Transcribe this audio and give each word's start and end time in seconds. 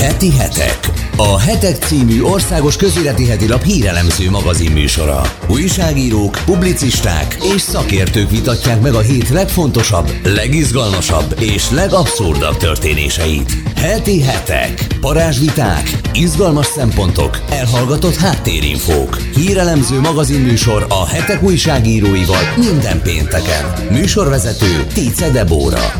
Heti 0.00 0.30
hetek. 0.32 0.78
A 1.16 1.38
Hetek 1.38 1.76
című 1.76 2.22
országos 2.22 2.76
közéleti 2.76 3.26
heti 3.26 3.46
hírelemző 3.64 4.30
magazin 4.30 4.70
műsora. 4.70 5.22
Újságírók, 5.48 6.38
publicisták 6.44 7.36
és 7.54 7.60
szakértők 7.60 8.30
vitatják 8.30 8.80
meg 8.80 8.94
a 8.94 9.00
hét 9.00 9.28
legfontosabb, 9.28 10.10
legizgalmasabb 10.24 11.36
és 11.40 11.70
legabszurdabb 11.70 12.56
történéseit. 12.56 13.52
Heti 13.76 14.22
hetek. 14.22 14.86
Parázsviták, 15.00 16.00
izgalmas 16.12 16.66
szempontok, 16.66 17.38
elhallgatott 17.50 18.16
háttérinfók. 18.16 19.16
Hírelemző 19.16 20.00
magazin 20.00 20.40
műsor 20.40 20.86
a 20.88 21.06
hetek 21.06 21.42
újságíróival 21.42 22.54
minden 22.56 23.02
pénteken. 23.02 23.64
Műsorvezető 23.90 24.86
Tice 24.94 25.30
Debóra. 25.30 25.92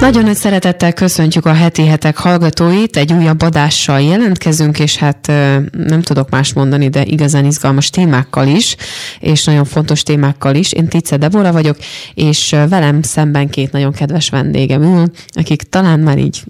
Nagyon 0.00 0.24
nagy 0.24 0.36
szeretettel 0.36 0.92
köszöntjük 0.92 1.46
a 1.46 1.52
heti 1.52 1.86
hetek 1.86 2.16
hallgatóit, 2.16 2.96
egy 2.96 3.12
újabb 3.12 3.42
adással 3.42 4.00
jelentkezünk, 4.00 4.78
és 4.78 4.96
hát 4.96 5.26
nem 5.72 6.02
tudok 6.02 6.30
más 6.30 6.52
mondani, 6.52 6.88
de 6.88 7.04
igazán 7.04 7.44
izgalmas 7.44 7.90
témákkal 7.90 8.46
is, 8.46 8.76
és 9.20 9.44
nagyon 9.44 9.64
fontos 9.64 10.02
témákkal 10.02 10.54
is. 10.54 10.72
Én 10.72 10.88
Tice 10.88 11.16
Debora 11.16 11.52
vagyok, 11.52 11.76
és 12.14 12.50
velem 12.68 13.02
szemben 13.02 13.48
két 13.48 13.72
nagyon 13.72 13.92
kedves 13.92 14.28
vendégem 14.28 14.82
ül, 14.82 15.10
akik 15.32 15.62
talán 15.62 16.00
már 16.00 16.18
így 16.18 16.44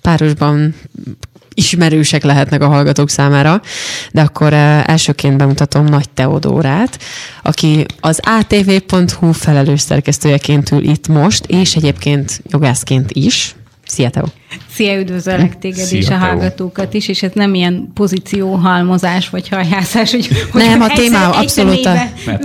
párosban 0.00 0.74
ismerősek 1.54 2.22
lehetnek 2.22 2.62
a 2.62 2.68
hallgatók 2.68 3.10
számára, 3.10 3.60
de 4.12 4.20
akkor 4.20 4.52
elsőként 4.52 5.36
bemutatom 5.36 5.84
Nagy 5.84 6.08
Teodórát, 6.10 6.98
aki 7.42 7.86
az 8.00 8.20
atv.hu 8.22 9.32
felelős 9.32 9.80
szerkesztőjeként 9.80 10.70
ül 10.70 10.82
itt 10.82 11.08
most, 11.08 11.44
és 11.46 11.76
egyébként 11.76 12.42
jogászként 12.48 13.10
is. 13.12 13.54
Szia, 13.94 14.10
Teo! 14.10 14.24
Szia, 14.74 14.98
üdvözöllek 14.98 15.58
téged 15.58 15.84
Szia, 15.84 15.98
és 15.98 16.08
a 16.08 16.16
hallgatókat 16.16 16.94
is, 16.94 17.08
és 17.08 17.22
ez 17.22 17.30
nem 17.34 17.54
ilyen 17.54 17.90
pozícióhalmozás 17.94 19.30
vagy 19.30 19.48
hajhászás, 19.48 20.10
hogy, 20.10 20.28
hogy 20.52 20.62
nem, 20.62 20.80
a 20.80 20.86
témá 20.86 21.30
abszolút 21.30 21.86
a, 21.86 21.96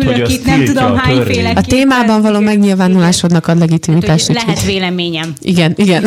ülök 0.02 0.30
itt, 0.30 0.46
nem 0.46 0.66
tudom 0.66 0.98
hányféle. 0.98 1.50
A 1.50 1.62
témában 1.62 2.22
való 2.22 2.40
megnyilvánulásodnak 2.40 3.48
ad 3.48 3.60
legitimitást. 3.60 4.28
Hát, 4.28 4.46
lehet 4.46 4.66
véleményem. 4.66 5.34
Igen, 5.42 5.74
igen. 5.76 6.04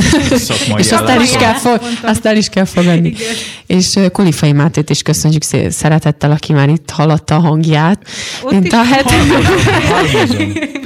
és 0.76 0.92
azt 0.92 1.08
el, 1.08 1.20
is 1.20 1.30
kell 1.30 1.54
fog, 1.54 1.80
azt 2.02 2.26
el 2.26 2.36
is 2.36 2.48
kell 2.48 2.64
fogadni. 2.64 3.08
Igen. 3.08 3.34
És 3.66 3.98
Kulifai 4.12 4.52
Mátét 4.52 4.90
is 4.90 5.02
köszönjük 5.02 5.42
szeretettel, 5.68 6.30
aki 6.30 6.52
már 6.52 6.68
itt 6.68 6.90
hallotta 6.90 7.34
a 7.34 7.40
hangját. 7.40 8.06
Ott 8.42 8.52
mint 8.52 8.72
a 8.72 8.82
het... 8.82 9.12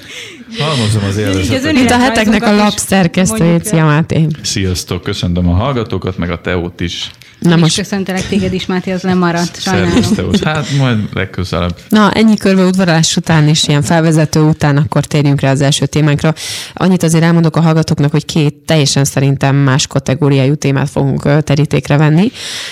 Halmozom 0.59 1.05
az 1.05 1.17
élvezetet. 1.17 1.73
Mint 1.73 1.91
a 1.91 1.99
heteknek 1.99 2.43
a 2.43 2.55
lapszerkesztőjét, 2.55 3.65
Szia 3.65 3.85
Máté. 3.85 4.27
Sziasztok, 4.43 5.03
köszöntöm 5.03 5.49
a 5.49 5.55
hallgatókat, 5.55 6.19
meg 6.19 6.31
a 6.31 6.41
Teót 6.41 6.81
is. 6.81 7.11
Na 7.39 7.57
most... 7.57 7.77
köszöntelek 7.77 8.29
téged 8.29 8.53
is, 8.53 8.67
Máté, 8.67 8.93
az 8.93 9.03
lemaradt. 9.03 9.57
Szervusz, 9.57 10.43
Hát 10.43 10.67
majd 10.79 10.99
legközelebb. 11.13 11.77
Na, 11.89 12.11
ennyi 12.11 12.37
körbe 12.37 12.65
udvarás 12.65 13.17
után 13.17 13.49
és 13.49 13.69
ilyen 13.69 13.83
felvezető 13.83 14.41
után 14.41 14.77
akkor 14.77 15.05
térjünk 15.05 15.41
rá 15.41 15.51
az 15.51 15.61
első 15.61 15.87
témánkra. 15.87 16.35
Annyit 16.75 17.03
azért 17.03 17.25
elmondok 17.25 17.57
a 17.57 17.61
hallgatóknak, 17.61 18.11
hogy 18.11 18.25
két 18.25 18.55
teljesen 18.55 19.05
szerintem 19.05 19.57
más 19.57 19.87
kategóriájú 19.87 20.55
témát 20.55 20.91
fogunk 20.91 21.43
terítékre 21.43 21.97
venni, 21.97 22.31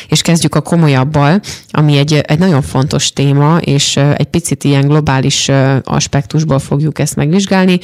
és 0.08 0.22
kezdjük 0.22 0.54
a 0.54 0.60
komolyabbal, 0.60 1.40
ami 1.70 1.96
egy, 1.96 2.12
egy 2.12 2.38
nagyon 2.38 2.62
fontos 2.62 3.12
téma, 3.12 3.58
és 3.60 3.96
egy 3.96 4.26
picit 4.26 4.64
ilyen 4.64 4.86
globális 4.86 5.50
aspektusból 5.82 6.58
fogjuk 6.58 6.98
ezt 6.98 7.16
megvizsgálni. 7.16 7.78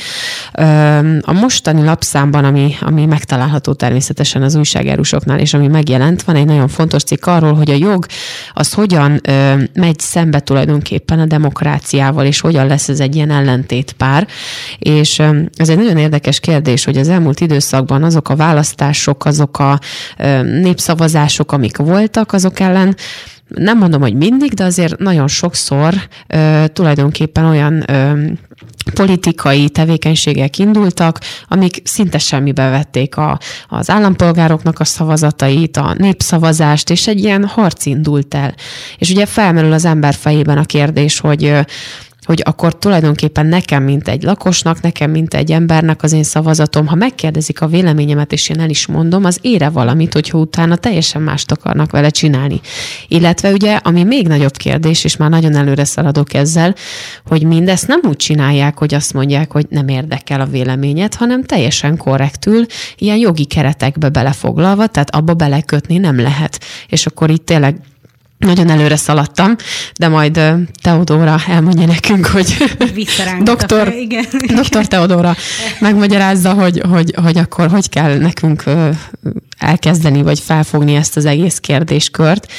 A 1.21 1.33
mostani 1.33 1.85
lapszámban, 1.85 2.45
ami, 2.45 2.75
ami 2.81 3.07
megtalálható 3.07 3.73
természetesen 3.73 4.43
az 4.43 4.55
újságárusoknál, 4.55 5.39
és 5.39 5.55
ami 5.55 5.67
megjelent, 5.67 6.23
van 6.23 6.37
egy 6.37 6.47
nagyon 6.47 6.69
fontos 6.71 7.03
cikk 7.03 7.27
arról, 7.27 7.55
hogy 7.55 7.71
a 7.71 7.75
jog 7.75 8.07
az 8.53 8.73
hogyan 8.73 9.21
ö, 9.23 9.55
megy 9.75 9.99
szembe 9.99 10.41
tulajdonképpen 10.41 11.19
a 11.19 11.27
demokráciával, 11.27 12.25
és 12.27 12.41
hogyan 12.41 12.67
lesz 12.67 12.89
ez 12.89 13.01
egy 13.01 13.15
ilyen 13.15 13.31
ellentétpár. 13.31 14.27
És 14.79 15.19
ö, 15.19 15.41
ez 15.57 15.69
egy 15.69 15.77
nagyon 15.77 15.97
érdekes 15.97 16.41
kérdés, 16.41 16.85
hogy 16.85 16.97
az 16.97 17.09
elmúlt 17.09 17.41
időszakban 17.41 18.03
azok 18.03 18.29
a 18.29 18.37
választások, 18.37 19.25
azok 19.25 19.59
a 19.59 19.79
ö, 20.19 20.43
népszavazások, 20.43 21.53
amik 21.53 21.77
voltak, 21.77 22.33
azok 22.33 22.61
ellen 22.61 22.97
nem 23.55 23.79
mondom, 23.79 24.01
hogy 24.01 24.15
mindig, 24.15 24.53
de 24.53 24.65
azért 24.65 24.99
nagyon 24.99 25.29
sokszor 25.29 25.95
ö, 26.27 26.65
tulajdonképpen 26.73 27.45
olyan 27.45 27.91
ö, 27.91 28.27
politikai 28.95 29.69
tevékenységek 29.69 30.59
indultak, 30.59 31.21
amik 31.49 31.81
szinte 31.85 32.19
semmibe 32.19 32.69
vették 32.69 33.17
a, 33.17 33.39
az 33.69 33.91
állampolgároknak 33.91 34.81
a 34.81 34.85
szavazatait, 34.85 35.77
a 35.77 35.95
népszavazást, 35.99 36.91
és 36.91 37.07
egy 37.07 37.19
ilyen 37.19 37.45
harc 37.45 37.87
indult 37.87 38.35
el. 38.35 38.55
És 38.99 39.11
ugye 39.11 39.27
felmerül 39.27 39.73
az 39.73 39.85
ember 39.85 40.15
fejében 40.15 40.59
a 40.59 40.65
kérdés, 40.65 41.21
hogy 41.21 41.55
hogy 42.25 42.43
akkor 42.45 42.79
tulajdonképpen 42.79 43.47
nekem, 43.47 43.83
mint 43.83 44.09
egy 44.09 44.23
lakosnak, 44.23 44.81
nekem, 44.81 45.11
mint 45.11 45.35
egy 45.35 45.53
embernek 45.53 46.03
az 46.03 46.13
én 46.13 46.23
szavazatom, 46.23 46.87
ha 46.87 46.95
megkérdezik 46.95 47.61
a 47.61 47.67
véleményemet, 47.67 48.33
és 48.33 48.49
én 48.49 48.61
el 48.61 48.71
is 48.71 48.87
mondom, 48.87 49.25
az 49.25 49.39
ére 49.41 49.69
valamit, 49.69 50.13
hogyha 50.13 50.39
utána 50.39 50.77
teljesen 50.77 51.23
mást 51.23 51.51
akarnak 51.51 51.91
vele 51.91 52.11
csinálni. 52.11 52.61
Illetve 53.09 53.51
ugye, 53.51 53.77
ami 53.83 54.03
még 54.03 54.29
nagyobb 54.29 54.57
kérdés, 54.57 55.05
és 55.05 55.17
már 55.17 55.31
nagyon 55.31 55.57
előre 55.57 55.85
szaladok 55.85 56.35
ezzel, 56.35 56.75
hogy 57.27 57.43
mindezt 57.43 57.87
nem 57.87 58.01
úgy 58.09 58.17
csinálják, 58.17 58.79
hogy 58.79 58.95
azt 58.95 59.13
mondják, 59.13 59.53
hogy 59.53 59.67
nem 59.69 59.89
érdekel 59.89 60.41
a 60.41 60.47
véleményet, 60.47 61.15
hanem 61.15 61.45
teljesen 61.45 61.97
korrektül, 61.97 62.67
ilyen 62.97 63.17
jogi 63.17 63.45
keretekbe 63.45 64.09
belefoglalva, 64.09 64.87
tehát 64.87 65.15
abba 65.15 65.35
belekötni 65.35 65.99
nem 65.99 66.21
lehet. 66.21 66.61
És 66.89 67.07
akkor 67.07 67.31
itt 67.31 67.47
tényleg 67.47 67.81
nagyon 68.41 68.71
előre 68.71 68.97
szaladtam, 68.97 69.57
de 69.99 70.09
majd 70.09 70.41
Teodóra 70.83 71.41
elmondja 71.49 71.87
nekünk, 71.87 72.27
hogy 72.27 72.57
doktor, 73.43 73.93
igen. 73.93 74.25
doktor 74.63 74.87
Teodóra 74.87 75.37
megmagyarázza, 75.81 76.53
hogy, 76.53 76.83
hogy, 76.89 77.15
hogy 77.23 77.39
akkor 77.39 77.69
hogy 77.69 77.89
kell 77.89 78.19
nekünk 78.19 78.65
elkezdeni, 79.59 80.23
vagy 80.23 80.41
felfogni 80.41 80.95
ezt 80.95 81.17
az 81.17 81.25
egész 81.25 81.59
kérdéskört. 81.59 82.53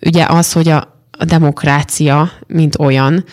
Ugye 0.00 0.24
az, 0.24 0.52
hogy 0.52 0.68
a, 0.68 1.02
a 1.10 1.24
demokrácia, 1.24 2.30
mint 2.46 2.78
olyan, 2.78 3.24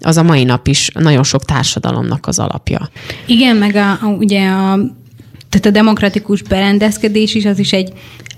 az 0.00 0.16
a 0.16 0.22
mai 0.22 0.44
nap 0.44 0.66
is 0.66 0.90
nagyon 0.94 1.22
sok 1.22 1.44
társadalomnak 1.44 2.26
az 2.26 2.38
alapja. 2.38 2.88
Igen, 3.26 3.56
meg 3.56 3.74
a, 3.74 3.90
a, 3.90 4.06
ugye 4.06 4.48
a 4.48 4.78
tehát 5.48 5.66
a 5.66 5.70
demokratikus 5.70 6.42
berendezkedés 6.42 7.34
is 7.34 7.44
az 7.44 7.58
is 7.58 7.72
egy 7.72 7.92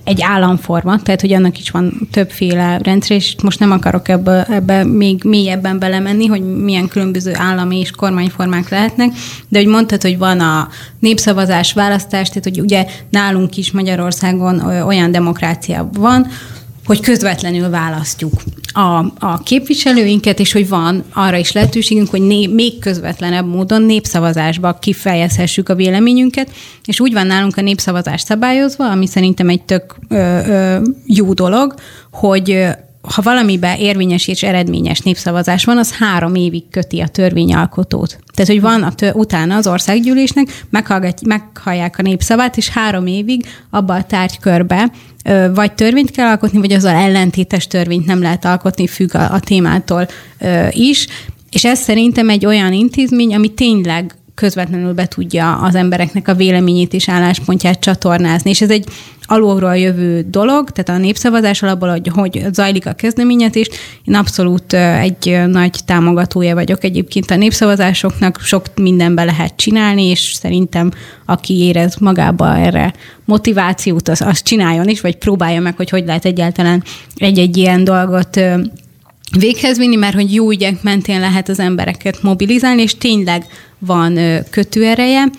egy 0.05 0.23
államforma, 0.23 1.03
tehát 1.03 1.21
hogy 1.21 1.33
annak 1.33 1.59
is 1.59 1.71
van 1.71 2.09
többféle 2.11 2.79
rendszer, 2.83 3.17
és 3.17 3.35
most 3.43 3.59
nem 3.59 3.71
akarok 3.71 4.09
ebbe, 4.09 4.45
ebbe 4.45 4.85
még 4.85 5.25
mélyebben 5.25 5.79
belemenni, 5.79 6.27
hogy 6.27 6.43
milyen 6.43 6.89
különböző 6.89 7.33
állami 7.35 7.79
és 7.79 7.91
kormányformák 7.91 8.69
lehetnek, 8.69 9.13
de 9.49 9.59
hogy 9.59 9.69
mondtad, 9.69 10.03
hogy 10.03 10.19
van 10.19 10.41
a 10.41 10.69
népszavazás, 10.99 11.73
választás, 11.73 12.29
tehát 12.29 12.45
hogy 12.45 12.61
ugye 12.61 12.87
nálunk 13.11 13.57
is 13.57 13.73
Magyarországon 13.73 14.61
olyan 14.61 15.13
demokrácia 15.13 15.89
van, 15.93 16.27
hogy 16.85 17.01
közvetlenül 17.01 17.71
választjuk 17.71 18.33
a, 18.73 19.05
a 19.19 19.43
képviselőinket, 19.45 20.39
és 20.39 20.53
hogy 20.53 20.69
van 20.69 21.05
arra 21.13 21.37
is 21.37 21.53
lehetőségünk, 21.53 22.09
hogy 22.09 22.23
né, 22.23 22.47
még 22.47 22.79
közvetlenebb 22.79 23.47
módon 23.47 23.83
népszavazásba 23.83 24.79
kifejezhessük 24.79 25.69
a 25.69 25.75
véleményünket, 25.75 26.51
és 26.85 27.01
úgy 27.01 27.13
van 27.13 27.27
nálunk 27.27 27.57
a 27.57 27.63
népszavazás 27.63 28.21
szabályozva, 28.21 28.91
ami 28.91 29.07
szerintem 29.07 29.49
egy 29.49 29.63
tök 29.63 29.97
ö, 30.09 30.17
ö, 30.17 30.81
jó 31.07 31.33
dolog, 31.33 31.75
hogy 32.11 32.67
ha 33.03 33.23
valamiben 33.23 33.79
érvényes 33.79 34.29
és 34.29 34.43
eredményes 34.43 35.01
népszavazás 35.01 35.65
van, 35.65 35.79
az 35.79 35.93
három 35.93 36.35
évig 36.35 36.63
köti 36.71 37.01
a 37.01 37.09
törvényalkotót. 37.09 38.19
Tehát, 38.35 38.51
hogy 38.51 38.61
van 38.61 38.83
a 38.83 38.95
tő, 38.95 39.11
utána 39.15 39.57
az 39.57 39.67
országgyűlésnek, 39.67 40.65
meghallják 41.23 41.99
a 41.99 42.03
népszavát, 42.03 42.57
és 42.57 42.69
három 42.69 43.07
évig 43.07 43.47
abba 43.71 43.95
a 43.95 44.05
tárgykörbe 44.05 44.91
vagy 45.55 45.73
törvényt 45.73 46.11
kell 46.11 46.27
alkotni, 46.27 46.59
vagy 46.59 46.73
azzal 46.73 46.95
ellentétes 46.95 47.67
törvényt 47.67 48.07
nem 48.07 48.23
lehet 48.23 48.45
alkotni, 48.45 48.87
függ 48.87 49.15
a, 49.15 49.33
a 49.33 49.41
témától 49.41 50.07
is. 50.71 51.07
És 51.51 51.65
ez 51.65 51.79
szerintem 51.79 52.29
egy 52.29 52.47
olyan 52.47 52.73
intézmény, 52.73 53.35
ami 53.35 53.49
tényleg 53.49 54.15
közvetlenül 54.35 54.93
be 54.93 55.07
tudja 55.07 55.57
az 55.57 55.75
embereknek 55.75 56.29
a 56.29 56.35
véleményét 56.35 56.93
és 56.93 57.09
álláspontját 57.09 57.81
csatornázni. 57.81 58.51
És 58.51 58.61
ez 58.61 58.71
egy 58.71 58.87
alulról 59.23 59.77
jövő 59.77 60.27
dolog, 60.31 60.71
tehát 60.71 61.01
a 61.01 61.05
népszavazás 61.05 61.63
alapból, 61.63 61.89
hogy, 61.89 62.09
hogy 62.09 62.45
zajlik 62.53 62.87
a 62.87 62.93
kezdeményezés. 62.93 63.69
Én 64.05 64.15
abszolút 64.15 64.73
egy 64.73 65.41
nagy 65.47 65.79
támogatója 65.85 66.55
vagyok 66.55 66.85
egyébként 66.85 67.31
a 67.31 67.37
népszavazásoknak, 67.37 68.41
sok 68.41 68.65
mindenbe 68.75 69.25
lehet 69.25 69.57
csinálni, 69.57 70.05
és 70.05 70.33
szerintem 70.41 70.91
aki 71.27 71.59
érez 71.59 71.97
magába 71.97 72.57
erre 72.57 72.93
motivációt, 73.25 74.09
az, 74.09 74.21
az 74.21 74.43
csináljon 74.43 74.89
is, 74.89 75.01
vagy 75.01 75.17
próbálja 75.17 75.61
meg, 75.61 75.77
hogy 75.77 75.91
hogy 75.91 76.07
lehet 76.07 76.25
egyáltalán 76.25 76.83
egy-egy 77.17 77.57
ilyen 77.57 77.85
dolgot 77.85 78.41
véghez 79.39 79.79
vinni, 79.79 79.97
mert 79.97 80.15
hogy 80.15 80.35
jó 80.35 80.51
ügyek 80.51 80.83
mentén 80.83 81.21
lehet 81.21 81.49
az 81.49 81.59
embereket 81.59 82.23
mobilizálni, 82.23 82.83
és 82.83 82.97
tényleg 82.99 83.47
van 83.87 84.19
kötőereje. 84.51 85.31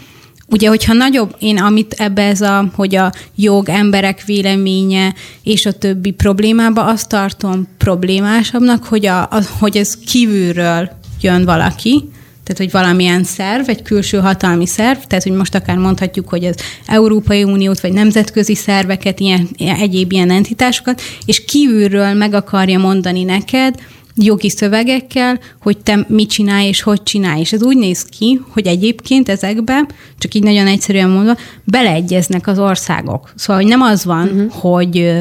ugye, 0.48 0.68
hogyha 0.68 0.94
nagyobb, 0.94 1.36
én 1.40 1.57
amit 1.57 1.94
ebbe 1.94 2.22
ez 2.22 2.42
a, 2.42 2.72
hogy 2.75 2.95
a 2.95 3.12
jog, 3.36 3.69
emberek 3.69 4.24
véleménye 4.25 5.13
és 5.44 5.66
a 5.66 5.72
többi 5.72 6.12
problémába, 6.12 6.86
azt 6.86 7.10
tartom 7.10 7.68
problémásabbnak, 7.78 8.84
hogy, 8.84 9.06
a, 9.06 9.22
a, 9.22 9.42
hogy 9.60 9.78
ez 9.78 9.98
kívülről 9.98 10.90
jön 11.22 11.45
valaki, 11.45 12.10
tehát 12.44 12.62
hogy 12.62 12.72
valamilyen 12.72 13.24
szerv, 13.24 13.69
egy 13.69 13.81
külső 13.81 14.18
hatalmi 14.18 14.66
szerv, 14.66 14.98
tehát 14.98 15.24
hogy 15.24 15.34
most 15.34 15.56
akár 15.56 15.78
mondhatjuk, 15.78 16.30
hogy 16.30 16.46
az 16.46 16.56
Európai 16.86 17.44
Uniót, 17.44 17.80
vagy 17.80 17.94
nemzetközi 17.94 18.56
szerveket, 18.56 19.19
ilyen, 19.19 19.50
egyéb 19.57 20.12
ilyen 20.12 20.31
entitásokat, 20.31 21.01
és 21.25 21.46
kívülről 21.46 22.13
meg 22.13 22.34
akarja 22.34 22.80
mondani 22.80 23.24
neked, 23.24 23.75
jogi 24.15 24.50
szövegekkel, 24.50 25.39
hogy 25.62 25.77
te 25.77 26.06
mit 26.07 26.30
csinálj 26.30 26.68
és 26.68 26.81
hogy 26.81 27.04
csinálj. 27.04 27.39
És 27.39 27.54
ez 27.54 27.63
úgy 27.63 27.77
néz 27.77 28.04
ki, 28.04 28.42
hogy 28.50 28.68
egyébként 28.68 29.30
ezekbe, 29.30 29.88
csak 30.18 30.33
így 30.33 30.44
nagyon 30.44 30.68
egyszerűen 30.68 31.10
mondva, 31.10 31.38
beleegyeznek 31.63 32.48
az 32.48 32.60
országok. 32.60 33.33
Szóval, 33.36 33.62
hogy 33.62 33.71
nem 33.71 33.81
az 33.81 34.06
van, 34.06 34.27
uh-huh. 34.27 34.51
hogy, 34.51 35.12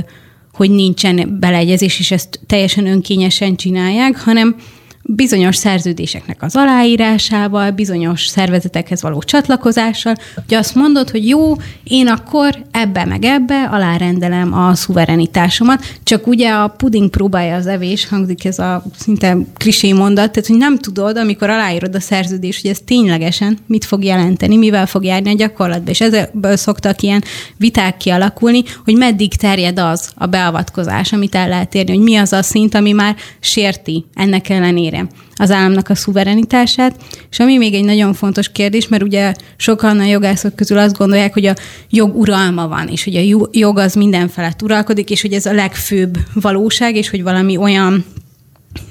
hogy 0.52 0.70
nincsen 0.70 1.36
beleegyezés, 1.40 1.98
és 1.98 2.10
ezt 2.10 2.40
teljesen 2.46 2.86
önkényesen 2.86 3.56
csinálják, 3.56 4.20
hanem 4.20 4.56
bizonyos 5.02 5.56
szerződéseknek 5.56 6.42
az 6.42 6.56
aláírásával, 6.56 7.70
bizonyos 7.70 8.26
szervezetekhez 8.26 9.02
való 9.02 9.22
csatlakozással, 9.22 10.14
hogy 10.34 10.54
azt 10.54 10.74
mondod, 10.74 11.10
hogy 11.10 11.28
jó, 11.28 11.54
én 11.84 12.06
akkor 12.06 12.64
ebbe 12.70 13.04
meg 13.04 13.24
ebbe 13.24 13.68
alárendelem 13.70 14.52
a 14.54 14.74
szuverenitásomat, 14.74 15.84
csak 16.02 16.26
ugye 16.26 16.50
a 16.50 16.68
puding 16.68 17.10
próbálja 17.10 17.54
az 17.54 17.66
evés, 17.66 18.08
hangzik 18.08 18.44
ez 18.44 18.58
a 18.58 18.84
szinte 18.98 19.36
klisé 19.56 19.92
mondat, 19.92 20.32
tehát 20.32 20.48
hogy 20.48 20.58
nem 20.58 20.78
tudod, 20.78 21.16
amikor 21.16 21.50
aláírod 21.50 21.94
a 21.94 22.00
szerződést, 22.00 22.62
hogy 22.62 22.70
ez 22.70 22.80
ténylegesen 22.84 23.58
mit 23.66 23.84
fog 23.84 24.04
jelenteni, 24.04 24.56
mivel 24.56 24.86
fog 24.86 25.04
járni 25.04 25.30
a 25.30 25.36
gyakorlatban, 25.36 25.88
és 25.88 26.00
ebből 26.00 26.56
szoktak 26.56 27.02
ilyen 27.02 27.24
viták 27.56 27.96
kialakulni, 27.96 28.62
hogy 28.84 28.96
meddig 28.96 29.34
terjed 29.34 29.78
az 29.78 30.10
a 30.14 30.26
beavatkozás, 30.26 31.12
amit 31.12 31.34
el 31.34 31.48
lehet 31.48 31.74
érni, 31.74 31.94
hogy 31.94 32.02
mi 32.02 32.16
az 32.16 32.32
a 32.32 32.42
szint, 32.42 32.74
ami 32.74 32.92
már 32.92 33.16
sérti 33.40 34.04
ennek 34.14 34.48
ellenére 34.48 34.91
ellenére 34.92 35.20
az 35.36 35.50
államnak 35.50 35.88
a 35.88 35.94
szuverenitását. 35.94 36.96
És 37.30 37.38
ami 37.38 37.56
még 37.56 37.74
egy 37.74 37.84
nagyon 37.84 38.14
fontos 38.14 38.52
kérdés, 38.52 38.88
mert 38.88 39.02
ugye 39.02 39.34
sokan 39.56 40.00
a 40.00 40.04
jogászok 40.04 40.56
közül 40.56 40.78
azt 40.78 40.96
gondolják, 40.96 41.32
hogy 41.32 41.46
a 41.46 41.54
jog 41.90 42.16
uralma 42.16 42.68
van, 42.68 42.88
és 42.88 43.04
hogy 43.04 43.16
a 43.16 43.48
jog 43.52 43.78
az 43.78 43.94
minden 43.94 44.28
felett 44.28 44.62
uralkodik, 44.62 45.10
és 45.10 45.20
hogy 45.20 45.32
ez 45.32 45.46
a 45.46 45.52
legfőbb 45.52 46.18
valóság, 46.34 46.96
és 46.96 47.10
hogy 47.10 47.22
valami 47.22 47.56
olyan 47.56 48.04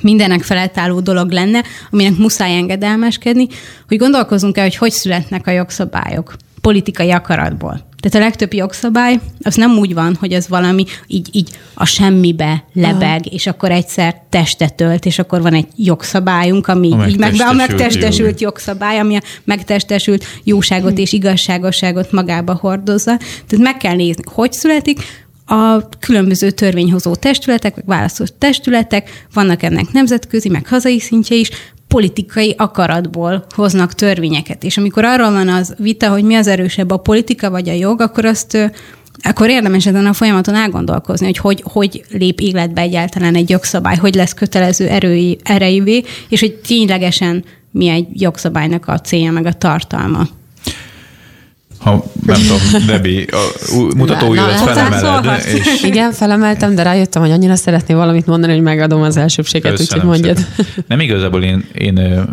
mindenek 0.02 0.44
felett 0.44 0.78
álló 0.78 1.00
dolog 1.00 1.32
lenne, 1.32 1.64
aminek 1.92 2.18
muszáj 2.18 2.56
engedelmeskedni, 2.56 3.48
hogy 3.88 3.98
gondolkozunk 3.98 4.58
el, 4.58 4.64
hogy 4.64 4.76
hogy 4.76 4.92
születnek 4.92 5.48
a 5.48 5.52
jogszabályok 5.52 6.36
politikai 6.62 7.12
akaratból. 7.12 7.90
Tehát 8.02 8.18
a 8.18 8.30
legtöbb 8.30 8.54
jogszabály 8.54 9.20
az 9.42 9.56
nem 9.56 9.78
úgy 9.78 9.94
van, 9.94 10.18
hogy 10.20 10.34
az 10.34 10.48
valami 10.48 10.86
így, 11.08 11.30
így 11.32 11.50
a 11.74 11.86
semmibe 11.86 12.64
lebeg, 12.74 13.22
Aha. 13.26 13.30
és 13.32 13.48
akkor 13.48 13.72
egyszer 13.72 14.22
testet 14.30 14.82
ölt, 14.82 15.06
és 15.06 15.20
akkor 15.20 15.42
van 15.42 15.54
egy 15.54 15.68
jogszabályunk, 15.76 16.68
ami 16.68 16.94
a 16.94 17.08
így 17.08 17.18
meg, 17.18 17.34
a 17.38 17.54
megtestesült 17.54 18.42
jó. 18.42 18.48
jogszabály, 18.48 19.00
ami 19.00 19.16
a 19.16 19.22
megtestesült 19.44 20.26
jóságot 20.44 20.98
és 20.98 21.14
igazságosságot 21.14 22.12
magába 22.12 22.54
hordozza. 22.54 23.18
Tehát 23.48 23.66
meg 23.66 23.78
kell 23.78 23.96
nézni, 23.96 24.24
hogy 24.26 24.54
születik, 24.54 25.00
a 25.46 25.90
különböző 26.00 26.52
törvényhozó 26.52 27.16
testületek, 27.16 27.76
vagy 27.76 27.84
választott 27.86 28.36
testületek, 28.38 29.26
vannak 29.34 29.64
ennek 29.64 29.92
nemzetközi, 29.92 30.50
meg 30.50 30.68
hazai 30.68 31.00
szintje 31.00 31.36
is, 31.36 31.50
politikai 31.92 32.56
akaratból 32.58 33.46
hoznak 33.56 33.94
törvényeket. 33.94 34.64
És 34.64 34.78
amikor 34.78 35.06
arról 35.06 35.32
van 35.32 35.48
az 35.48 35.74
vita, 35.78 36.10
hogy 36.10 36.24
mi 36.24 36.36
az 36.36 36.48
erősebb, 36.48 36.92
a 36.92 36.98
politika 36.98 37.50
vagy 37.50 37.70
a 37.70 37.74
jog, 37.74 38.02
akkor 38.02 38.26
azt 38.26 38.72
akkor 39.24 39.50
érdemes 39.50 39.86
ezen 39.86 40.06
a 40.06 40.14
folyamaton 40.14 40.56
elgondolkozni, 40.56 41.26
hogy, 41.26 41.38
hogy 41.38 41.62
hogy 41.64 42.04
lép 42.10 42.40
életbe 42.40 42.82
egyáltalán 42.82 43.36
egy 43.36 43.50
jogszabály, 43.50 43.96
hogy 43.96 44.16
lesz 44.16 44.34
kötelező 44.34 44.88
erői, 44.88 45.38
erejűvé, 45.44 46.04
és 46.30 46.40
hogy 46.40 46.54
ténylegesen 46.68 47.44
mi 47.72 47.88
egy 47.88 48.22
jogszabálynak 48.22 48.88
a 48.88 49.00
célja, 49.00 49.32
meg 49.32 49.46
a 49.46 49.54
tartalma 49.54 50.28
ha 51.82 52.04
nem 52.26 52.42
tudom, 52.42 52.86
Debi, 52.88 53.28
a 53.32 53.38
mutatóujjat 53.96 54.52
felemeled. 54.52 55.46
És... 55.46 55.84
Igen, 55.84 56.12
felemeltem, 56.12 56.76
de 56.76 56.84
rájöttem, 56.84 57.22
hogy 57.22 57.32
annyira 57.32 57.56
szeretné 57.56 57.94
valamit 57.94 58.26
mondani, 58.26 58.54
hogy 58.54 58.62
megadom 58.62 59.02
az 59.02 59.18
elsőbséget, 59.18 59.80
úgyhogy 59.80 60.04
mondjad. 60.04 60.38
Szépen. 60.38 60.84
Nem 60.88 61.00
igazából 61.00 61.44
én, 61.44 61.66
én 61.74 62.26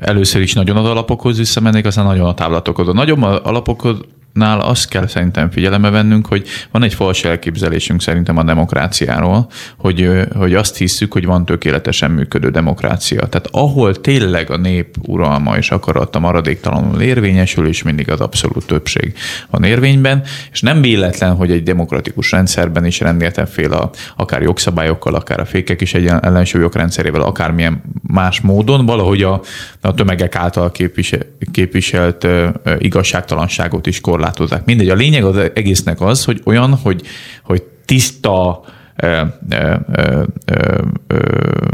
először 0.00 0.40
is 0.40 0.52
nagyon 0.52 0.76
az 0.76 0.84
alapokhoz 0.84 1.36
visszamennék, 1.36 1.86
aztán 1.86 2.04
nagyon 2.04 2.26
a 2.26 2.34
táblatokhoz. 2.34 2.88
A 2.88 2.92
nagyobb 2.92 3.22
alapokhoz 3.22 3.96
nál 4.32 4.60
azt 4.60 4.88
kell 4.88 5.06
szerintem 5.06 5.50
figyelembe 5.50 5.90
vennünk, 5.90 6.26
hogy 6.26 6.46
van 6.70 6.82
egy 6.82 6.94
fals 6.94 7.24
elképzelésünk 7.24 8.02
szerintem 8.02 8.36
a 8.36 8.42
demokráciáról, 8.42 9.50
hogy, 9.76 10.10
hogy 10.36 10.54
azt 10.54 10.76
hiszük, 10.76 11.12
hogy 11.12 11.24
van 11.24 11.44
tökéletesen 11.44 12.10
működő 12.10 12.50
demokrácia. 12.50 13.26
Tehát 13.26 13.48
ahol 13.50 13.94
tényleg 13.94 14.50
a 14.50 14.56
nép 14.56 14.96
uralma 15.02 15.56
és 15.56 15.70
akarata 15.70 16.18
maradéktalanul 16.18 17.00
érvényesül, 17.00 17.66
és 17.66 17.82
mindig 17.82 18.10
az 18.10 18.20
abszolút 18.20 18.66
többség 18.66 19.14
van 19.50 19.64
érvényben, 19.64 20.22
és 20.52 20.60
nem 20.60 20.80
véletlen, 20.80 21.34
hogy 21.34 21.50
egy 21.50 21.62
demokratikus 21.62 22.30
rendszerben 22.30 22.84
is 22.84 23.00
rengetegféle 23.00 23.90
akár 24.16 24.42
jogszabályokkal, 24.42 25.14
akár 25.14 25.40
a 25.40 25.44
fékek 25.44 25.80
is 25.80 25.94
egy 25.94 26.06
ellensúlyok 26.06 26.74
rendszerével, 26.74 27.20
akármilyen 27.20 27.82
más 28.02 28.40
módon 28.40 28.86
valahogy 28.86 29.22
a, 29.22 29.40
a 29.80 29.94
tömegek 29.94 30.36
által 30.36 30.70
képvisel, 30.70 31.20
képviselt 31.52 32.26
igazságtalanságot 32.78 33.86
is 33.86 34.00
kor 34.00 34.19
korlátozzák. 34.20 34.64
Mindegy, 34.64 34.88
a 34.88 34.94
lényeg 34.94 35.24
az 35.24 35.36
egésznek 35.54 36.00
az, 36.00 36.24
hogy 36.24 36.40
olyan, 36.44 36.74
hogy, 36.74 37.02
hogy 37.42 37.62
tiszta, 37.84 38.64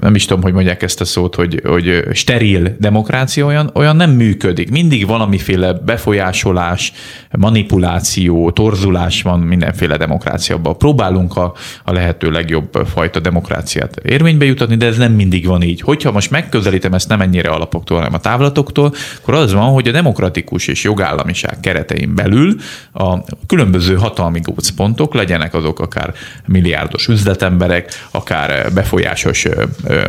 nem 0.01 0.15
is 0.15 0.25
tudom, 0.25 0.43
hogy 0.43 0.53
mondják 0.53 0.83
ezt 0.83 1.01
a 1.01 1.05
szót, 1.05 1.35
hogy, 1.35 1.61
hogy 1.65 2.05
steril 2.13 2.77
demokrácia 2.79 3.47
olyan, 3.47 3.71
olyan 3.75 3.97
nem 3.97 4.11
működik. 4.11 4.71
Mindig 4.71 5.07
valamiféle 5.07 5.73
befolyásolás, 5.73 6.93
manipuláció, 7.31 8.51
torzulás 8.51 9.23
van 9.23 9.41
mindenféle 9.41 9.97
demokráciában. 9.97 10.79
Próbálunk 10.79 11.37
a, 11.37 11.53
a 11.85 11.93
lehető 11.93 12.31
legjobb 12.31 12.87
fajta 12.87 13.21
demokráciát 13.21 13.97
érvénybe 13.97 14.45
jutatni, 14.45 14.77
de 14.77 14.87
ez 14.87 14.97
nem 14.97 15.13
mindig 15.13 15.47
van 15.47 15.63
így. 15.63 15.81
Hogyha 15.81 16.13
most 16.13 16.31
megközelítem 16.31 16.95
ezt 16.95 17.09
nem 17.09 17.21
ennyire 17.21 17.49
alapoktól, 17.49 17.97
hanem 17.97 18.15
a 18.15 18.19
távlatoktól, 18.19 18.95
akkor 19.21 19.35
az 19.35 19.53
van, 19.53 19.73
hogy 19.73 19.89
a 19.89 19.93
demokratikus 19.93 20.67
és 20.67 20.85
jogállamiság 20.85 21.61
keretein 21.61 22.15
belül 22.15 22.57
a 22.93 23.19
különböző 23.47 23.95
hatalmi 23.95 24.41
gócpontok, 24.41 25.15
legyenek 25.15 25.55
azok 25.55 25.81
akár 25.81 26.15
milliárdos 26.47 27.09
üzletemberek, 27.17 27.89
akár 28.11 28.73
befolyásos 28.73 29.47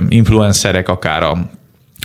influencerek, 0.09 0.89
akár 0.89 1.23
a 1.23 1.49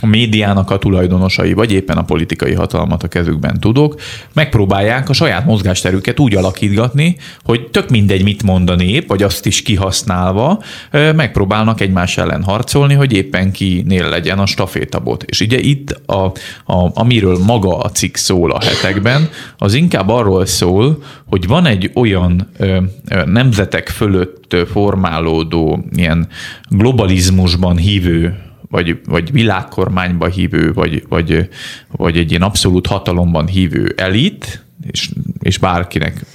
a 0.03 0.07
médiának 0.07 0.71
a 0.71 0.77
tulajdonosai, 0.77 1.53
vagy 1.53 1.71
éppen 1.71 1.97
a 1.97 2.03
politikai 2.03 2.53
hatalmat 2.53 3.03
a 3.03 3.07
kezükben 3.07 3.59
tudok, 3.59 3.95
megpróbálják 4.33 5.09
a 5.09 5.13
saját 5.13 5.45
mozgásterüket 5.45 6.19
úgy 6.19 6.35
alakítgatni, 6.35 7.15
hogy 7.43 7.67
tök 7.67 7.89
mindegy, 7.89 8.23
mit 8.23 8.43
mond 8.43 8.69
a 8.69 8.75
nép, 8.75 9.07
vagy 9.07 9.23
azt 9.23 9.45
is 9.45 9.61
kihasználva, 9.61 10.63
megpróbálnak 10.91 11.81
egymás 11.81 12.17
ellen 12.17 12.43
harcolni, 12.43 12.93
hogy 12.93 13.13
éppen 13.13 13.51
kinél 13.51 14.09
legyen 14.09 14.39
a 14.39 14.45
stafétabot. 14.45 15.23
És 15.23 15.39
ugye 15.39 15.59
itt, 15.59 16.01
a, 16.05 16.25
a, 16.65 16.91
amiről 16.93 17.37
maga 17.45 17.77
a 17.77 17.89
cikk 17.89 18.15
szól 18.15 18.51
a 18.51 18.63
hetekben, 18.63 19.29
az 19.57 19.73
inkább 19.73 20.09
arról 20.09 20.45
szól, 20.45 21.03
hogy 21.25 21.47
van 21.47 21.65
egy 21.65 21.91
olyan 21.93 22.49
ö, 22.57 22.77
ö, 23.09 23.25
nemzetek 23.25 23.87
fölött 23.87 24.55
formálódó 24.71 25.85
ilyen 25.95 26.27
globalizmusban 26.69 27.77
hívő 27.77 28.37
vagy, 28.73 28.99
vagy 29.05 29.31
világkormányba 29.31 30.27
hívő, 30.27 30.73
vagy, 30.73 31.03
vagy, 31.09 31.49
vagy 31.91 32.17
egy 32.17 32.29
ilyen 32.29 32.41
abszolút 32.41 32.87
hatalomban 32.87 33.47
hívő 33.47 33.93
elit, 33.97 34.62
és, 34.91 35.09
és 35.39 35.57
bárkinek 35.57 36.25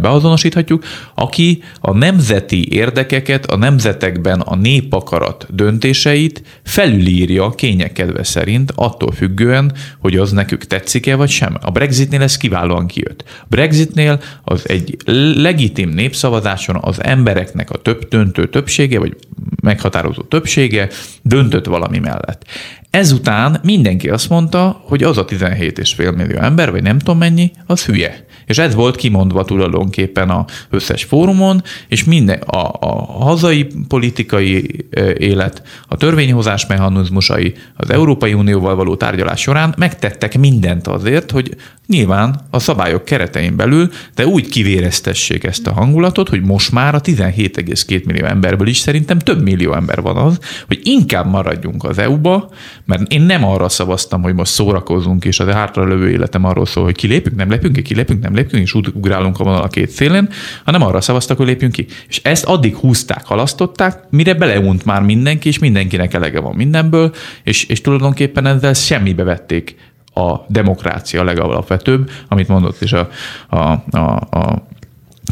beazonosíthatjuk, 0.00 0.84
aki 1.14 1.62
a 1.80 1.92
nemzeti 1.92 2.72
érdekeket, 2.72 3.46
a 3.46 3.56
nemzetekben 3.56 4.40
a 4.40 4.56
népakarat 4.56 5.46
döntéseit 5.50 6.42
felülírja 6.62 7.50
kényekedve 7.50 8.22
szerint, 8.22 8.72
attól 8.74 9.12
függően, 9.12 9.72
hogy 9.98 10.16
az 10.16 10.32
nekük 10.32 10.64
tetszik-e 10.66 11.14
vagy 11.14 11.30
sem. 11.30 11.56
A 11.60 11.70
Brexitnél 11.70 12.22
ez 12.22 12.36
kiválóan 12.36 12.86
kijött. 12.86 13.24
A 13.40 13.46
Brexitnél 13.48 14.20
az 14.44 14.68
egy 14.68 14.96
legitim 15.34 15.88
népszavazáson 15.88 16.76
az 16.80 17.02
embereknek 17.02 17.70
a 17.70 17.78
több 17.78 18.08
döntő 18.08 18.48
többsége, 18.48 18.98
vagy 18.98 19.16
meghatározó 19.62 20.22
többsége 20.22 20.88
döntött 21.22 21.66
valami 21.66 21.98
mellett. 21.98 22.44
Ezután 22.92 23.60
mindenki 23.62 24.08
azt 24.08 24.28
mondta, 24.28 24.82
hogy 24.84 25.02
az 25.02 25.18
a 25.18 25.24
17,5 25.24 26.16
millió 26.16 26.38
ember, 26.38 26.70
vagy 26.70 26.82
nem 26.82 26.98
tudom 26.98 27.18
mennyi, 27.18 27.50
az 27.66 27.84
hülye. 27.84 28.24
És 28.46 28.58
ez 28.58 28.74
volt 28.74 28.96
kimondva 28.96 29.44
tulajdonképpen 29.44 30.30
a 30.30 30.44
összes 30.70 31.04
fórumon, 31.04 31.62
és 31.88 32.04
minden, 32.04 32.38
a, 32.40 32.72
a 32.80 33.22
hazai 33.24 33.66
politikai 33.88 34.84
élet, 35.18 35.62
a 35.88 35.96
törvényhozás 35.96 36.66
mechanizmusai, 36.66 37.54
az 37.76 37.90
Európai 37.90 38.32
Unióval 38.32 38.74
való 38.74 38.96
tárgyalás 38.96 39.40
során 39.40 39.74
megtettek 39.78 40.38
mindent 40.38 40.86
azért, 40.86 41.30
hogy 41.30 41.56
nyilván 41.86 42.40
a 42.50 42.58
szabályok 42.58 43.04
keretein 43.04 43.56
belül, 43.56 43.90
de 44.14 44.26
úgy 44.26 44.48
kivéreztessék 44.48 45.44
ezt 45.44 45.66
a 45.66 45.72
hangulatot, 45.72 46.28
hogy 46.28 46.42
most 46.42 46.72
már 46.72 46.94
a 46.94 47.00
17,2 47.00 48.04
millió 48.04 48.24
emberből 48.24 48.66
is 48.66 48.78
szerintem 48.78 49.18
több 49.18 49.42
millió 49.42 49.74
ember 49.74 50.00
van 50.00 50.16
az, 50.16 50.38
hogy 50.66 50.80
inkább 50.82 51.30
maradjunk 51.30 51.84
az 51.84 51.98
EU-ba, 51.98 52.50
mert 52.84 53.12
én 53.12 53.20
nem 53.20 53.44
arra 53.44 53.68
szavaztam, 53.68 54.22
hogy 54.22 54.34
most 54.34 54.52
szórakozunk, 54.52 55.24
és 55.24 55.40
az 55.40 55.48
hátralövő 55.48 56.10
életem 56.10 56.44
arról 56.44 56.66
szól, 56.66 56.84
hogy 56.84 56.96
kilépünk, 56.96 57.36
nem 57.36 57.50
lépünk 57.50 57.82
kilépünk, 57.82 58.22
nem 58.22 58.31
lépünk, 58.34 58.62
és 58.62 58.74
ugrálunk 58.74 59.40
a 59.40 59.44
vonal 59.44 59.62
a 59.62 59.68
két 59.68 59.90
szélén, 59.90 60.28
hanem 60.64 60.82
arra 60.82 61.00
szavaztak, 61.00 61.36
hogy 61.36 61.46
lépjünk 61.46 61.72
ki. 61.72 61.86
És 62.08 62.20
ezt 62.22 62.44
addig 62.44 62.76
húzták, 62.76 63.26
halasztották, 63.26 64.02
mire 64.10 64.34
beleunt 64.34 64.84
már 64.84 65.02
mindenki, 65.02 65.48
és 65.48 65.58
mindenkinek 65.58 66.14
elege 66.14 66.40
van 66.40 66.54
mindenből, 66.54 67.14
és, 67.42 67.64
és 67.64 67.80
tulajdonképpen 67.80 68.46
ezzel 68.46 68.72
semmibe 68.74 69.22
vették 69.22 69.76
a 70.14 70.36
demokrácia 70.48 71.24
legalapvetőbb, 71.24 72.10
amit 72.28 72.48
mondott 72.48 72.80
is 72.80 72.92
a, 72.92 73.08
a, 73.48 73.56
a, 73.90 73.98
a 74.30 74.66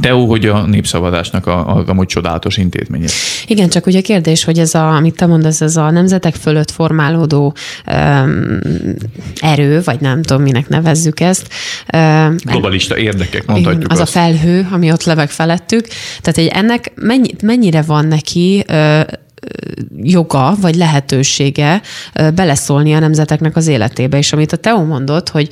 Teó, 0.00 0.26
hogy 0.26 0.47
a 0.47 0.66
népszavazásnak 0.66 1.47
a, 1.47 1.76
a 1.76 1.85
amúgy 1.87 2.06
csodálatos 2.06 2.56
intézménye. 2.56 3.06
Igen, 3.47 3.68
csak 3.68 3.87
ugye 3.87 3.99
a 3.99 4.02
kérdés, 4.02 4.44
hogy 4.44 4.59
ez 4.59 4.75
a, 4.75 4.94
amit 4.94 5.16
te 5.16 5.26
mondasz, 5.26 5.61
ez 5.61 5.76
a 5.76 5.90
nemzetek 5.90 6.35
fölött 6.35 6.70
formálódó 6.70 7.54
um, 7.87 8.59
erő, 9.40 9.82
vagy 9.85 10.00
nem 10.00 10.23
tudom, 10.23 10.42
minek 10.42 10.68
nevezzük 10.68 11.20
ezt. 11.20 11.49
Um, 11.94 12.37
Globalista 12.44 12.99
érdekek, 12.99 13.47
mondhatjuk 13.47 13.90
Az 13.92 14.00
azt. 14.00 14.16
a 14.16 14.18
felhő, 14.20 14.68
ami 14.70 14.92
ott 14.92 15.04
leveg 15.04 15.30
felettük. 15.30 15.87
Tehát 16.20 16.38
egy 16.38 16.47
ennek 16.47 16.92
mennyi, 16.94 17.30
mennyire 17.42 17.82
van 17.82 18.06
neki 18.06 18.64
uh, 18.68 19.00
joga 19.97 20.56
vagy 20.61 20.75
lehetősége 20.75 21.82
beleszólni 22.35 22.94
a 22.94 22.99
nemzeteknek 22.99 23.56
az 23.56 23.66
életébe. 23.66 24.18
És 24.18 24.32
amit 24.32 24.52
a 24.52 24.56
Teo 24.56 24.85
mondott, 24.85 25.28
hogy, 25.28 25.49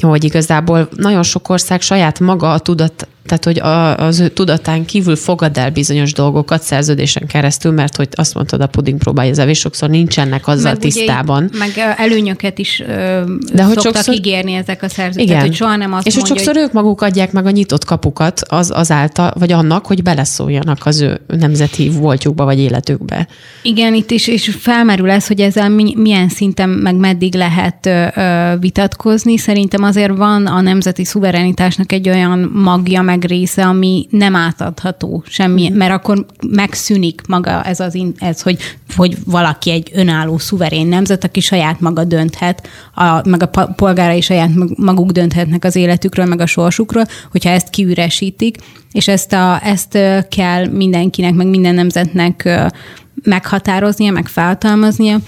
hogy 0.00 0.24
igazából 0.24 0.88
nagyon 0.96 1.22
sok 1.22 1.48
ország 1.48 1.80
saját 1.80 2.20
maga 2.20 2.52
a 2.52 2.58
tudat 2.58 3.08
tehát, 3.26 3.44
hogy 3.44 3.58
az 4.06 4.20
ő 4.20 4.28
tudatán 4.28 4.84
kívül 4.84 5.16
fogad 5.16 5.56
el 5.56 5.70
bizonyos 5.70 6.12
dolgokat 6.12 6.62
szerződésen 6.62 7.26
keresztül, 7.26 7.72
mert 7.72 7.96
hogy 7.96 8.08
azt 8.12 8.34
mondtad, 8.34 8.60
a 8.60 8.66
puding 8.66 8.98
próbálja 8.98 9.30
az 9.30 9.38
evés, 9.38 9.58
sokszor 9.58 9.88
nincsenek 9.90 10.46
azzal 10.48 10.72
meg 10.72 10.80
tisztában. 10.80 11.44
Ugye, 11.48 11.58
meg 11.58 11.94
előnyöket 11.96 12.58
is 12.58 12.80
ö, 12.80 13.22
De 13.52 13.62
hogy 13.62 13.80
sokszor, 13.80 14.14
ígérni 14.14 14.52
ezek 14.52 14.82
a 14.82 14.88
szerződések, 14.88 15.30
igen. 15.30 15.40
hogy 15.40 15.54
soha 15.54 15.76
nem 15.76 15.92
azt 15.92 16.06
És 16.06 16.14
mondja, 16.14 16.32
hogy 16.32 16.42
sokszor 16.42 16.60
hogy... 16.60 16.68
ők 16.68 16.72
maguk 16.72 17.00
adják 17.00 17.32
meg 17.32 17.46
a 17.46 17.50
nyitott 17.50 17.84
kapukat 17.84 18.40
az, 18.48 18.72
azáltal, 18.74 19.32
vagy 19.38 19.52
annak, 19.52 19.86
hogy 19.86 20.02
beleszóljanak 20.02 20.86
az 20.86 21.00
ő 21.00 21.20
nemzeti 21.26 21.88
voltjukba, 21.90 22.44
vagy 22.44 22.58
életükbe. 22.58 23.26
Igen, 23.62 23.94
itt 23.94 24.10
is 24.10 24.26
és 24.26 24.56
felmerül 24.60 25.10
ez, 25.10 25.26
hogy 25.26 25.40
ezzel 25.40 25.68
milyen 25.94 26.28
szinten, 26.28 26.68
meg 26.68 26.94
meddig 26.94 27.34
lehet 27.34 27.86
ö, 27.86 28.06
vitatkozni. 28.60 29.36
Szerintem 29.36 29.82
azért 29.82 30.16
van 30.16 30.46
a 30.46 30.60
nemzeti 30.60 31.04
szuverenitásnak 31.04 31.92
egy 31.92 32.08
olyan 32.08 32.50
magja, 32.54 33.02
meg 33.12 33.24
része, 33.24 33.66
ami 33.66 34.06
nem 34.10 34.36
átadható 34.36 35.24
semmi, 35.26 35.70
mm. 35.70 35.76
mert 35.76 35.92
akkor 35.92 36.26
megszűnik 36.48 37.20
maga 37.28 37.62
ez 37.62 37.80
az, 37.80 37.98
ez, 38.18 38.42
hogy, 38.42 38.58
hogy 38.96 39.16
valaki 39.24 39.70
egy 39.70 39.90
önálló, 39.94 40.38
szuverén 40.38 40.86
nemzet, 40.86 41.24
aki 41.24 41.40
saját 41.40 41.80
maga 41.80 42.04
dönthet, 42.04 42.68
a, 42.94 43.28
meg 43.28 43.42
a 43.42 43.72
polgárai 43.76 44.20
saját 44.20 44.50
maguk 44.76 45.10
dönthetnek 45.10 45.64
az 45.64 45.76
életükről, 45.76 46.26
meg 46.26 46.40
a 46.40 46.46
sorsukról, 46.46 47.04
hogyha 47.30 47.50
ezt 47.50 47.70
kiüresítik, 47.70 48.56
és 48.92 49.08
ezt, 49.08 49.32
a, 49.32 49.60
ezt 49.64 49.98
kell 50.28 50.66
mindenkinek, 50.66 51.34
meg 51.34 51.46
minden 51.46 51.74
nemzetnek 51.74 52.48
meghatároznia, 53.22 54.12
meg 54.12 54.26
feltalmaznia. 54.26 55.18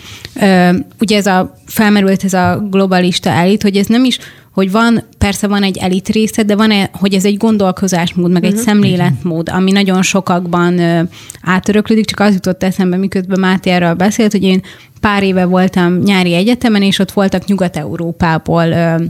Ugye 1.01 1.17
ez 1.17 1.27
a 1.27 1.55
felmerült 1.67 2.25
ez 2.25 2.33
a 2.33 2.67
globalista 2.71 3.31
elit, 3.31 3.63
hogy 3.63 3.77
ez 3.77 3.87
nem 3.87 4.05
is 4.05 4.19
hogy 4.55 4.71
van, 4.71 5.05
persze 5.19 5.47
van 5.47 5.63
egy 5.63 5.77
elit 5.77 6.09
része, 6.09 6.43
de 6.43 6.57
van, 6.57 6.71
-e, 6.71 6.91
hogy 6.93 7.15
ez 7.15 7.25
egy 7.25 7.37
gondolkozásmód, 7.37 8.31
meg 8.31 8.43
uh-huh. 8.43 8.59
egy 8.59 8.65
mhm. 8.65 8.71
szemléletmód, 8.71 9.49
ami 9.49 9.73
nagyon 9.73 10.03
sokakban 10.03 10.79
ö, 10.79 11.03
átöröklődik, 11.43 12.05
csak 12.07 12.21
az 12.21 12.35
jutott 12.35 12.63
eszembe, 12.63 12.97
miközben 12.97 13.41
Máté 13.41 13.71
erről 13.71 13.95
beszélt, 13.95 14.33
hogy 14.33 14.43
én 14.43 14.63
pár 15.01 15.23
éve 15.23 15.45
voltam 15.45 15.99
nyári 15.99 16.35
egyetemen, 16.35 16.83
és 16.83 16.99
ott 16.99 17.13
voltak 17.13 17.45
Nyugat-Európából 17.45 18.67
ö, 18.67 19.05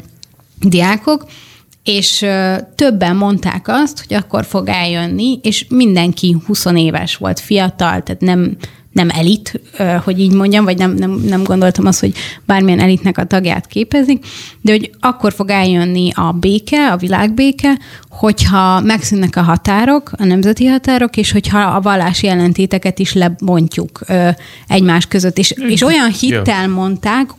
diákok, 0.61 1.27
és 1.85 2.23
ö, 2.23 2.55
többen 2.75 3.17
mondták 3.17 3.65
azt, 3.69 4.05
hogy 4.07 4.17
akkor 4.17 4.45
fog 4.45 4.69
eljönni, 4.69 5.39
és 5.43 5.67
mindenki 5.69 6.37
20 6.47 6.65
éves 6.75 7.17
volt, 7.17 7.41
fiatal, 7.41 8.03
tehát 8.03 8.21
nem 8.21 8.57
nem 8.95 9.09
elit, 9.11 9.61
hogy 10.05 10.21
így 10.21 10.33
mondjam, 10.33 10.65
vagy 10.65 10.79
nem, 10.79 10.95
nem, 10.95 11.11
nem 11.11 11.43
gondoltam 11.43 11.87
azt, 11.87 12.01
hogy 12.01 12.13
bármilyen 12.45 12.81
elitnek 12.81 13.19
a 13.19 13.25
tagját 13.25 13.67
képezik, 13.67 14.25
de 14.61 14.73
hogy 14.73 14.91
akkor 15.01 15.33
fog 15.33 15.51
eljönni 15.51 16.11
a 16.15 16.33
béke, 16.33 16.91
a 16.93 16.97
világbéke, 16.97 17.79
hogyha 18.09 18.81
megszűnnek 18.81 19.37
a 19.37 19.43
határok, 19.43 20.11
a 20.17 20.25
nemzeti 20.25 20.67
határok, 20.67 21.17
és 21.17 21.33
hogyha 21.33 21.59
a 21.59 21.81
vallási 21.81 22.29
ellentéteket 22.29 22.99
is 22.99 23.13
lebontjuk 23.13 24.01
egymás 24.69 25.07
között. 25.07 25.39
És, 25.39 25.51
és 25.51 25.83
olyan 25.83 26.11
hittel 26.11 26.69
mondták, 26.69 27.31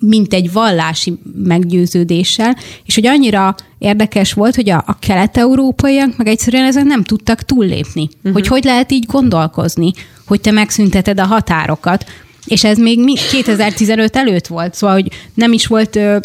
mint 0.00 0.34
egy 0.34 0.52
vallási 0.52 1.18
meggyőződéssel, 1.44 2.56
és 2.84 2.94
hogy 2.94 3.06
annyira 3.06 3.54
érdekes 3.78 4.32
volt, 4.32 4.54
hogy 4.54 4.70
a, 4.70 4.84
a 4.86 4.98
kelet-európaiak 4.98 6.16
meg 6.16 6.26
egyszerűen 6.26 6.64
ezen 6.64 6.86
nem 6.86 7.02
tudtak 7.02 7.42
túllépni. 7.42 8.08
Uh-huh. 8.16 8.32
Hogy 8.32 8.46
hogy 8.46 8.64
lehet 8.64 8.92
így 8.92 9.06
gondolkozni, 9.06 9.92
hogy 10.26 10.40
te 10.40 10.50
megszünteted 10.50 11.20
a 11.20 11.24
határokat, 11.26 12.04
és 12.46 12.64
ez 12.64 12.78
még 12.78 13.18
2015 13.30 14.16
előtt 14.16 14.46
volt, 14.46 14.74
szóval, 14.74 14.94
hogy 14.94 15.08
nem 15.34 15.52
is 15.52 15.66
volt 15.66 15.96
ö, 15.96 16.16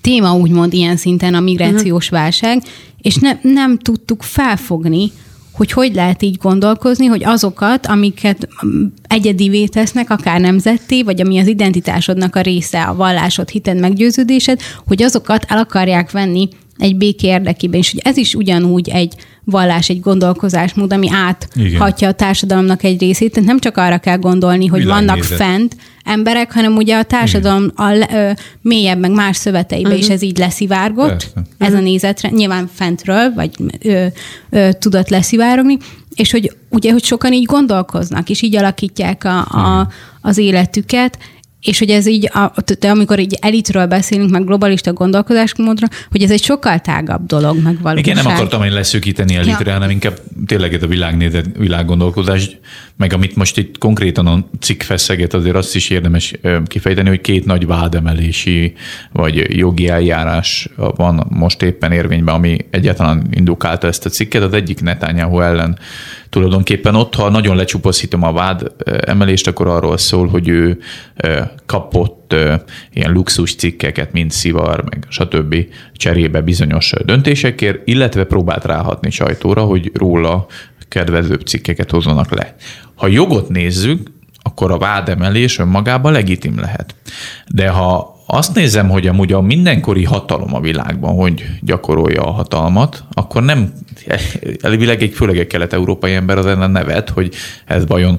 téma 0.00 0.36
úgymond 0.36 0.72
ilyen 0.72 0.96
szinten 0.96 1.34
a 1.34 1.40
migrációs 1.40 2.04
uh-huh. 2.04 2.20
válság, 2.20 2.62
és 3.02 3.14
ne, 3.16 3.38
nem 3.42 3.78
tudtuk 3.78 4.22
felfogni, 4.22 5.12
hogy 5.52 5.72
hogy 5.72 5.94
lehet 5.94 6.22
így 6.22 6.36
gondolkozni, 6.36 7.06
hogy 7.06 7.24
azokat, 7.24 7.86
amiket 7.86 8.48
egyedivé 9.08 9.66
tesznek, 9.66 10.10
akár 10.10 10.40
nemzetté, 10.40 11.02
vagy 11.02 11.20
ami 11.20 11.38
az 11.38 11.46
identitásodnak 11.46 12.36
a 12.36 12.40
része, 12.40 12.82
a 12.82 12.94
vallásod, 12.94 13.48
hited, 13.48 13.78
meggyőződésed, 13.80 14.60
hogy 14.86 15.02
azokat 15.02 15.44
el 15.48 15.58
akarják 15.58 16.10
venni 16.10 16.48
egy 16.78 16.96
béké 16.96 17.26
érdekében, 17.26 17.80
és 17.80 17.90
hogy 17.90 18.00
ez 18.04 18.16
is 18.16 18.34
ugyanúgy 18.34 18.88
egy 18.88 19.14
vallás, 19.44 19.88
egy 19.88 20.00
gondolkozásmód, 20.00 20.92
ami 20.92 21.08
áthatja 21.10 22.08
a 22.08 22.12
társadalomnak 22.12 22.82
egy 22.82 23.00
részét. 23.00 23.32
Tehát 23.32 23.48
nem 23.48 23.58
csak 23.58 23.76
arra 23.76 23.98
kell 23.98 24.16
gondolni, 24.16 24.66
hogy 24.66 24.84
vannak 24.84 25.22
fent 25.22 25.76
emberek, 26.04 26.52
hanem 26.52 26.76
ugye 26.76 26.96
a 26.96 27.02
társadalom 27.02 27.70
a, 27.74 28.14
ö, 28.14 28.30
mélyebb, 28.60 28.98
meg 28.98 29.10
más 29.10 29.36
szöveteibe 29.36 29.88
uh-huh. 29.88 30.02
is 30.02 30.08
ez 30.08 30.22
így 30.22 30.38
leszivárgott, 30.38 31.08
Persze. 31.08 31.32
ez 31.58 31.68
uh-huh. 31.68 31.78
a 31.78 31.82
nézetre, 31.82 32.28
nyilván 32.28 32.70
fentről, 32.74 33.32
vagy 33.34 33.50
ö, 33.82 34.06
ö, 34.50 34.68
tudott 34.78 35.08
leszivárogni, 35.08 35.76
és 36.14 36.30
hogy 36.30 36.56
ugye, 36.68 36.92
hogy 36.92 37.04
sokan 37.04 37.32
így 37.32 37.44
gondolkoznak, 37.44 38.30
és 38.30 38.42
így 38.42 38.56
alakítják 38.56 39.24
a, 39.24 39.38
a, 39.38 39.88
az 40.20 40.38
életüket, 40.38 41.18
és 41.62 41.78
hogy 41.78 41.90
ez 41.90 42.06
így, 42.06 42.30
a, 42.32 42.52
te 42.78 42.90
amikor 42.90 43.18
így 43.18 43.38
elitről 43.40 43.86
beszélünk, 43.86 44.30
meg 44.30 44.44
globalista 44.44 44.92
gondolkodásmódra, 44.92 45.86
hogy 46.10 46.22
ez 46.22 46.30
egy 46.30 46.42
sokkal 46.42 46.78
tágabb 46.78 47.26
dolog, 47.26 47.62
meg 47.62 47.80
valóság. 47.80 48.06
Igen, 48.06 48.24
nem 48.24 48.32
akartam 48.32 48.62
én 48.62 48.72
leszűkíteni 48.72 49.34
elitre, 49.34 49.66
ja. 49.66 49.72
hanem 49.72 49.90
inkább 49.90 50.20
tényleg 50.46 50.74
ez 50.74 50.82
a 50.82 50.86
világnézet, 50.86 51.46
világgondolkozás, 51.56 52.50
meg 53.02 53.12
amit 53.12 53.36
most 53.36 53.58
itt 53.58 53.78
konkrétan 53.78 54.26
a 54.26 54.44
cikk 54.60 54.82
feszeget, 54.82 55.34
azért 55.34 55.56
azt 55.56 55.74
is 55.74 55.90
érdemes 55.90 56.34
kifejteni, 56.66 57.08
hogy 57.08 57.20
két 57.20 57.44
nagy 57.44 57.66
vádemelési 57.66 58.74
vagy 59.12 59.56
jogi 59.58 59.88
eljárás 59.88 60.68
van 60.76 61.26
most 61.28 61.62
éppen 61.62 61.92
érvényben, 61.92 62.34
ami 62.34 62.58
egyáltalán 62.70 63.26
indukálta 63.30 63.86
ezt 63.86 64.06
a 64.06 64.10
cikket. 64.10 64.42
Az 64.42 64.52
egyik 64.52 64.80
Netanyahu 64.80 65.40
ellen 65.40 65.78
tulajdonképpen 66.28 66.94
ott, 66.94 67.14
ha 67.14 67.30
nagyon 67.30 67.56
lecsupaszítom 67.56 68.22
a 68.22 68.32
vád 68.32 68.72
emelést, 69.06 69.46
akkor 69.46 69.66
arról 69.66 69.96
szól, 69.96 70.28
hogy 70.28 70.48
ő 70.48 70.78
kapott 71.66 72.34
ilyen 72.92 73.12
luxus 73.12 73.54
cikkeket, 73.54 74.12
mint 74.12 74.30
szivar, 74.30 74.84
meg 74.90 75.06
stb. 75.08 75.56
cserébe 75.92 76.40
bizonyos 76.40 76.92
döntésekért, 77.04 77.80
illetve 77.84 78.24
próbált 78.24 78.64
ráhatni 78.64 79.10
sajtóra, 79.10 79.62
hogy 79.62 79.90
róla 79.94 80.46
kedvezőbb 80.92 81.40
cikkeket 81.40 81.90
hozzanak 81.90 82.34
le. 82.34 82.54
Ha 82.94 83.06
jogot 83.06 83.48
nézzük, 83.48 84.10
akkor 84.42 84.70
a 84.70 84.78
vádemelés 84.78 85.58
önmagában 85.58 86.12
legitim 86.12 86.58
lehet. 86.58 86.94
De 87.46 87.68
ha 87.68 88.21
azt 88.34 88.54
nézem, 88.54 88.88
hogy 88.88 89.06
amúgy 89.06 89.32
a 89.32 89.40
mindenkori 89.40 90.04
hatalom 90.04 90.54
a 90.54 90.60
világban, 90.60 91.14
hogy 91.14 91.44
gyakorolja 91.60 92.22
a 92.22 92.30
hatalmat, 92.30 93.04
akkor 93.12 93.42
nem 93.42 93.72
elvileg 94.60 95.02
egy 95.02 95.12
főleg 95.12 95.38
egy 95.38 95.46
kelet-európai 95.46 96.14
ember 96.14 96.38
az 96.38 96.46
ellen 96.46 96.70
nevet, 96.70 97.08
hogy 97.08 97.34
ez 97.66 97.86
vajon 97.86 98.18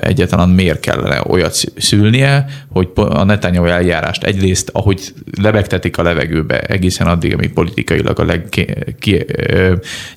egyáltalán 0.00 0.48
miért 0.48 0.80
kellene 0.80 1.22
olyat 1.26 1.54
szülnie, 1.76 2.44
hogy 2.72 2.88
a 2.94 3.24
Netanyahu 3.24 3.66
eljárást 3.66 4.24
egyrészt, 4.24 4.70
ahogy 4.72 5.14
lebegtetik 5.40 5.98
a 5.98 6.02
levegőbe 6.02 6.60
egészen 6.60 7.06
addig, 7.06 7.34
amíg 7.34 7.52
politikailag 7.52 8.20
a 8.20 8.24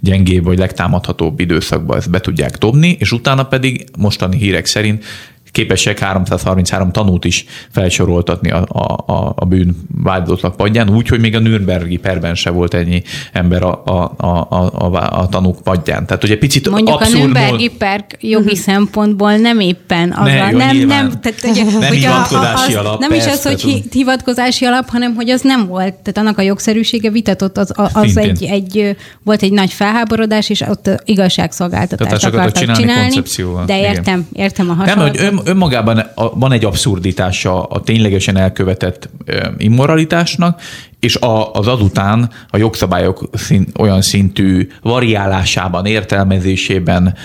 leggyengébb 0.02 0.44
vagy 0.44 0.58
legtámadhatóbb 0.58 1.40
időszakban 1.40 1.98
ezt 1.98 2.10
be 2.10 2.20
tudják 2.20 2.58
dobni, 2.58 2.96
és 3.00 3.12
utána 3.12 3.44
pedig 3.44 3.86
mostani 3.98 4.38
hírek 4.38 4.66
szerint 4.66 5.06
képesek 5.51 6.00
333 6.00 6.91
tanút 6.91 7.25
is 7.25 7.46
felsoroltatni 7.72 8.51
a, 8.51 8.65
a, 9.05 9.34
a 9.36 9.46
bűn 9.46 9.75
vádotlak 10.03 10.55
padján, 10.55 10.89
úgy, 10.89 11.08
hogy 11.08 11.20
még 11.20 11.36
a 11.36 11.39
Nürnbergi 11.39 11.98
perben 11.98 12.36
se 12.36 12.50
volt 12.50 12.74
ennyi 12.74 13.03
ember 13.31 13.63
a, 13.63 13.81
a, 13.86 14.13
a, 14.17 14.48
a, 14.50 15.20
a 15.20 15.27
tanúk 15.27 15.62
padján. 15.63 16.05
Tehát 16.05 16.24
ugye 16.24 16.38
picit 16.38 16.70
Mondjuk 16.70 16.89
abszurd 16.89 17.15
a 17.15 17.20
Nürnbergi 17.20 17.67
per 17.67 18.05
jogi 18.20 18.46
mhm. 18.46 18.53
szempontból 18.53 19.36
nem 19.36 19.60
éppen 19.60 20.12
az 20.12 20.25
ne, 20.25 20.43
a, 20.43 20.51
nem, 20.51 20.77
nem, 20.77 21.12
tehát, 21.22 21.43
ugye, 21.43 21.63
nem 21.63 21.74
hogy 21.74 21.98
hivatkozási 21.98 22.74
a, 22.74 22.79
az, 22.79 22.86
alap. 22.86 23.00
Nem 23.00 23.10
persze, 23.10 23.27
is 23.29 23.34
az, 23.34 23.43
hogy 23.43 23.84
hivatkozási 23.91 24.65
alap, 24.65 24.89
hanem 24.89 25.15
hogy 25.15 25.29
az 25.29 25.41
nem 25.41 25.67
volt, 25.67 25.93
tehát 25.93 26.17
annak 26.17 26.38
a 26.38 26.41
jogszerűsége 26.41 27.10
vitatott, 27.10 27.58
az, 27.58 27.74
az 27.93 28.17
egy, 28.17 28.43
egy, 28.43 28.96
volt 29.24 29.41
egy 29.41 29.51
nagy 29.51 29.72
felháborodás, 29.72 30.50
és 30.50 30.62
ott 30.62 30.89
igazságszolgáltatást 31.05 32.25
akartak 32.25 32.75
csinálni, 32.75 33.22
csinálni 33.22 33.65
de 33.65 33.79
értem, 33.79 34.27
értem 34.34 34.70
a 34.70 34.74
hasonlatot. 34.74 35.20
Nem, 35.20 35.31
hogy 35.31 35.38
ön, 35.38 35.41
önmagában 35.46 36.04
van 36.16 36.52
egy 36.52 36.66
abszurditása 36.66 37.64
a 37.64 37.82
ténylegesen 37.82 38.38
elkövetett 38.38 39.10
immoralitásnak, 39.58 40.62
és 41.01 41.15
a, 41.15 41.53
az 41.53 41.67
azután 41.67 42.29
a 42.50 42.58
jogszabályok 42.58 43.29
szín, 43.34 43.67
olyan 43.79 44.01
szintű 44.01 44.67
variálásában, 44.81 45.86
értelmezésében, 45.86 47.15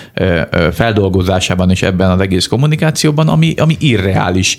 feldolgozásában 0.71 1.69
és 1.69 1.81
ebben 1.81 2.09
az 2.09 2.19
egész 2.19 2.47
kommunikációban, 2.47 3.27
ami, 3.27 3.53
ami 3.57 3.75
irreális 3.79 4.57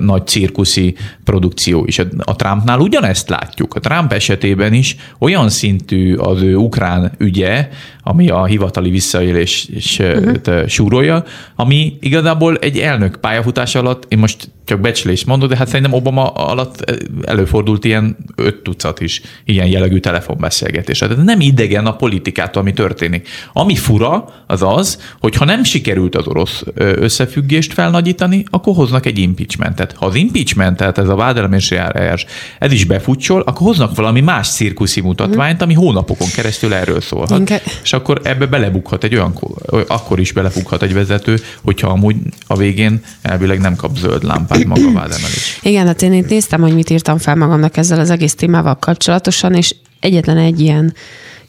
nagy 0.00 0.26
cirkuszi 0.26 0.96
produkció 1.24 1.84
is. 1.84 1.98
A 2.18 2.36
Trumpnál 2.36 2.78
ugyanezt 2.78 3.28
látjuk. 3.28 3.74
A 3.74 3.80
Trump 3.80 4.12
esetében 4.12 4.72
is 4.72 4.96
olyan 5.18 5.48
szintű 5.48 6.16
az 6.16 6.42
ő 6.42 6.56
ukrán 6.56 7.12
ügye, 7.18 7.68
ami 8.02 8.28
a 8.28 8.44
hivatali 8.44 8.90
visszaélés 8.90 9.68
uh-huh. 9.98 10.66
súrolja, 10.66 11.24
ami 11.56 11.96
igazából 12.00 12.56
egy 12.56 12.78
elnök 12.78 13.16
pályafutás 13.16 13.74
alatt, 13.74 14.04
én 14.08 14.18
most 14.18 14.50
csak 14.66 14.80
becslés 14.80 15.24
mondod, 15.24 15.48
de 15.48 15.56
hát 15.56 15.66
szerintem 15.66 15.92
Obama 15.92 16.28
alatt 16.28 16.94
előfordult 17.26 17.84
ilyen 17.84 18.16
öt 18.34 18.62
tucat 18.62 19.00
is 19.00 19.20
ilyen 19.44 19.66
jellegű 19.66 19.98
telefonbeszélgetés. 19.98 20.98
Tehát 20.98 21.24
nem 21.24 21.40
idegen 21.40 21.86
a 21.86 21.96
politikától, 21.96 22.62
ami 22.62 22.72
történik. 22.72 23.28
Ami 23.52 23.76
fura, 23.76 24.34
az 24.46 24.62
az, 24.62 25.00
hogy 25.20 25.34
ha 25.34 25.44
nem 25.44 25.64
sikerült 25.64 26.16
az 26.16 26.26
orosz 26.26 26.62
összefüggést 26.74 27.72
felnagyítani, 27.72 28.44
akkor 28.50 28.74
hoznak 28.74 29.06
egy 29.06 29.18
impeachmentet. 29.18 29.92
Ha 29.92 30.06
az 30.06 30.14
impeachment, 30.14 30.76
tehát 30.76 30.98
ez 30.98 31.08
a 31.08 31.14
vádelemési 31.14 31.76
eljárás, 31.76 32.26
ez 32.58 32.72
is 32.72 32.84
befutcsol, 32.84 33.40
akkor 33.40 33.66
hoznak 33.66 33.96
valami 33.96 34.20
más 34.20 34.48
cirkuszi 34.48 35.00
mutatványt, 35.00 35.62
ami 35.62 35.74
hónapokon 35.74 36.28
keresztül 36.34 36.74
erről 36.74 37.00
szólhat. 37.00 37.38
Inke... 37.38 37.62
És 37.82 37.92
akkor 37.92 38.20
ebbe 38.22 38.46
belebukhat 38.46 39.04
egy 39.04 39.14
olyan, 39.14 39.38
akkor 39.86 40.20
is 40.20 40.32
belebukhat 40.32 40.82
egy 40.82 40.94
vezető, 40.94 41.40
hogyha 41.62 41.88
amúgy 41.88 42.16
a 42.46 42.56
végén 42.56 43.00
elvileg 43.22 43.60
nem 43.60 43.76
kap 43.76 43.96
zöld 43.96 44.24
lámpát 44.24 44.55
maga 44.64 44.92
vádemelés. 44.92 45.58
Igen, 45.62 45.86
hát 45.86 46.02
én 46.02 46.12
itt 46.12 46.28
néztem, 46.28 46.60
hogy 46.60 46.74
mit 46.74 46.90
írtam 46.90 47.18
fel 47.18 47.36
magamnak 47.36 47.76
ezzel 47.76 48.00
az 48.00 48.10
egész 48.10 48.34
témával 48.34 48.74
kapcsolatosan, 48.78 49.54
és 49.54 49.74
egyetlen 50.00 50.36
egy 50.36 50.60
ilyen 50.60 50.94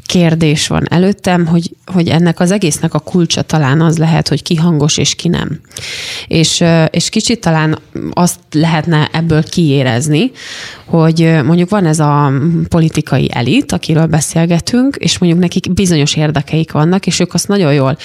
kérdés 0.08 0.68
van 0.68 0.84
előttem, 0.90 1.46
hogy, 1.46 1.76
hogy 1.86 2.08
ennek 2.08 2.40
az 2.40 2.52
egésznek 2.52 2.94
a 2.94 3.00
kulcsa 3.00 3.42
talán 3.42 3.82
az 3.82 3.98
lehet, 3.98 4.28
hogy 4.28 4.44
ki 4.44 4.56
hangos 4.56 4.98
és 4.98 5.16
ki 5.16 5.28
nem. 5.28 5.60
És, 6.28 6.64
és 6.90 7.10
kicsit 7.10 7.42
talán 7.42 7.80
azt 8.12 8.40
lehetne 8.52 9.10
ebből 9.12 9.44
kiérezni, 9.44 10.32
hogy 10.86 11.40
mondjuk 11.46 11.70
van 11.70 11.86
ez 11.86 12.00
a 12.00 12.32
politikai 12.70 13.30
elit, 13.34 13.72
akiről 13.72 14.06
beszélgetünk, 14.06 14.96
és 14.96 15.18
mondjuk 15.18 15.42
nekik 15.42 15.74
bizonyos 15.74 16.16
érdekeik 16.16 16.72
vannak, 16.72 17.08
és 17.08 17.20
ők 17.20 17.34
azt 17.34 17.48
nagyon 17.48 17.74
jól, 17.74 17.98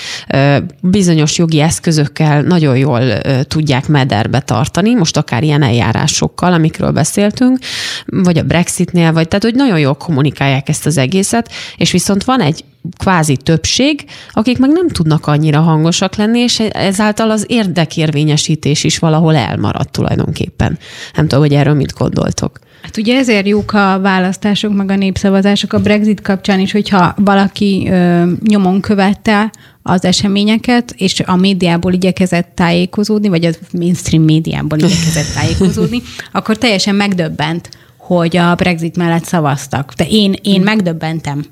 bizonyos 0.80 1.38
jogi 1.38 1.60
eszközökkel 1.60 2.42
nagyon 2.42 2.76
jól 2.76 3.02
tudják 3.42 3.88
mederbe 3.88 4.40
tartani, 4.40 4.94
most 4.94 5.16
akár 5.16 5.42
ilyen 5.42 5.62
eljárásokkal, 5.62 6.52
amikről 6.52 6.90
beszéltünk, 6.90 7.58
vagy 8.06 8.38
a 8.38 8.42
Brexitnél, 8.42 9.12
vagy 9.12 9.28
tehát, 9.28 9.44
hogy 9.44 9.54
nagyon 9.54 9.78
jól 9.78 9.94
kommunikálják 9.94 10.68
ezt 10.68 10.86
az 10.86 10.96
egészet, 10.96 11.50
és 11.76 11.91
viszont 11.92 12.24
van 12.24 12.40
egy 12.40 12.64
kvázi 12.98 13.36
többség, 13.36 14.04
akik 14.30 14.58
meg 14.58 14.70
nem 14.70 14.88
tudnak 14.88 15.26
annyira 15.26 15.60
hangosak 15.60 16.16
lenni, 16.16 16.38
és 16.38 16.60
ezáltal 16.60 17.30
az 17.30 17.44
érdekérvényesítés 17.48 18.84
is 18.84 18.98
valahol 18.98 19.36
elmaradt 19.36 19.92
tulajdonképpen. 19.92 20.78
Nem 21.14 21.28
tudom, 21.28 21.44
hogy 21.44 21.54
erről 21.54 21.74
mit 21.74 21.92
gondoltok. 21.92 22.58
Hát 22.82 22.96
ugye 22.96 23.16
ezért 23.16 23.46
jók 23.46 23.72
a 23.72 23.98
választások, 24.00 24.74
meg 24.74 24.90
a 24.90 24.96
népszavazások 24.96 25.72
a 25.72 25.80
Brexit 25.80 26.20
kapcsán 26.20 26.60
is, 26.60 26.72
hogyha 26.72 27.14
valaki 27.16 27.88
ö, 27.90 28.30
nyomon 28.46 28.80
követte 28.80 29.50
az 29.82 30.04
eseményeket, 30.04 30.94
és 30.96 31.20
a 31.20 31.36
médiából 31.36 31.92
igyekezett 31.92 32.52
tájékozódni, 32.54 33.28
vagy 33.28 33.44
a 33.44 33.50
mainstream 33.72 34.22
médiából 34.22 34.78
igyekezett 34.78 35.34
tájékozódni, 35.38 36.02
akkor 36.32 36.58
teljesen 36.58 36.94
megdöbbent, 36.94 37.68
hogy 37.96 38.36
a 38.36 38.54
Brexit 38.54 38.96
mellett 38.96 39.24
szavaztak. 39.24 39.92
De 39.92 40.06
én, 40.08 40.34
én 40.42 40.60
mm. 40.60 40.64
megdöbbentem. 40.64 41.44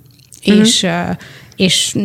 Mm. 0.50 0.60
És 0.60 0.86
és 1.56 1.96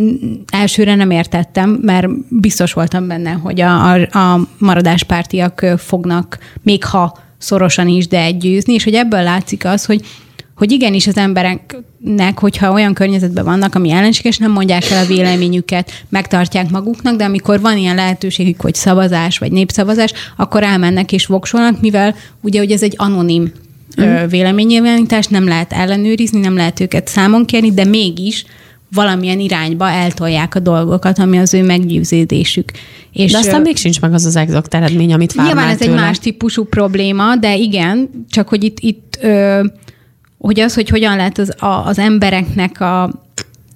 elsőre 0.50 0.96
nem 0.96 1.12
értettem, 1.12 1.80
mert 1.82 2.08
biztos 2.30 2.74
voltam 2.74 3.08
benne, 3.08 3.32
hogy 3.32 3.62
a, 3.62 3.94
a, 3.94 4.18
a 4.18 4.48
maradáspártiak 4.58 5.66
fognak, 5.78 6.38
még 6.64 6.84
ha 6.84 7.18
szorosan 7.38 7.88
is, 7.88 8.08
de 8.08 8.32
győzni, 8.32 8.74
és 8.74 8.84
hogy 8.84 8.94
ebből 8.94 9.24
látszik 9.24 9.66
az, 9.66 9.86
hogy 9.86 10.06
hogy 10.56 10.72
igenis 10.72 11.08
az 11.08 11.18
embereknek, 11.18 12.40
hogyha 12.40 12.72
olyan 12.72 12.94
környezetben 12.94 13.44
vannak, 13.44 13.76
ami 13.76 13.92
ellenséges, 13.92 14.38
nem 14.38 14.52
mondják 14.52 14.90
el 14.92 15.04
a 15.04 15.08
véleményüket, 15.08 15.92
megtartják 16.10 16.70
maguknak, 16.70 17.16
de 17.16 17.24
amikor 17.24 17.62
van 17.62 17.78
ilyen 17.78 17.96
lehetőségük, 17.96 18.62
hogy 18.62 18.76
szavazás 18.76 19.38
vagy 19.38 19.52
népszavazás, 19.52 20.14
akkor 20.38 20.64
elmennek 20.64 21.12
és 21.12 21.26
voksolnak, 21.26 21.82
mivel 21.82 22.16
ugye, 22.42 22.60
hogy 22.60 22.72
ez 22.72 22.84
egy 22.84 22.94
anonim 22.98 23.52
mm. 24.02 24.28
véleménynyilvánítás, 24.28 25.28
nem 25.28 25.48
lehet 25.48 25.74
ellenőrizni, 25.74 26.40
nem 26.40 26.56
lehet 26.56 26.80
őket 26.80 27.08
számon 27.08 27.46
kérni, 27.46 27.74
de 27.74 27.86
mégis 27.86 28.46
valamilyen 28.92 29.40
irányba 29.40 29.90
eltolják 29.90 30.56
a 30.56 30.60
dolgokat, 30.60 31.20
ami 31.20 31.38
az 31.38 31.54
ő 31.54 31.64
meggyőződésük. 31.64 32.72
És 33.12 33.32
de 33.32 33.38
aztán 33.38 33.62
még 33.62 33.78
sincs 33.78 34.02
meg 34.02 34.14
az 34.14 34.26
az 34.26 34.36
exakt 34.36 34.74
eredmény, 34.74 35.14
amit 35.14 35.34
várnál 35.34 35.54
Nyilván 35.54 35.74
ez 35.74 35.80
tőle. 35.80 35.92
egy 35.92 36.00
más 36.00 36.20
típusú 36.20 36.64
probléma, 36.64 37.36
de 37.36 37.56
igen, 37.56 38.10
csak 38.30 38.48
hogy 38.48 38.64
itt, 38.64 38.80
itt 38.80 39.18
ö, 39.22 39.64
hogy 40.38 40.60
az, 40.60 40.74
hogy 40.74 40.90
hogyan 40.90 41.16
lehet 41.16 41.38
az, 41.38 41.54
a, 41.62 41.86
az 41.86 42.00
embereknek 42.00 42.82
a 42.82 43.24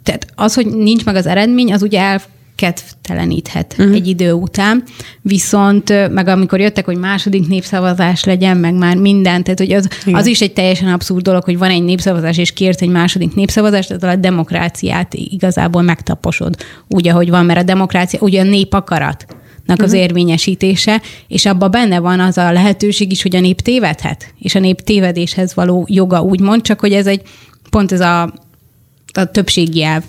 tehát 0.04 0.28
az, 0.36 0.54
hogy 0.54 0.66
nincs 0.66 1.06
meg 1.06 1.16
az 1.16 1.26
eredmény, 1.26 1.74
az 1.74 1.82
ugye 1.82 2.00
el, 2.00 2.22
kedvteleníthet 2.60 3.76
uh-huh. 3.78 3.96
egy 3.96 4.08
idő 4.08 4.32
után, 4.32 4.84
viszont 5.22 6.10
meg 6.12 6.28
amikor 6.28 6.60
jöttek, 6.60 6.86
hogy 6.86 6.98
második 6.98 7.48
népszavazás 7.48 8.24
legyen, 8.24 8.58
meg 8.58 8.74
már 8.74 8.98
minden, 8.98 9.44
tehát 9.44 9.60
hogy 9.60 9.72
az, 9.72 9.88
az 10.12 10.26
is 10.26 10.42
egy 10.42 10.54
teljesen 10.54 10.88
abszurd 10.88 11.24
dolog, 11.24 11.44
hogy 11.44 11.58
van 11.58 11.70
egy 11.70 11.84
népszavazás, 11.84 12.38
és 12.38 12.54
kért 12.54 12.82
egy 12.82 12.90
második 12.90 13.36
népszavazás, 13.36 13.88
tehát 13.88 14.18
a 14.18 14.20
demokráciát 14.20 15.14
igazából 15.14 15.82
megtaposod 15.82 16.56
úgy, 16.88 17.08
ahogy 17.08 17.30
van, 17.30 17.46
mert 17.46 17.60
a 17.60 17.64
demokrácia 17.64 18.20
ugye 18.20 18.42
a 18.42 18.44
nép 18.44 18.74
akarat 18.74 19.26
az 19.66 19.80
uh-huh. 19.80 20.00
érvényesítése, 20.00 21.02
és 21.28 21.46
abba 21.46 21.68
benne 21.68 22.00
van 22.00 22.20
az 22.20 22.38
a 22.38 22.52
lehetőség 22.52 23.12
is, 23.12 23.22
hogy 23.22 23.36
a 23.36 23.40
nép 23.40 23.62
tévedhet, 23.62 24.34
és 24.40 24.56
a 24.56 24.60
nép 24.60 24.82
tévedéshez 24.82 25.54
való 25.56 25.86
joga 25.90 26.22
úgymond, 26.22 26.62
csak 26.62 26.80
hogy 26.80 26.94
ez 26.94 27.08
egy 27.08 27.22
pont 27.70 27.92
ez 27.92 28.00
a, 28.00 28.22
a 29.14 29.26
többségi 29.32 29.84
elv 29.84 30.04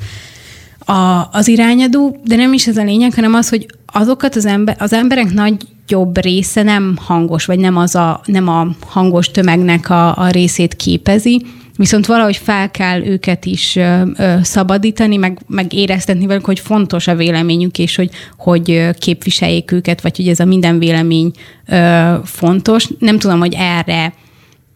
a, 0.90 1.28
az 1.32 1.48
irányadó, 1.48 2.20
de 2.24 2.36
nem 2.36 2.52
is 2.52 2.66
ez 2.66 2.76
a 2.76 2.84
lényeg, 2.84 3.14
hanem 3.14 3.34
az, 3.34 3.48
hogy 3.48 3.66
azokat 3.86 4.36
az, 4.36 4.46
ember, 4.46 4.76
az 4.78 4.92
emberek 4.92 5.32
nagy 5.32 5.56
jobb 5.88 6.20
része 6.20 6.62
nem 6.62 6.96
hangos, 7.00 7.44
vagy 7.44 7.58
nem, 7.58 7.76
az 7.76 7.94
a, 7.94 8.20
nem 8.24 8.48
a 8.48 8.66
hangos 8.86 9.30
tömegnek 9.30 9.90
a, 9.90 10.16
a 10.16 10.28
részét 10.28 10.74
képezi, 10.74 11.46
viszont 11.76 12.06
valahogy 12.06 12.36
fel 12.36 12.70
kell 12.70 13.04
őket 13.04 13.44
is 13.44 13.76
ö, 13.76 14.02
ö, 14.16 14.34
szabadítani, 14.42 15.16
meg, 15.16 15.38
meg 15.46 15.72
éreztetni 15.72 16.26
velük, 16.26 16.44
hogy 16.44 16.60
fontos 16.60 17.06
a 17.06 17.14
véleményük, 17.14 17.78
és 17.78 17.96
hogy, 17.96 18.10
hogy 18.38 18.88
képviseljék 18.98 19.72
őket, 19.72 20.00
vagy 20.00 20.16
hogy 20.16 20.28
ez 20.28 20.40
a 20.40 20.44
minden 20.44 20.78
vélemény 20.78 21.30
ö, 21.66 22.14
fontos. 22.24 22.88
Nem 22.98 23.18
tudom, 23.18 23.38
hogy 23.38 23.54
erre 23.58 24.14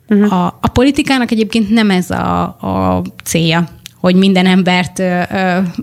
uh-huh. 0.08 0.32
a, 0.32 0.58
a 0.60 0.68
politikának 0.68 1.30
egyébként 1.30 1.70
nem 1.70 1.90
ez 1.90 2.10
a, 2.10 2.42
a 2.42 3.02
célja, 3.24 3.68
hogy 4.04 4.14
minden 4.14 4.46
embert 4.46 5.02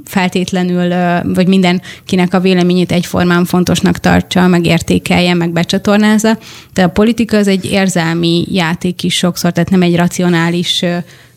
feltétlenül, 0.06 0.94
vagy 1.34 1.48
mindenkinek 1.48 2.34
a 2.34 2.40
véleményét 2.40 2.92
egyformán 2.92 3.46
fontosnak 3.46 3.98
tartsa, 3.98 4.48
meg 4.48 4.66
értékelje, 4.66 5.34
meg 5.34 5.52
becsatornázza. 5.52 6.38
De 6.74 6.84
a 6.84 6.90
politika 6.90 7.38
az 7.38 7.48
egy 7.48 7.66
érzelmi 7.66 8.46
játék 8.52 9.04
is 9.04 9.14
sokszor, 9.14 9.52
tehát 9.52 9.70
nem 9.70 9.82
egy 9.82 9.96
racionális 9.96 10.86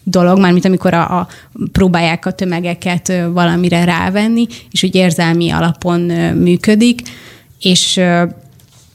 dolog, 0.03 0.39
mármint 0.39 0.65
amikor 0.65 0.95
a, 0.95 1.19
a, 1.19 1.29
próbálják 1.73 2.27
a 2.27 2.33
tömegeket 2.33 3.13
valamire 3.33 3.85
rávenni, 3.85 4.47
és 4.71 4.83
úgy 4.83 4.95
érzelmi 4.95 5.51
alapon 5.51 6.01
működik, 6.35 7.01
és 7.61 8.01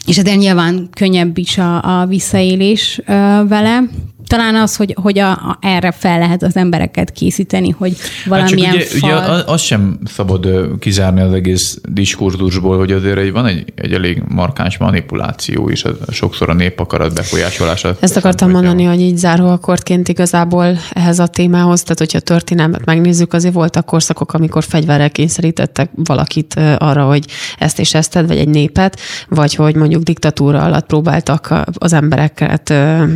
és 0.10 0.18
ezért 0.18 0.38
nyilván 0.38 0.90
könnyebb 0.96 1.38
is 1.38 1.58
a, 1.58 2.02
a 2.02 2.06
visszaélés 2.06 3.02
ö, 3.06 3.14
vele. 3.48 3.84
Talán 4.28 4.56
az, 4.56 4.76
hogy, 4.76 4.96
hogy 5.02 5.20
a, 5.20 5.32
a, 5.32 5.58
erre 5.62 5.92
fel 5.92 6.20
lehet 6.20 6.44
az 6.44 6.56
embereket 6.56 7.12
készíteni, 7.12 7.70
hogy 7.70 7.96
valamilyen 8.26 8.72
hát 8.72 8.80
csak 8.80 9.04
ugye, 9.04 9.08
fal... 9.08 9.34
ugye 9.34 9.44
azt 9.46 9.64
sem 9.64 10.00
szabad 10.06 10.48
kizárni 10.80 11.22
az 11.22 11.34
egész 11.34 11.80
diskurzusból, 11.90 12.78
hogy 12.78 12.92
azért 12.92 13.18
egy, 13.18 13.32
van 13.32 13.46
egy, 13.46 13.74
egy 13.76 13.94
elég 13.94 14.22
markáns 14.28 14.78
manipuláció 14.78 15.70
is, 15.70 15.84
az, 15.84 15.94
sokszor 16.12 16.50
a 16.50 16.54
népakarat 16.54 17.14
befolyásolása. 17.14 17.98
Ezt 18.00 18.18
akartam 18.18 18.52
mondani, 18.52 18.84
hogy 18.84 19.02
így 19.02 19.18
záróakkortként 19.18 20.08
igazából 20.08 20.78
ehhez 20.94 21.20
a 21.20 21.28
témához, 21.28 21.82
tehát 21.82 22.00
hogyha 22.00 22.20
történelmet 22.20 22.86
megnézzük, 22.86 23.34
azért 23.34 23.54
voltak 23.54 23.86
korszakok, 23.86 24.34
amikor 24.34 24.64
fegyverrel 24.64 25.12
kényszerítettek 25.12 25.90
valakit 25.96 26.60
arra, 26.78 27.06
hogy 27.06 27.26
ezt 27.60 27.80
és 27.80 27.94
ezt 27.94 28.12
tedd, 28.12 28.28
vagy 28.28 28.38
egy 28.38 28.50
népet, 28.50 29.00
vagy 29.30 29.56
hogy 29.56 29.76
mondjuk 29.76 29.99
diktatúra 30.04 30.62
alatt 30.62 30.86
próbáltak 30.86 31.54
az 31.74 31.94
embereket 31.94 32.70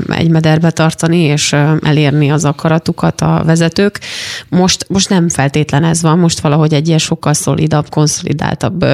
egy 0.07 0.29
mederbe 0.29 0.71
tartani, 0.71 1.17
és 1.17 1.53
elérni 1.81 2.31
az 2.31 2.45
akaratukat 2.45 3.21
a 3.21 3.41
vezetők. 3.45 3.99
Most, 4.49 4.85
most 4.89 5.09
nem 5.09 5.29
feltétlen 5.29 5.83
ez 5.83 6.01
van, 6.01 6.19
most 6.19 6.39
valahogy 6.39 6.73
egy 6.73 6.87
ilyen 6.87 6.99
sokkal 6.99 7.33
szolidabb, 7.33 7.89
konszolidáltabb 7.89 8.85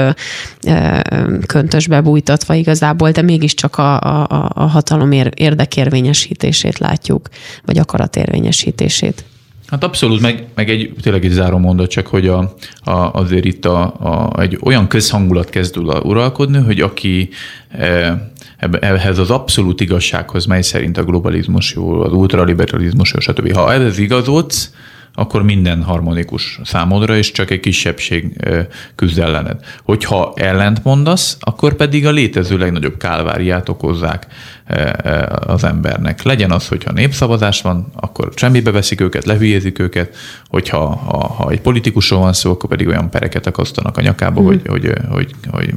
köntösbe 1.45 2.01
bújtatva 2.01 2.53
igazából, 2.53 3.11
de 3.11 3.21
mégiscsak 3.21 3.77
a, 3.77 4.01
a, 4.01 4.49
a 4.53 4.63
hatalom 4.63 5.11
ér, 5.11 5.31
érdekérvényesítését 5.35 6.77
látjuk, 6.79 7.29
vagy 7.65 7.77
akaratérvényesítését. 7.77 9.23
Hát 9.69 9.83
abszolút, 9.83 10.21
meg, 10.21 10.47
meg 10.55 10.69
egy, 10.69 10.93
tényleg 11.01 11.25
egy 11.25 11.31
záró 11.31 11.57
mondat 11.57 11.89
csak, 11.89 12.07
hogy 12.07 12.27
a, 12.27 12.53
a, 12.83 12.91
azért 12.91 13.45
itt 13.45 13.65
a, 13.65 13.81
a, 13.81 14.41
egy 14.41 14.57
olyan 14.61 14.87
közhangulat 14.87 15.49
kezd 15.49 15.77
uralkodni, 16.03 16.57
hogy 16.57 16.81
aki 16.81 17.29
e, 17.69 18.31
ehhez 18.79 19.17
az 19.17 19.29
abszolút 19.29 19.81
igazsághoz, 19.81 20.45
mely 20.45 20.61
szerint 20.61 20.97
a 20.97 21.03
globalizmus 21.03 21.73
jó, 21.73 22.01
az 22.01 22.11
ultraliberalizmus 22.11 23.13
jó, 23.13 23.19
stb. 23.19 23.53
Ha 23.53 23.73
ez 23.73 23.97
igazodsz, 23.97 24.73
akkor 25.19 25.43
minden 25.43 25.83
harmonikus 25.83 26.59
számodra, 26.63 27.15
és 27.15 27.31
csak 27.31 27.51
egy 27.51 27.59
kisebbség 27.59 28.47
küzd 28.95 29.19
ellened. 29.19 29.59
Hogyha 29.83 30.33
ellent 30.35 30.83
mondasz, 30.83 31.37
akkor 31.39 31.73
pedig 31.73 32.05
a 32.05 32.11
létező 32.11 32.57
legnagyobb 32.57 32.97
kálváriát 32.97 33.69
okozzák 33.69 34.27
az 35.29 35.63
embernek. 35.63 36.23
Legyen 36.23 36.51
az, 36.51 36.67
hogyha 36.67 36.91
népszavazás 36.91 37.61
van, 37.61 37.91
akkor 37.95 38.29
semmibe 38.35 38.71
veszik 38.71 39.01
őket, 39.01 39.25
lehülyézik 39.25 39.79
őket, 39.79 40.15
hogyha 40.47 40.95
ha, 40.95 41.27
ha 41.27 41.49
egy 41.49 41.61
politikusról 41.61 42.19
van 42.19 42.33
szó, 42.33 42.51
akkor 42.51 42.69
pedig 42.69 42.87
olyan 42.87 43.09
pereket 43.09 43.47
akasztanak 43.47 43.97
a 43.97 44.01
nyakába, 44.01 44.41
mm. 44.41 44.45
hogy, 44.45 44.61
hogy, 44.67 44.93
hogy, 45.09 45.35
hogy 45.51 45.73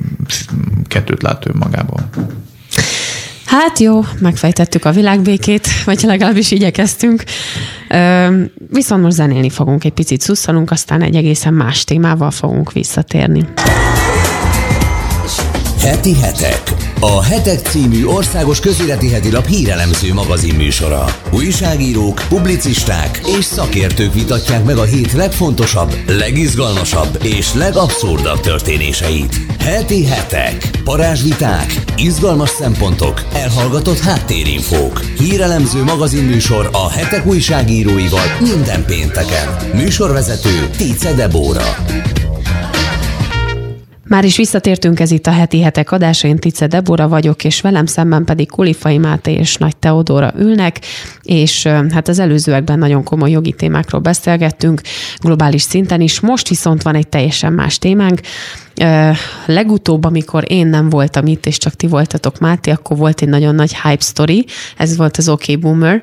kettőt 0.87 1.23
lát 1.23 1.47
ő 1.47 1.51
magából. 1.55 2.09
Hát 3.53 3.79
jó, 3.79 4.05
megfejtettük 4.19 4.85
a 4.85 4.91
világbékét, 4.91 5.69
vagy 5.85 6.03
legalábbis 6.03 6.51
igyekeztünk. 6.51 7.25
Ö, 7.89 8.43
viszont 8.69 9.03
most 9.03 9.17
zenélni 9.17 9.51
fogunk, 9.51 9.85
egy 9.85 9.93
picit 9.93 10.21
szusszanunk, 10.21 10.71
aztán 10.71 11.03
egy 11.03 11.17
egészen 11.17 11.55
más 11.55 11.85
témával 11.85 12.31
fogunk 12.31 12.73
visszatérni. 12.73 13.45
Heti 15.81 16.15
hetek. 16.15 16.82
A 17.05 17.23
Hetek 17.23 17.59
című 17.59 18.05
országos 18.05 18.61
közéleti 18.61 19.09
hetilap 19.09 19.47
hírelemző 19.47 20.13
magazin 20.13 20.55
műsora. 20.55 21.05
Újságírók, 21.33 22.23
publicisták 22.29 23.21
és 23.39 23.45
szakértők 23.45 24.15
vitatják 24.15 24.65
meg 24.65 24.77
a 24.77 24.83
hét 24.83 25.13
legfontosabb, 25.13 25.95
legizgalmasabb 26.07 27.19
és 27.23 27.55
legabszurdabb 27.55 28.41
történéseit. 28.41 29.37
Heti 29.59 30.07
hetek. 30.07 30.71
Parázsviták, 30.85 31.85
izgalmas 31.97 32.51
szempontok, 32.51 33.23
elhallgatott 33.33 34.01
háttérinfók. 34.01 35.01
Hírelemző 35.19 35.83
magazin 35.83 36.25
műsor 36.25 36.69
a 36.73 36.91
hetek 36.91 37.27
újságíróival 37.27 38.37
minden 38.41 38.85
pénteken. 38.85 39.57
Műsorvezető 39.75 40.71
Tice 40.77 41.13
Debóra. 41.13 41.77
Már 44.13 44.25
is 44.25 44.37
visszatértünk, 44.37 45.01
ez 45.01 45.11
itt 45.11 45.27
a 45.27 45.31
heti 45.31 45.61
hetek 45.61 45.93
adása, 45.93 46.29
én 46.29 46.37
Tice 46.37 46.67
Debora 46.67 47.09
vagyok, 47.09 47.45
és 47.45 47.61
velem 47.61 47.87
szemben 47.87 48.25
pedig 48.25 48.51
Kulifai 48.51 48.99
Máté 48.99 49.33
és 49.33 49.57
Nagy 49.57 49.77
Teodóra 49.77 50.33
ülnek, 50.39 50.81
és 51.23 51.67
hát 51.67 52.09
az 52.09 52.19
előzőekben 52.19 52.79
nagyon 52.79 53.05
komoly 53.05 53.31
jogi 53.31 53.53
témákról 53.53 54.01
beszélgettünk, 54.01 54.81
globális 55.21 55.63
szinten 55.63 56.01
is, 56.01 56.21
most 56.21 56.49
viszont 56.49 56.83
van 56.83 56.95
egy 56.95 57.09
teljesen 57.09 57.53
más 57.53 57.79
témánk. 57.79 58.21
Legutóbb, 59.47 60.05
amikor 60.05 60.45
én 60.49 60.67
nem 60.67 60.89
voltam 60.89 61.27
itt, 61.27 61.47
és 61.47 61.59
csak 61.59 61.75
ti 61.75 61.87
voltatok 61.87 62.39
Máté, 62.39 62.71
akkor 62.71 62.97
volt 62.97 63.23
egy 63.23 63.29
nagyon 63.29 63.55
nagy 63.55 63.77
hype 63.83 64.05
story, 64.05 64.47
ez 64.77 64.97
volt 64.97 65.17
az 65.17 65.29
OK 65.29 65.59
Boomer, 65.61 66.03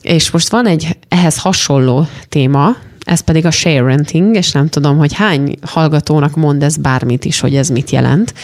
és 0.00 0.30
most 0.30 0.48
van 0.48 0.66
egy 0.66 0.96
ehhez 1.08 1.38
hasonló 1.38 2.06
téma, 2.28 2.76
ez 3.08 3.20
pedig 3.20 3.46
a 3.46 3.50
share 3.50 3.82
renting, 3.82 4.36
és 4.36 4.52
nem 4.52 4.68
tudom, 4.68 4.96
hogy 4.98 5.12
hány 5.12 5.54
hallgatónak 5.66 6.36
mond 6.36 6.62
ez 6.62 6.76
bármit 6.76 7.24
is, 7.24 7.40
hogy 7.40 7.56
ez 7.56 7.68
mit 7.68 7.90
jelent, 7.90 8.34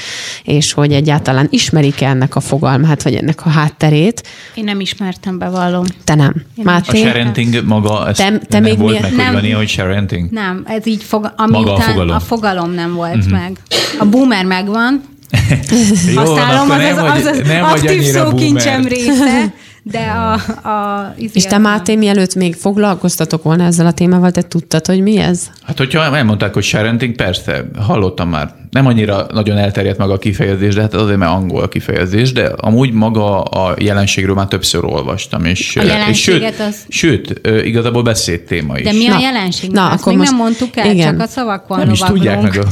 és 0.44 0.72
hogy 0.72 0.92
egyáltalán 0.92 1.46
ismerik 1.50 2.00
-e 2.00 2.06
ennek 2.08 2.36
a 2.36 2.40
fogalmát, 2.40 3.02
vagy 3.02 3.14
ennek 3.14 3.46
a 3.46 3.48
hátterét. 3.48 4.22
Én 4.54 4.64
nem 4.64 4.80
ismertem, 4.80 5.38
bevallom. 5.38 5.84
Te 6.04 6.14
nem. 6.14 6.32
Én 6.56 6.66
A 6.66 6.70
Máté? 6.70 6.98
sharenting 6.98 7.64
maga, 7.66 8.08
ez 8.08 8.16
Te- 8.16 8.38
te, 8.38 8.38
nem 8.48 8.62
még 8.62 8.78
volt 8.78 8.88
milyen- 8.88 9.02
meg, 9.02 9.10
hogy 9.14 9.24
nem. 9.24 9.32
van 9.32 9.44
ilyen, 9.44 9.56
hogy 9.56 9.68
sharenting? 9.68 10.30
Nem, 10.30 10.62
ez 10.66 10.86
így 10.86 11.02
fog, 11.02 11.32
ami 11.36 11.52
Maga 11.52 11.72
a 11.72 11.80
fogalom. 11.80 12.16
a 12.16 12.20
fogalom 12.20 12.70
nem 12.70 12.94
volt 12.94 13.16
uh-huh. 13.16 13.30
meg. 13.30 13.58
A 13.98 14.04
boomer 14.04 14.44
megvan, 14.44 15.00
Jó, 16.14 16.20
használom, 16.20 16.70
akkor 16.70 16.82
az, 16.84 16.94
nem 16.96 17.04
az, 17.04 17.24
az, 17.24 17.26
az 17.26 17.46
nem 17.46 17.64
aktív 17.64 18.02
szókincsem 18.02 18.84
része, 18.86 19.54
de 19.86 19.98
a... 19.98 20.32
a 20.68 21.14
És 21.16 21.44
te. 21.44 21.58
Máté, 21.58 21.96
mielőtt 21.96 22.34
még 22.34 22.54
foglalkoztatok 22.54 23.42
volna 23.42 23.64
ezzel 23.64 23.86
a 23.86 23.92
témával, 23.92 24.30
te 24.30 24.42
tudtad, 24.42 24.86
hogy 24.86 25.00
mi 25.02 25.16
ez? 25.16 25.50
Hát, 25.62 25.78
hogyha 25.78 26.16
elmondták, 26.16 26.54
hogy 26.54 26.62
sharenting, 26.62 27.14
persze, 27.14 27.64
hallottam 27.78 28.28
már. 28.28 28.54
Nem 28.74 28.86
annyira 28.86 29.26
nagyon 29.32 29.56
elterjedt 29.56 29.98
maga 29.98 30.12
a 30.12 30.18
kifejezés, 30.18 30.74
de 30.74 30.80
hát 30.80 30.94
azért, 30.94 31.18
mert 31.18 31.30
angol 31.32 31.62
a 31.62 31.68
kifejezés, 31.68 32.32
de 32.32 32.44
amúgy 32.56 32.92
maga 32.92 33.40
a 33.42 33.74
jelenségről 33.78 34.34
már 34.34 34.46
többször 34.46 34.84
olvastam. 34.84 35.44
És, 35.44 35.76
A 35.76 36.08
és 36.08 36.20
sőt, 36.20 36.60
az- 36.60 36.84
sőt, 36.88 37.40
igazából 37.64 38.02
beszédtéma 38.02 38.78
is. 38.78 38.84
De 38.84 38.92
mi 38.92 39.06
Na, 39.06 39.16
a 39.16 39.20
jelenség? 39.20 39.70
na, 39.70 39.84
Azt 39.88 40.00
akkor 40.00 40.06
még 40.12 40.16
most- 40.16 40.30
nem 40.30 40.40
mondtuk 40.40 40.76
el, 40.76 40.90
igen. 40.90 41.10
csak 41.12 41.20
a 41.20 41.26
szavakon 41.26 41.78
nem 41.78 41.90
is 41.90 41.98
tudják 41.98 42.42
meg 42.42 42.58
a. 42.58 42.64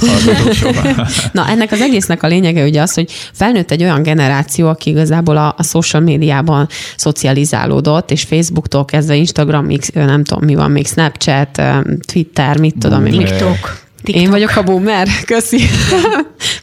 Na, 1.33 1.49
ennek 1.49 1.73
az 1.73 1.81
egésznek 1.81 2.23
a 2.23 2.27
lényege 2.27 2.65
ugye 2.65 2.81
az, 2.83 2.95
hogy 2.95 3.13
felnőtt 3.33 3.71
egy 3.71 3.83
olyan 3.83 4.03
generáció, 4.03 4.69
aki 4.69 4.91
igazából 4.91 5.37
a, 5.37 5.55
a 5.59 5.63
social 5.63 6.03
médiában 6.03 6.69
szocializálódott, 6.97 8.11
és 8.11 8.23
Facebooktól 8.23 8.85
kezdve 8.85 9.15
Instagramig, 9.15 9.81
nem 9.95 10.25
tudom, 10.25 10.45
mi 10.45 10.55
van 10.55 10.71
még, 10.71 10.87
Snapchat, 10.87 11.63
Twitter, 12.13 12.59
mit 12.59 12.75
tudom 12.79 13.07
én. 13.07 13.13
Boomer. 13.13 13.59
TikTok. 14.03 14.23
Én 14.23 14.31
vagyok 14.31 14.57
a 14.57 14.63
boomer, 14.63 15.09
köszi. 15.27 15.61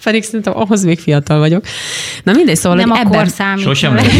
Pedig 0.03 0.23
szerintem 0.23 0.57
ahhoz 0.57 0.83
még 0.83 0.99
fiatal 0.99 1.39
vagyok. 1.39 1.65
Na 2.23 2.31
mindegy, 2.33 2.55
szóval, 2.55 2.77
Nem 2.77 2.91
ebben... 2.91 3.07
kor 3.07 3.27
számít. 3.27 3.63
Sosem 3.63 3.95
lehet, 3.95 4.11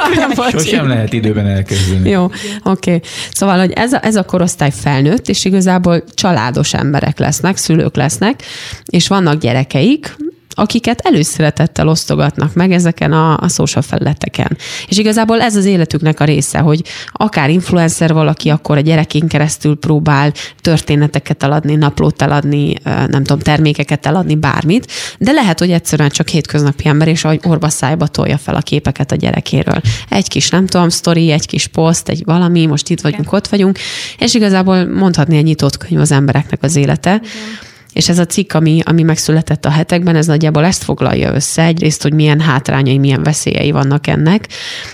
sosem 0.50 0.88
lehet 0.88 1.12
időben 1.12 1.46
elkezdeni. 1.46 2.10
Jó, 2.10 2.24
oké. 2.24 2.40
Okay. 2.62 3.00
Szóval, 3.30 3.58
hogy 3.58 3.72
ez 3.72 3.92
a, 3.92 4.04
ez 4.04 4.16
a 4.16 4.22
korosztály 4.22 4.72
felnőtt, 4.80 5.28
és 5.28 5.44
igazából 5.44 6.04
családos 6.14 6.74
emberek 6.74 7.18
lesznek, 7.18 7.56
szülők 7.56 7.96
lesznek, 7.96 8.42
és 8.86 9.08
vannak 9.08 9.40
gyerekeik, 9.40 10.16
akiket 10.54 11.00
előszeretettel 11.00 11.88
osztogatnak 11.88 12.54
meg 12.54 12.72
ezeken 12.72 13.12
a, 13.12 13.38
a 13.38 13.48
social 13.48 13.82
felületeken. 13.82 14.56
És 14.88 14.98
igazából 14.98 15.40
ez 15.40 15.56
az 15.56 15.64
életüknek 15.64 16.20
a 16.20 16.24
része, 16.24 16.58
hogy 16.58 16.82
akár 17.12 17.50
influencer 17.50 18.12
valaki, 18.12 18.50
akkor 18.50 18.76
a 18.76 18.80
gyerekén 18.80 19.28
keresztül 19.28 19.76
próbál 19.76 20.32
történeteket 20.60 21.42
eladni, 21.42 21.74
naplót 21.74 22.22
eladni, 22.22 22.74
nem 22.84 23.24
tudom, 23.24 23.38
termékeket 23.38 24.06
eladni, 24.06 24.34
bármit, 24.34 24.92
de 25.18 25.32
lehet, 25.32 25.58
hogy 25.58 25.70
egyszerűen 25.70 26.10
csak 26.10 26.28
hétköznapi 26.28 26.88
ember, 26.88 27.08
és 27.08 27.24
ahogy 27.24 27.40
orba 27.42 27.68
szájba 27.68 28.06
tolja 28.06 28.38
fel 28.38 28.54
a 28.54 28.60
képeket 28.60 29.12
a 29.12 29.16
gyerekéről. 29.16 29.80
Egy 30.08 30.28
kis, 30.28 30.50
nem 30.50 30.66
tudom, 30.66 30.88
sztori, 30.88 31.30
egy 31.30 31.46
kis 31.46 31.66
poszt, 31.66 32.08
egy 32.08 32.22
valami, 32.24 32.66
most 32.66 32.90
itt 32.90 33.00
vagyunk, 33.00 33.32
ott 33.32 33.48
vagyunk, 33.48 33.78
és 34.18 34.34
igazából 34.34 34.84
mondhatni 34.86 35.36
egy 35.36 35.44
nyitott 35.44 35.76
könyv 35.76 36.00
az 36.00 36.12
embereknek 36.12 36.62
az 36.62 36.76
élete. 36.76 37.20
Igen. 37.22 37.70
És 37.92 38.08
ez 38.08 38.18
a 38.18 38.26
cikk, 38.26 38.52
ami, 38.52 38.80
ami 38.84 39.02
megszületett 39.02 39.64
a 39.64 39.70
hetekben, 39.70 40.16
ez 40.16 40.26
nagyjából 40.26 40.64
ezt 40.64 40.84
foglalja 40.84 41.34
össze. 41.34 41.62
Egyrészt, 41.64 42.02
hogy 42.02 42.12
milyen 42.12 42.40
hátrányai, 42.40 42.98
milyen 42.98 43.22
veszélyei 43.22 43.70
vannak 43.70 44.06
ennek. 44.06 44.48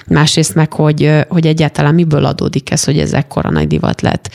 Másrészt 0.06 0.54
meg, 0.54 0.72
hogy, 0.72 1.10
hogy 1.28 1.46
egyáltalán 1.46 1.94
miből 1.94 2.24
adódik 2.24 2.70
ez, 2.70 2.84
hogy 2.84 2.98
ez 2.98 3.12
ekkora 3.12 3.50
nagy 3.50 3.66
divat 3.66 4.00
lett. 4.00 4.30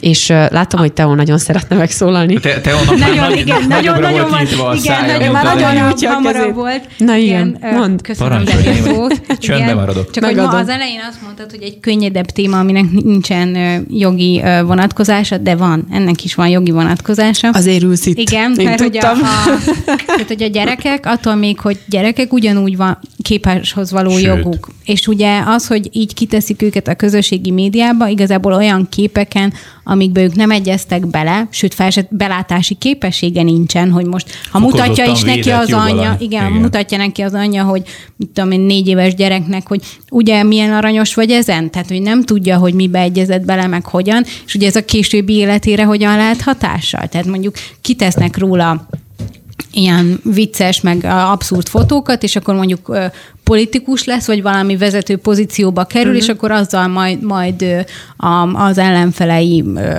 És 0.00 0.28
látom, 0.28 0.80
hogy 0.80 0.92
Teó 0.92 1.14
nagyon 1.14 1.38
szeretne 1.38 1.76
megszólalni. 1.76 2.40
Te, 2.40 2.60
Teónak 2.60 2.98
már 2.98 3.08
Nagyon, 3.08 3.28
nagy, 3.28 3.38
igen, 3.38 3.56
nagyon, 3.56 3.68
nagyobbra 3.68 4.10
nagyon, 4.10 4.28
volt 4.28 4.40
nyitva 4.40 4.68
a 4.68 4.74
igen, 4.74 4.94
szája, 4.94 5.12
nagyon, 5.18 5.32
már 5.32 5.44
nagyon 5.44 5.74
nyújtja 5.74 6.10
a 6.10 6.12
hamarabb 6.12 6.54
volt. 6.54 6.88
Na 6.98 7.16
igen, 7.16 7.58
ö, 7.62 7.76
mondd. 7.76 8.02
Köszönöm 8.02 8.44
szót. 8.84 9.20
csöndben 9.38 9.64
Igen. 9.64 9.76
maradok. 9.76 10.10
Csak 10.10 10.24
hogy 10.24 10.34
ma 10.34 10.42
Megadom. 10.42 10.60
az 10.60 10.68
elején 10.68 11.00
azt 11.10 11.22
mondtad, 11.22 11.50
hogy 11.50 11.62
egy 11.62 11.80
könnyedebb 11.80 12.26
téma, 12.26 12.58
aminek 12.58 12.90
nincsen 12.90 13.56
jogi 13.90 14.42
vonatkozása, 14.64 15.38
de 15.38 15.56
van, 15.56 15.86
ennek 15.92 16.24
is 16.24 16.34
van 16.34 16.48
jogi 16.48 16.70
vonatkozása. 16.70 17.48
Azért 17.48 17.82
ülsz 17.82 18.06
itt. 18.06 18.18
Igen, 18.18 18.54
Én 18.58 18.64
mert 18.64 18.80
hogy 18.80 18.96
a, 18.96 19.00
tudtam. 19.00 19.22
a, 19.22 19.94
tehát, 20.06 20.26
hogy 20.26 20.42
a 20.42 20.46
gyerekek, 20.48 21.06
attól 21.06 21.34
még, 21.34 21.60
hogy 21.60 21.78
gyerekek 21.88 22.32
ugyanúgy 22.32 22.76
van 22.76 22.98
képeshoz 23.26 23.90
való 23.90 24.10
Sőt. 24.10 24.22
joguk. 24.22 24.68
És 24.84 25.06
ugye 25.06 25.42
az, 25.46 25.66
hogy 25.66 25.88
így 25.92 26.14
kiteszik 26.14 26.62
őket 26.62 26.88
a 26.88 26.94
közösségi 26.94 27.50
médiába, 27.50 28.08
igazából 28.08 28.52
olyan 28.52 28.88
képeken, 28.90 29.52
amikbe 29.84 30.22
ők 30.22 30.34
nem 30.34 30.50
egyeztek 30.50 31.06
bele, 31.06 31.48
sőt, 31.50 31.74
fel 31.74 31.90
se, 31.90 32.06
belátási 32.10 32.74
képessége 32.74 33.42
nincsen, 33.42 33.90
hogy 33.90 34.06
most, 34.06 34.30
ha 34.50 34.58
mutatja 34.58 35.04
is 35.04 35.22
neki 35.22 35.50
az 35.50 35.72
anyja, 35.72 36.16
igen, 36.18 36.46
Igen. 36.46 36.60
mutatja 36.60 36.98
neki 36.98 37.22
az 37.22 37.34
anyja, 37.34 37.64
hogy 37.64 37.82
mit 38.16 38.28
tudom 38.28 38.50
én, 38.50 38.60
négy 38.60 38.88
éves 38.88 39.14
gyereknek, 39.14 39.68
hogy 39.68 39.82
ugye 40.10 40.42
milyen 40.42 40.72
aranyos 40.72 41.14
vagy 41.14 41.30
ezen, 41.30 41.70
tehát 41.70 41.88
hogy 41.88 42.02
nem 42.02 42.22
tudja, 42.22 42.56
hogy 42.56 42.74
mibe 42.74 43.00
egyezett 43.00 43.44
bele, 43.44 43.66
meg 43.66 43.86
hogyan, 43.86 44.24
és 44.46 44.54
ugye 44.54 44.66
ez 44.66 44.76
a 44.76 44.84
későbbi 44.84 45.32
életére 45.32 45.84
hogyan 45.84 46.16
lehet 46.16 46.40
hatással. 46.40 47.08
Tehát 47.08 47.26
mondjuk 47.26 47.54
kitesznek 47.80 48.38
róla 48.38 48.88
ilyen 49.76 50.20
vicces, 50.24 50.80
meg 50.80 51.04
abszurd 51.04 51.68
fotókat, 51.68 52.22
és 52.22 52.36
akkor 52.36 52.54
mondjuk 52.54 52.88
ö, 52.88 53.04
politikus 53.44 54.04
lesz, 54.04 54.26
vagy 54.26 54.42
valami 54.42 54.76
vezető 54.76 55.16
pozícióba 55.16 55.84
kerül, 55.84 56.12
uh-huh. 56.12 56.22
és 56.22 56.28
akkor 56.28 56.50
azzal 56.50 56.86
majd, 56.86 57.22
majd 57.22 57.62
ö, 57.62 57.80
a, 58.26 58.52
az 58.54 58.78
ellenfelei 58.78 59.64
ö, 59.74 59.96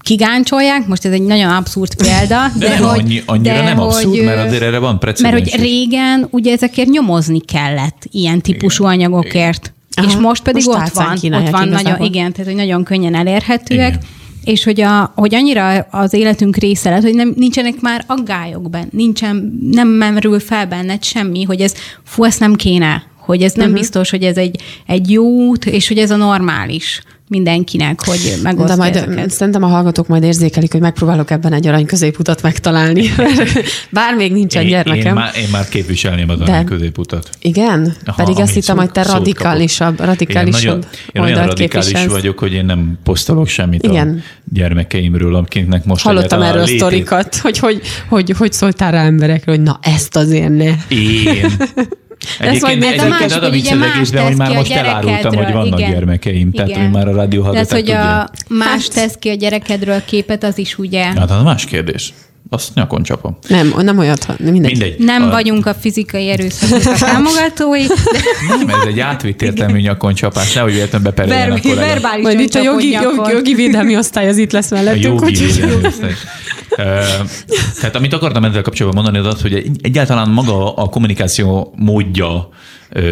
kigáncsolják. 0.00 0.86
Most 0.86 1.04
ez 1.04 1.12
egy 1.12 1.22
nagyon 1.22 1.50
abszurd 1.50 1.94
példa. 1.94 2.46
De, 2.58 2.68
de 2.68 2.78
nem 2.78 2.88
hogy, 2.88 2.98
annyi, 2.98 3.22
annyira 3.26 3.54
de 3.54 3.62
nem 3.62 3.80
abszurd, 3.80 4.16
hogy, 4.16 4.24
mert 4.24 4.46
azért 4.46 4.62
erre 4.62 4.78
van 4.78 4.88
mert 4.88 5.00
precedens. 5.00 5.34
hogy 5.34 5.46
is. 5.46 5.60
régen 5.60 6.26
ugye 6.30 6.52
ezekért 6.52 6.88
nyomozni 6.88 7.40
kellett 7.40 8.02
ilyen 8.10 8.40
típusú 8.40 8.84
Igen. 8.84 8.94
anyagokért. 8.94 9.72
Aha. 9.94 10.06
És 10.06 10.16
most 10.16 10.42
pedig 10.42 10.66
Most 10.66 10.78
ott 10.78 10.88
van, 10.88 11.12
ott 11.12 11.50
van 11.50 11.68
nagyon, 11.68 11.68
igazából. 11.68 12.06
igen, 12.06 12.32
tehát 12.32 12.46
hogy 12.46 12.60
nagyon 12.60 12.84
könnyen 12.84 13.14
elérhetőek. 13.14 13.88
Igen. 13.88 14.00
És 14.48 14.64
hogy, 14.64 14.80
a, 14.80 15.12
hogy 15.14 15.34
annyira 15.34 15.86
az 15.90 16.12
életünk 16.12 16.56
része 16.56 16.90
lett, 16.90 17.02
hogy 17.02 17.14
nem, 17.14 17.32
nincsenek 17.36 17.80
már 17.80 18.04
aggályok 18.06 18.70
benne, 18.70 18.88
nincsen, 18.90 19.58
nem 19.70 19.88
merül 19.88 20.40
fel 20.40 20.66
benned 20.66 21.04
semmi, 21.04 21.42
hogy 21.42 21.60
ez, 21.60 21.74
fú, 22.04 22.24
ezt 22.24 22.40
nem 22.40 22.54
kéne, 22.54 23.02
hogy 23.16 23.42
ez 23.42 23.52
nem 23.52 23.66
uh-huh. 23.66 23.80
biztos, 23.80 24.10
hogy 24.10 24.22
ez 24.22 24.36
egy, 24.36 24.62
egy 24.86 25.10
jó 25.10 25.24
út, 25.24 25.64
és 25.64 25.88
hogy 25.88 25.98
ez 25.98 26.10
a 26.10 26.16
normális 26.16 27.02
mindenkinek, 27.28 28.04
hogy 28.04 28.38
megosztja 28.42 28.74
De 28.74 28.80
majd 28.82 28.96
ezeket. 28.96 29.30
szerintem 29.30 29.62
a 29.62 29.66
hallgatók 29.66 30.06
majd 30.06 30.22
érzékelik, 30.22 30.72
hogy 30.72 30.80
megpróbálok 30.80 31.30
ebben 31.30 31.52
egy 31.52 31.66
arany 31.66 31.86
középutat 31.86 32.42
megtalálni. 32.42 33.02
Bár 33.90 34.14
még 34.14 34.32
nincsen 34.32 34.62
én, 34.62 34.68
gyermekem. 34.68 35.06
én, 35.06 35.12
már, 35.12 35.30
én 35.36 35.48
már 35.52 35.68
képviselném 35.68 36.28
az 36.28 36.40
arany 36.40 36.64
középutat. 36.64 37.28
Igen? 37.40 37.94
Aha, 38.04 38.22
Pedig 38.24 38.42
azt 38.42 38.54
hittem, 38.54 38.76
hogy 38.76 38.90
te 38.90 39.02
radikálisabb, 39.02 40.00
radikálisabb 40.00 40.62
én, 40.82 40.88
nagyon, 41.12 41.28
én 41.28 41.34
olyan 41.34 41.46
radikális 41.46 41.86
képviselsz. 41.86 42.12
vagyok, 42.12 42.38
hogy 42.38 42.52
én 42.52 42.64
nem 42.64 42.98
posztolok 43.04 43.48
semmit 43.48 43.82
Igen. 43.82 44.22
a 44.26 44.52
gyermekeimről, 44.52 45.34
akiknek 45.34 45.84
most 45.84 46.04
Hallottam 46.04 46.42
erről 46.42 46.60
a 46.60 46.64
létét- 46.64 46.80
sztorikat, 46.80 47.36
hogy 47.36 47.58
hogy, 47.58 47.80
hogy 48.08 48.30
hogy 48.38 48.52
szóltál 48.52 48.90
rá 48.92 49.04
emberekről, 49.04 49.54
hogy 49.54 49.64
na 49.64 49.78
ezt 49.82 50.16
azért 50.16 50.56
ne. 50.56 50.72
Én. 50.88 51.50
Egyébként, 52.38 52.78
miért 52.78 53.02
egyébként 53.02 53.30
az 53.30 53.36
a 53.36 53.40
hogy 53.40 53.50
vicc 53.50 53.64
ugye 53.64 53.72
az 53.72 53.78
más 53.78 53.94
egészben, 53.94 54.24
hogy 54.24 54.36
már 54.36 54.54
most 54.54 54.72
elárultam, 54.72 55.34
hogy 55.34 55.52
vannak 55.52 55.78
igen. 55.78 55.90
gyermekeim, 55.90 56.52
tehát 56.52 56.70
Igen. 56.70 56.82
hogy 56.82 56.90
már 56.90 57.08
a 57.08 57.14
rádió 57.14 57.50
De 57.50 57.58
az, 57.58 57.70
hogy 57.70 57.90
a 57.90 58.30
más 58.48 58.88
tesz 58.88 59.14
ki 59.18 59.28
a 59.28 59.34
gyerekedről 59.34 60.04
képet, 60.04 60.44
az 60.44 60.58
is 60.58 60.78
ugye 60.78 61.04
Hát 61.04 61.30
az 61.30 61.42
más 61.42 61.64
kérdés. 61.64 62.12
Azt 62.50 62.74
nyakon 62.74 63.02
csapom. 63.02 63.38
Nem, 63.48 63.74
nem 63.78 63.98
olyat, 63.98 64.24
ha- 64.24 64.34
mindegy. 64.38 64.70
Mindegy. 64.70 64.98
Nem 64.98 65.22
a, 65.22 65.30
vagyunk 65.30 65.66
a 65.66 65.74
fizikai 65.74 66.28
erőszaknak 66.28 66.94
a 66.94 66.98
támogatói, 66.98 67.86
de 67.86 67.94
Nem, 68.58 68.68
ez 68.68 68.86
egy 68.86 69.00
átvitt 69.00 69.42
értelmű 69.42 69.80
nyakon 69.80 70.14
csapás, 70.14 70.52
nehogy 70.52 70.72
véletlenül 70.72 71.06
bepereljen 71.06 71.50
ver- 71.50 71.64
a 71.64 71.74
verbális 71.74 72.24
Majd 72.24 72.40
itt 72.40 72.54
a 72.54 72.62
jogi, 72.62 72.90
jogi, 72.90 73.30
jogi 73.30 73.54
védelmi 73.54 73.96
osztály 73.96 74.28
az 74.28 74.36
itt 74.36 74.52
lesz 74.52 74.70
A 74.70 74.74
mellettünk. 74.74 75.04
jogi 75.20 75.34
védelmi 75.36 75.86
osztály. 75.86 76.12
Ö, 76.76 76.82
Tehát 77.80 77.96
amit 77.96 78.12
akartam 78.12 78.44
ezzel 78.44 78.62
kapcsolatban 78.62 79.02
mondani, 79.02 79.26
az 79.26 79.34
az, 79.34 79.42
hogy 79.42 79.54
egy- 79.54 79.76
egyáltalán 79.82 80.28
maga 80.30 80.74
a 80.74 80.88
kommunikáció 80.88 81.72
módja 81.76 82.48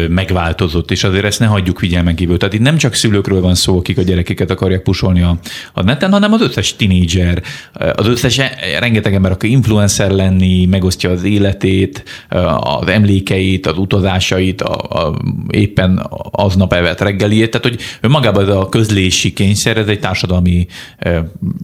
megváltozott, 0.09 0.91
és 0.91 1.03
azért 1.03 1.25
ezt 1.25 1.39
ne 1.39 1.45
hagyjuk 1.45 1.79
figyelmen 1.79 2.15
kívül. 2.15 2.37
Tehát 2.37 2.53
itt 2.53 2.61
nem 2.61 2.77
csak 2.77 2.93
szülőkről 2.93 3.41
van 3.41 3.55
szó, 3.55 3.77
akik 3.77 3.97
a 3.97 4.01
gyerekeket 4.01 4.51
akarják 4.51 4.81
pusolni 4.81 5.21
a, 5.21 5.37
a 5.73 5.83
neten, 5.83 6.11
hanem 6.11 6.33
az 6.33 6.41
összes 6.41 6.75
tinédzser, 6.75 7.43
az 7.95 8.07
összes 8.07 8.41
rengeteg 8.79 9.13
ember, 9.13 9.31
aki 9.31 9.51
influencer 9.51 10.11
lenni, 10.11 10.65
megosztja 10.65 11.09
az 11.09 11.23
életét, 11.23 12.03
az 12.59 12.87
emlékeit, 12.87 13.65
az 13.65 13.77
utazásait, 13.77 14.61
a, 14.61 14.75
a, 14.75 15.21
éppen 15.49 16.07
aznap 16.31 16.73
evett 16.73 17.01
reggeliét. 17.01 17.51
Tehát, 17.51 17.67
hogy 17.67 17.79
önmagában 18.01 18.43
ez 18.43 18.55
a 18.55 18.69
közlési 18.69 19.33
kényszer, 19.33 19.77
ez 19.77 19.87
egy 19.87 19.99
társadalmi 19.99 20.67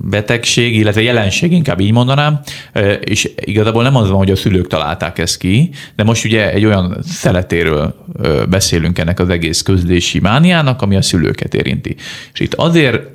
betegség, 0.10 0.76
illetve 0.76 1.02
jelenség, 1.02 1.52
inkább 1.52 1.80
így 1.80 1.92
mondanám, 1.92 2.40
és 3.00 3.30
igazából 3.36 3.84
nem 3.84 3.96
az 3.96 4.10
van, 4.10 4.18
hogy 4.18 4.32
a 4.32 4.36
szülők 4.36 4.68
találták 4.68 5.18
ezt 5.20 5.38
ki, 5.38 5.70
de 5.96 6.04
most 6.04 6.26
ugye 6.26 6.52
egy 6.52 6.66
olyan 6.66 6.98
szeletéről 7.04 8.03
beszélünk 8.50 9.00
ennek 9.00 9.20
az 9.20 9.30
egész 9.30 9.62
közlési 9.62 10.20
mániának, 10.20 10.82
ami 10.82 10.96
a 10.96 11.02
szülőket 11.02 11.54
érinti. 11.54 11.96
És 12.34 12.40
itt 12.40 12.54
azért 12.54 13.08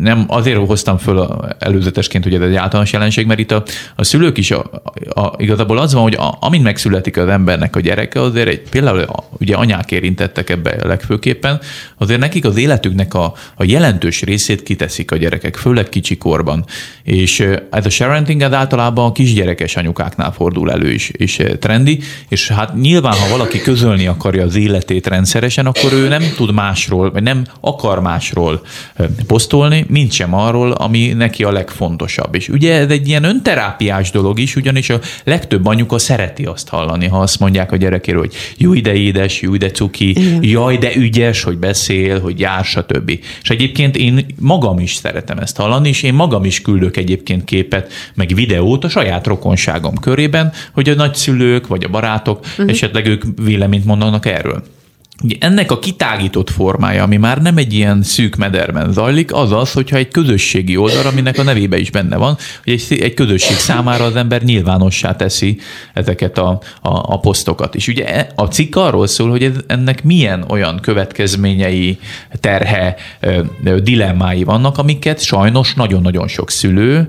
nem 0.00 0.24
azért 0.28 0.66
hoztam 0.66 0.98
föl 0.98 1.18
a, 1.18 1.56
előzetesként, 1.58 2.24
hogy 2.24 2.34
ez 2.34 2.40
egy 2.40 2.54
általános 2.54 2.92
jelenség, 2.92 3.26
mert 3.26 3.40
itt 3.40 3.50
a, 3.50 3.62
a 3.96 4.04
szülők 4.04 4.38
is 4.38 4.50
a, 4.50 4.70
a, 5.14 5.32
igazából 5.36 5.78
az 5.78 5.92
van, 5.92 6.02
hogy 6.02 6.14
a, 6.14 6.36
amint 6.40 6.62
megszületik 6.62 7.16
az 7.16 7.28
embernek 7.28 7.76
a 7.76 7.80
gyereke, 7.80 8.20
azért 8.20 8.48
egy, 8.48 8.62
például 8.70 8.98
a, 8.98 9.24
ugye 9.38 9.54
anyák 9.54 9.90
érintettek 9.90 10.50
ebbe 10.50 10.76
legfőképpen, 10.86 11.60
azért 11.98 12.20
nekik 12.20 12.44
az 12.44 12.56
életüknek 12.56 13.14
a, 13.14 13.34
a 13.54 13.64
jelentős 13.64 14.22
részét 14.22 14.62
kiteszik 14.62 15.10
a 15.10 15.16
gyerekek, 15.16 15.56
főleg 15.56 15.88
kicsi 15.88 16.16
korban. 16.16 16.64
És 17.02 17.46
ez 17.70 17.86
a 17.86 17.90
sharenting 17.90 18.42
ez 18.42 18.52
általában 18.52 19.04
a 19.04 19.12
kisgyerekes 19.12 19.76
anyukáknál 19.76 20.32
fordul 20.32 20.70
elő 20.70 20.90
is, 20.90 21.08
és 21.08 21.42
trendi, 21.58 22.00
és 22.28 22.48
hát 22.48 22.74
nyilván, 22.74 23.12
ha 23.12 23.28
valaki 23.28 23.60
közölni 23.60 24.06
akarja 24.06 24.44
az 24.44 24.56
életét 24.56 25.06
rendszeresen, 25.06 25.66
akkor 25.66 25.92
ő 25.92 26.08
nem 26.08 26.22
tud 26.36 26.52
másról, 26.52 27.10
vagy 27.10 27.22
nem 27.22 27.44
akar 27.60 28.00
másról 28.00 28.60
posztolni, 29.26 29.86
mint 29.88 30.12
sem 30.12 30.34
arról, 30.34 30.70
ami 30.70 31.06
neki 31.06 31.44
a 31.44 31.52
legfontosabb. 31.52 32.34
És 32.34 32.48
ugye 32.48 32.74
ez 32.74 32.90
egy 32.90 33.08
ilyen 33.08 33.24
önterápiás 33.24 34.10
dolog 34.10 34.38
is, 34.38 34.56
ugyanis 34.56 34.90
a 34.90 35.00
legtöbb 35.24 35.66
anyuka 35.66 35.98
szereti 35.98 36.44
azt 36.44 36.68
hallani, 36.68 37.06
ha 37.06 37.18
azt 37.18 37.40
mondják 37.40 37.72
a 37.72 37.76
gyerekéről, 37.76 38.20
hogy 38.20 38.34
jó 38.56 38.74
de 38.74 38.94
édes, 38.94 39.40
jó 39.40 39.56
de 39.56 39.70
cuki, 39.70 40.08
Igen. 40.08 40.38
jaj, 40.42 40.76
de 40.76 40.94
ügyes, 40.96 41.42
hogy 41.42 41.58
beszél, 41.58 42.20
hogy 42.20 42.40
jár, 42.40 42.64
stb. 42.64 43.10
És 43.42 43.50
egyébként 43.50 43.96
én 43.96 44.26
magam 44.40 44.78
is 44.78 44.94
szeretem 44.94 45.38
ezt 45.38 45.56
hallani, 45.56 45.88
és 45.88 46.02
én 46.02 46.14
magam 46.14 46.44
is 46.44 46.62
küldök 46.62 46.96
egyébként 46.96 47.44
képet, 47.44 47.92
meg 48.14 48.34
videót 48.34 48.84
a 48.84 48.88
saját 48.88 49.26
rokonságom 49.26 49.94
körében, 49.94 50.52
hogy 50.72 50.88
a 50.88 50.94
nagyszülők 50.94 51.66
vagy 51.66 51.84
a 51.84 51.88
barátok 51.88 52.40
uh-huh. 52.40 52.70
esetleg 52.70 53.06
ők 53.06 53.22
véleményt 53.44 53.84
mondanak 53.84 54.26
erről. 54.26 54.62
Ugye 55.22 55.36
ennek 55.40 55.70
a 55.70 55.78
kitágított 55.78 56.50
formája, 56.50 57.02
ami 57.02 57.16
már 57.16 57.42
nem 57.42 57.56
egy 57.56 57.72
ilyen 57.72 58.02
szűk 58.02 58.36
mederben 58.36 58.92
zajlik, 58.92 59.34
az 59.34 59.52
az, 59.52 59.72
hogyha 59.72 59.96
egy 59.96 60.08
közösségi 60.08 60.76
oldal, 60.76 61.06
aminek 61.06 61.38
a 61.38 61.42
nevébe 61.42 61.78
is 61.78 61.90
benne 61.90 62.16
van, 62.16 62.36
hogy 62.64 62.72
egy, 62.72 63.00
egy 63.00 63.14
közösség 63.14 63.56
számára 63.56 64.04
az 64.04 64.16
ember 64.16 64.42
nyilvánossá 64.42 65.16
teszi 65.16 65.58
ezeket 65.94 66.38
a, 66.38 66.48
a, 66.48 66.58
a 66.82 67.20
posztokat. 67.20 67.74
És 67.74 67.88
ugye 67.88 68.14
e- 68.14 68.32
a 68.34 68.44
cikk 68.44 68.76
arról 68.76 69.06
szól, 69.06 69.30
hogy 69.30 69.52
ennek 69.66 70.04
milyen 70.04 70.44
olyan 70.48 70.80
következményei, 70.80 71.98
terhe, 72.40 72.96
dilemmái 73.82 74.44
vannak, 74.44 74.78
amiket 74.78 75.22
sajnos 75.22 75.74
nagyon-nagyon 75.74 76.28
sok 76.28 76.50
szülő 76.50 77.08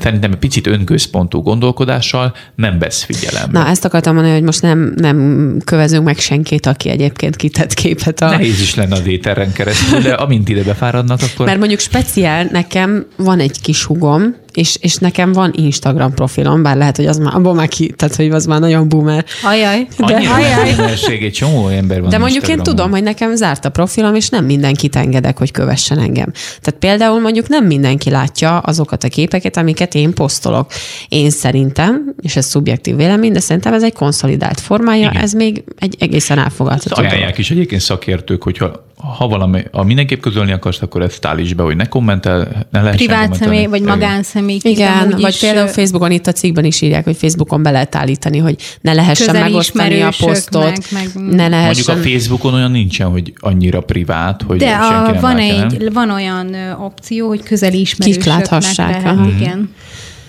szerintem 0.00 0.32
egy 0.32 0.38
picit 0.38 0.66
önközpontú 0.66 1.42
gondolkodással 1.42 2.34
nem 2.54 2.78
vesz 2.78 3.02
figyelembe. 3.02 3.58
Na, 3.58 3.66
ezt 3.66 3.84
akartam 3.84 4.14
mondani, 4.14 4.34
hogy 4.34 4.44
most 4.44 4.62
nem, 4.62 4.92
nem 4.96 5.56
kövezünk 5.64 6.04
meg 6.04 6.18
senkit, 6.18 6.66
aki 6.66 6.88
egyébként 6.88 7.36
kitett 7.36 7.74
képet 7.74 8.20
a... 8.20 8.28
Nehéz 8.28 8.60
is 8.60 8.74
lenne 8.74 8.94
az 8.94 9.06
éteren 9.06 9.52
keresztül, 9.52 10.00
de 10.00 10.12
amint 10.12 10.48
ide 10.48 10.62
befáradnak, 10.62 11.20
akkor... 11.32 11.46
Mert 11.46 11.58
mondjuk 11.58 11.80
speciál 11.80 12.48
nekem 12.52 13.06
van 13.16 13.40
egy 13.40 13.60
kis 13.60 13.84
hugom, 13.84 14.34
és, 14.52 14.76
és 14.80 14.94
nekem 14.94 15.32
van 15.32 15.52
Instagram 15.56 16.14
profilom, 16.14 16.62
bár 16.62 16.76
lehet, 16.76 16.96
hogy 16.96 17.06
az 17.06 17.18
már, 17.18 17.34
abból 17.34 17.54
már 17.54 17.68
ki, 17.68 17.92
tehát 17.96 18.16
hogy 18.16 18.30
az 18.30 18.46
már 18.46 18.60
nagyon 18.60 18.88
boomer. 18.88 19.24
Ajaj, 19.42 19.86
De- 19.98 20.14
ajaj. 20.14 20.74
egy 21.24 21.32
csomó 21.32 21.68
ember 21.68 22.00
van 22.00 22.10
De 22.10 22.18
mondjuk 22.18 22.48
én 22.48 22.58
tudom, 22.58 22.90
hogy 22.90 23.02
nekem 23.02 23.34
zárt 23.34 23.64
a 23.64 23.70
profilom, 23.70 24.14
és 24.14 24.28
nem 24.28 24.44
mindenkit 24.44 24.96
engedek, 24.96 25.38
hogy 25.38 25.50
kövessen 25.50 25.98
engem. 25.98 26.32
Tehát 26.60 26.80
például 26.80 27.20
mondjuk 27.20 27.48
nem 27.48 27.64
mindenki 27.66 28.10
látja 28.10 28.58
azokat 28.58 29.04
a 29.04 29.08
képeket, 29.08 29.56
amiket 29.56 29.94
én 29.94 30.14
posztolok. 30.14 30.70
Én 31.08 31.30
szerintem, 31.30 32.14
és 32.20 32.36
ez 32.36 32.46
szubjektív 32.46 32.96
vélemény, 32.96 33.32
de 33.32 33.40
szerintem 33.40 33.72
ez 33.72 33.82
egy 33.82 33.92
konszolidált 33.92 34.60
formája, 34.60 35.10
Igen. 35.10 35.22
ez 35.22 35.32
még 35.32 35.64
egy 35.78 35.96
egészen 35.98 36.38
Ezt 36.38 36.46
elfogadható 36.46 36.94
dolog. 36.94 37.10
ajánlják 37.10 37.38
is 37.38 37.50
egyébként 37.50 37.80
szakértők, 37.80 38.42
hogyha 38.42 38.86
ha 38.98 39.28
valami, 39.28 39.62
ha 39.72 39.82
mindenképp 39.84 40.20
közölni 40.20 40.52
akarsz, 40.52 40.82
akkor 40.82 41.02
ezt 41.02 41.26
állíts 41.26 41.54
be, 41.54 41.62
hogy 41.62 41.76
ne 41.76 41.86
kommentel, 41.86 42.66
ne 42.70 42.82
lehessen 42.82 43.06
Privát 43.06 43.34
személy, 43.34 43.66
vagy 43.66 43.82
magánszemély. 43.82 44.58
Igen, 44.62 45.10
vagy 45.10 45.28
is, 45.28 45.38
például 45.38 45.66
Facebookon 45.66 46.10
itt 46.10 46.26
a 46.26 46.32
cikkben 46.32 46.64
is 46.64 46.80
írják, 46.80 47.04
hogy 47.04 47.16
Facebookon 47.16 47.62
be 47.62 47.70
lehet 47.70 47.94
állítani, 47.94 48.38
hogy 48.38 48.56
ne 48.80 48.92
lehessen 48.92 49.36
megosztani 49.36 50.00
a 50.00 50.12
posztot, 50.18 50.90
meg, 50.90 51.10
meg, 51.14 51.34
ne 51.34 51.48
lehessen. 51.48 51.84
Mondjuk 51.86 51.88
a 51.88 52.10
Facebookon 52.10 52.54
olyan 52.54 52.70
nincsen, 52.70 53.08
hogy 53.10 53.32
annyira 53.38 53.80
privát, 53.80 54.42
hogy 54.42 54.58
De 54.58 54.74
a, 54.74 55.10
nem 55.10 55.20
van, 55.20 55.38
egy, 55.38 55.92
van 55.92 56.10
olyan 56.10 56.54
opció, 56.78 57.28
hogy 57.28 57.42
közeli 57.42 57.80
ismerősöknek 57.80 58.08
Kik 58.08 58.50
láthassák. 58.50 59.02
lehet, 59.02 59.40
igen. 59.40 59.74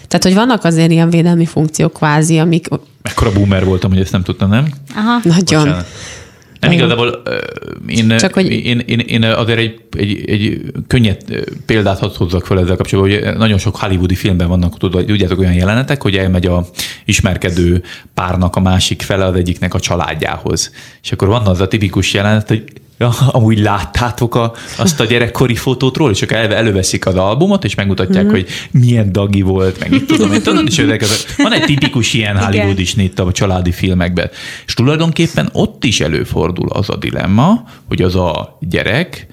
Tehát, 0.08 0.23
hogy 0.23 0.34
vannak 0.34 0.63
azért 0.63 0.91
ilyen 0.91 1.10
védelmi 1.10 1.45
funkciók 1.45 1.93
kvázi, 1.93 2.38
amik... 2.39 2.67
Mekkora 3.01 3.32
boomer 3.32 3.65
voltam, 3.65 3.91
hogy 3.91 3.99
ezt 3.99 4.12
nem 4.12 4.23
tudtam, 4.23 4.49
nem? 4.49 4.67
Aha. 4.95 5.19
Nagyon. 5.23 5.63
Bocsánat. 5.63 5.88
Nem 6.60 6.72
igazából 6.72 7.22
én, 7.88 8.17
Csak 8.17 8.34
hogy... 8.34 8.52
én, 8.52 8.80
én, 8.80 9.00
én 9.00 9.24
azért 9.24 9.60
egy, 9.60 9.80
egy, 9.98 10.30
egy 10.30 10.62
könnyed 10.88 11.17
példát 11.65 12.00
hadd 12.00 12.15
hozzak 12.15 12.45
fel 12.45 12.60
ezzel 12.60 12.76
kapcsolatban, 12.76 13.24
hogy 13.24 13.38
nagyon 13.38 13.58
sok 13.58 13.76
hollywoodi 13.76 14.15
filmben 14.15 14.48
vannak, 14.48 14.78
tudjátok, 14.78 15.39
olyan 15.39 15.54
jelenetek, 15.54 16.02
hogy 16.02 16.15
elmegy 16.15 16.45
a 16.45 16.65
ismerkedő 17.06 17.84
párnak 18.13 18.56
a 18.56 18.60
másik 18.60 19.02
fele 19.02 19.26
az 19.26 19.36
egyiknek 19.36 19.74
a 19.74 19.80
családjához. 19.80 20.72
És 21.04 21.12
akkor 21.12 21.28
van 21.28 21.45
az 21.45 21.62
a 21.62 21.67
tipikus 21.67 22.13
jelenet, 22.13 22.48
hogy 22.48 22.63
ja, 23.00 23.10
amúgy 23.10 23.60
láttátok 23.60 24.36
a, 24.36 24.54
azt 24.78 25.00
a 25.00 25.06
gyerekkori 25.06 25.56
fotót 25.56 25.98
róla, 25.98 26.12
és 26.12 26.22
akkor 26.22 26.38
elve 26.38 26.56
előveszik 26.56 27.06
az 27.06 27.16
albumot, 27.16 27.64
és 27.64 27.76
megmutatják, 27.76 28.24
mm-hmm. 28.24 28.34
hogy 28.34 28.48
milyen 28.72 29.12
dagi 29.12 29.42
volt, 29.42 29.80
meg 29.80 29.92
itt 29.92 30.08
tudom, 30.08 30.34
én 30.34 30.42
tudom, 30.42 30.66
és 30.66 30.86
van 31.38 31.54
egy 31.54 31.64
tipikus 31.64 32.14
ilyen 32.14 32.38
Hollywood 32.38 32.80
is 32.80 32.96
itt 32.96 33.20
a 33.20 33.32
családi 33.32 33.72
filmekben. 33.72 34.30
És 34.66 34.74
tulajdonképpen 34.74 35.50
ott 35.54 35.84
is 35.84 36.00
előfordul 36.00 36.70
az 36.70 36.90
a 36.90 36.96
dilemma, 36.96 37.64
hogy 37.88 38.02
az 38.02 38.16
a 38.16 38.58
gyerek 38.60 39.28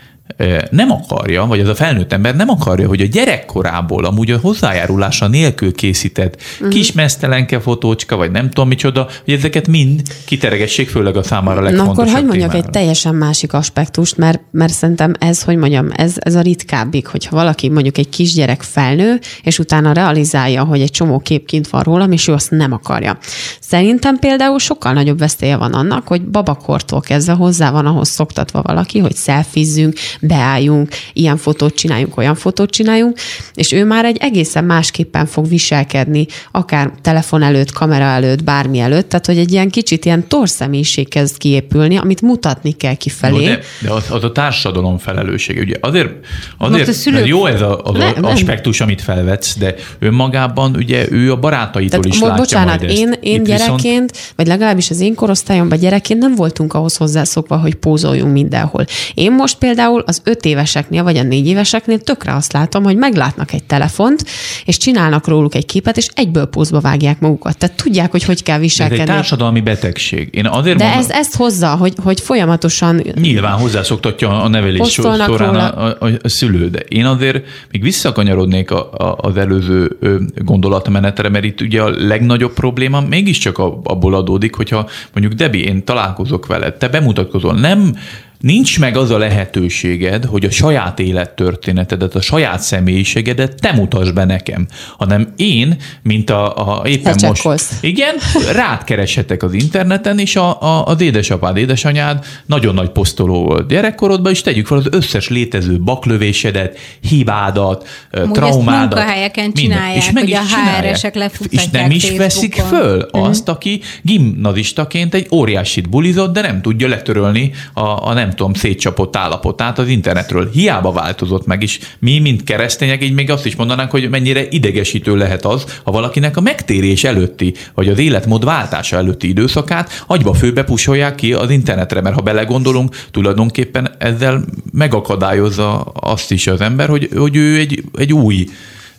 nem 0.70 0.90
akarja, 0.90 1.46
vagy 1.46 1.60
az 1.60 1.68
a 1.68 1.74
felnőtt 1.74 2.12
ember 2.12 2.36
nem 2.36 2.48
akarja, 2.48 2.88
hogy 2.88 3.00
a 3.00 3.06
gyerekkorából 3.06 4.04
amúgy 4.04 4.30
a 4.30 4.38
hozzájárulása 4.38 5.28
nélkül 5.28 5.74
készített 5.74 6.42
uh-huh. 6.54 6.68
kis 6.68 6.92
mesztelenke 6.92 7.60
fotócska, 7.60 8.16
vagy 8.16 8.30
nem 8.30 8.48
tudom 8.48 8.68
micsoda, 8.68 9.08
hogy 9.24 9.34
ezeket 9.34 9.68
mind 9.68 10.02
kiteregessék, 10.24 10.88
főleg 10.88 11.16
a 11.16 11.22
számára 11.22 11.60
legfontosabb 11.60 11.96
Na 11.96 12.02
akkor 12.02 12.14
hogy 12.14 12.24
mondjak 12.24 12.50
témára. 12.50 12.66
egy 12.66 12.72
teljesen 12.72 13.14
másik 13.14 13.52
aspektust, 13.52 14.16
mert, 14.16 14.40
mert 14.50 14.72
szerintem 14.72 15.14
ez, 15.18 15.42
hogy 15.42 15.56
mondjam, 15.56 15.88
ez, 15.96 16.14
ez 16.16 16.34
a 16.34 16.40
ritkábbik, 16.40 17.06
hogyha 17.06 17.36
valaki 17.36 17.68
mondjuk 17.68 17.98
egy 17.98 18.08
kisgyerek 18.08 18.62
felnő, 18.62 19.18
és 19.42 19.58
utána 19.58 19.92
realizálja, 19.92 20.64
hogy 20.64 20.80
egy 20.80 20.90
csomó 20.90 21.18
kép 21.18 21.46
kint 21.46 21.68
van 21.68 21.82
rólam, 21.82 22.12
és 22.12 22.28
ő 22.28 22.32
azt 22.32 22.50
nem 22.50 22.72
akarja. 22.72 23.18
Szerintem 23.60 24.18
például 24.18 24.58
sokkal 24.58 24.92
nagyobb 24.92 25.18
veszélye 25.18 25.56
van 25.56 25.72
annak, 25.72 26.08
hogy 26.08 26.22
babakortól 26.22 27.00
kezdve 27.00 27.32
hozzá 27.32 27.70
van 27.70 27.86
ahhoz 27.86 28.08
szoktatva 28.08 28.62
valaki, 28.62 28.98
hogy 28.98 29.14
szelfizzünk, 29.14 29.94
beálljunk, 30.20 30.88
ilyen 31.12 31.36
fotót 31.36 31.74
csináljunk, 31.74 32.16
olyan 32.16 32.34
fotót 32.34 32.70
csináljunk, 32.70 33.18
és 33.54 33.72
ő 33.72 33.84
már 33.84 34.04
egy 34.04 34.16
egészen 34.20 34.64
másképpen 34.64 35.26
fog 35.26 35.48
viselkedni, 35.48 36.26
akár 36.50 36.92
telefon 37.02 37.42
előtt, 37.42 37.72
kamera 37.72 38.04
előtt, 38.04 38.44
bármi 38.44 38.78
előtt, 38.78 39.08
tehát 39.08 39.26
hogy 39.26 39.38
egy 39.38 39.52
ilyen 39.52 39.70
kicsit 39.70 40.04
ilyen 40.04 40.28
torszemélyiség 40.28 41.08
kezd 41.08 41.36
kiépülni, 41.36 41.96
amit 41.96 42.22
mutatni 42.22 42.72
kell 42.72 42.94
kifelé. 42.94 43.44
No, 43.44 43.50
de, 43.50 43.60
de 43.80 43.90
az, 43.90 44.04
az 44.10 44.24
a 44.24 44.32
társadalom 44.32 44.98
felelőssége. 44.98 45.60
Ugye 45.60 45.76
azért, 45.80 46.10
azért 46.58 46.92
szülők... 46.92 47.26
jó 47.26 47.46
ez 47.46 47.60
a, 47.60 47.82
az 47.82 47.94
ne, 47.94 48.28
aspektus, 48.28 48.80
amit 48.80 49.02
felvetsz, 49.02 49.58
de 49.58 49.74
önmagában 49.98 50.76
ugye 50.76 51.06
ő 51.10 51.32
a 51.32 51.36
barátaitól 51.36 52.00
tehát, 52.00 52.14
is 52.14 52.20
látja 52.20 52.36
bocsánat, 52.36 52.80
majd 52.80 52.98
én, 52.98 53.14
én 53.20 53.42
gyerekként, 53.42 54.10
viszont... 54.10 54.32
vagy 54.36 54.46
legalábbis 54.46 54.90
az 54.90 55.00
én 55.00 55.14
korosztályomban 55.14 55.78
gyerekként 55.78 56.20
nem 56.20 56.34
voltunk 56.34 56.74
ahhoz 56.74 56.96
hozzászokva, 56.96 57.56
hogy 57.56 57.74
pózoljunk 57.74 58.32
mindenhol. 58.32 58.84
Én 59.14 59.32
most 59.32 59.58
például 59.58 60.02
az 60.06 60.20
öt 60.24 60.44
éveseknél, 60.44 61.02
vagy 61.02 61.16
a 61.16 61.22
négy 61.22 61.46
éveseknél 61.46 61.98
tökre 61.98 62.34
azt 62.34 62.52
látom, 62.52 62.84
hogy 62.84 62.96
meglátnak 62.96 63.52
egy 63.52 63.64
telefont, 63.64 64.24
és 64.64 64.76
csinálnak 64.76 65.26
róluk 65.28 65.54
egy 65.54 65.66
képet, 65.66 65.96
és 65.96 66.08
egyből 66.14 66.46
pózba 66.46 66.80
vágják 66.80 67.20
magukat. 67.20 67.58
Tehát 67.58 67.76
tudják, 67.76 68.10
hogy 68.10 68.22
hogy 68.22 68.42
kell 68.42 68.58
viselkedni. 68.58 69.02
Ez 69.02 69.08
egy 69.08 69.14
társadalmi 69.14 69.60
betegség. 69.60 70.28
Én 70.32 70.46
azért 70.46 70.78
De 70.78 70.84
mondom, 70.84 71.02
ez 71.02 71.10
ezt 71.10 71.36
hozza, 71.36 71.68
hogy, 71.68 71.94
hogy 72.02 72.20
folyamatosan... 72.20 73.02
Nyilván 73.14 73.58
hozzászoktatja 73.58 74.42
a 74.42 74.48
nevelés 74.48 74.92
során 74.92 75.54
a, 75.54 75.86
a, 75.86 76.10
a 76.22 76.28
szülő, 76.28 76.70
de 76.70 76.78
én 76.78 77.04
azért 77.04 77.44
még 77.70 77.82
visszakanyarodnék 77.82 78.70
a, 78.70 78.92
a, 78.92 79.16
az 79.20 79.36
előző 79.36 79.98
gondolatmenetre, 80.34 81.28
mert 81.28 81.44
itt 81.44 81.60
ugye 81.60 81.82
a 81.82 81.90
legnagyobb 81.90 82.52
probléma 82.52 83.00
mégiscsak 83.00 83.58
abból 83.58 84.14
adódik, 84.14 84.54
hogyha 84.54 84.88
mondjuk 85.12 85.34
Debi, 85.34 85.64
én 85.64 85.84
találkozok 85.84 86.46
veled, 86.46 86.74
te 86.74 86.88
bemutatkozol, 86.88 87.54
nem 87.54 87.96
nincs 88.40 88.78
meg 88.78 88.96
az 88.96 89.10
a 89.10 89.18
lehetőséged, 89.18 90.24
hogy 90.24 90.44
a 90.44 90.50
saját 90.50 90.98
élettörténetedet, 90.98 92.14
a 92.14 92.20
saját 92.20 92.60
személyiségedet 92.60 93.60
te 93.60 93.72
mutasd 93.72 94.14
be 94.14 94.24
nekem, 94.24 94.66
hanem 94.98 95.32
én, 95.36 95.76
mint 96.02 96.30
a, 96.30 96.78
a 96.80 96.86
éppen 96.88 97.16
most... 97.22 97.44
Igen, 97.80 98.14
rád 98.52 98.84
kereshetek 98.84 99.42
az 99.42 99.52
interneten, 99.52 100.18
és 100.18 100.36
a, 100.36 100.62
a, 100.62 100.86
az 100.86 101.00
édesapád, 101.00 101.56
édesanyád 101.56 102.24
nagyon 102.46 102.74
nagy 102.74 102.90
posztoló 102.90 103.44
volt 103.44 103.68
gyerekkorodban, 103.68 104.32
és 104.32 104.40
tegyük 104.40 104.66
fel 104.66 104.78
az 104.78 104.86
összes 104.90 105.28
létező 105.28 105.80
baklövésedet, 105.80 106.78
hibádat, 107.00 107.88
Múgy 108.12 108.30
traumádat. 108.30 108.98
Ezt 108.98 109.06
munkahelyeken 109.06 109.52
csinálják, 109.52 109.96
és 109.96 110.10
meg 110.10 110.22
hogy 110.22 110.32
is 110.32 110.36
a 110.36 110.80
HR-esek 110.80 111.14
És 111.48 111.68
nem 111.68 111.90
is 111.90 112.02
Facebookon. 112.02 112.26
veszik 112.26 112.54
föl 112.54 113.08
mm. 113.16 113.20
azt, 113.20 113.48
aki 113.48 113.80
gimnazistaként 114.02 115.14
egy 115.14 115.26
óriásit 115.32 115.88
bulizott, 115.88 116.32
de 116.32 116.40
nem 116.40 116.62
tudja 116.62 116.88
letörölni 116.88 117.52
a, 117.72 118.08
a 118.08 118.12
nem 118.12 118.25
tudom, 118.30 118.54
szétcsapott 118.54 119.16
állapotát 119.16 119.78
az 119.78 119.88
internetről. 119.88 120.50
Hiába 120.52 120.92
változott 120.92 121.46
meg, 121.46 121.62
és 121.62 121.78
mi, 121.98 122.18
mint 122.18 122.44
keresztények, 122.44 123.04
így 123.04 123.14
még 123.14 123.30
azt 123.30 123.46
is 123.46 123.56
mondanánk, 123.56 123.90
hogy 123.90 124.10
mennyire 124.10 124.48
idegesítő 124.48 125.16
lehet 125.16 125.44
az, 125.44 125.80
ha 125.84 125.90
valakinek 125.90 126.36
a 126.36 126.40
megtérés 126.40 127.04
előtti, 127.04 127.54
vagy 127.74 127.88
az 127.88 127.98
életmód 127.98 128.44
váltása 128.44 128.96
előtti 128.96 129.28
időszakát 129.28 130.04
agyba 130.06 130.34
főbe 130.34 130.64
pusolják 130.64 131.14
ki 131.14 131.32
az 131.32 131.50
internetre, 131.50 132.00
mert 132.00 132.14
ha 132.14 132.20
belegondolunk, 132.20 132.96
tulajdonképpen 133.10 133.94
ezzel 133.98 134.44
megakadályozza 134.72 135.80
azt 135.82 136.30
is 136.30 136.46
az 136.46 136.60
ember, 136.60 136.88
hogy, 136.88 137.08
hogy 137.16 137.36
ő 137.36 137.58
egy, 137.58 137.82
egy 137.98 138.12
új 138.12 138.46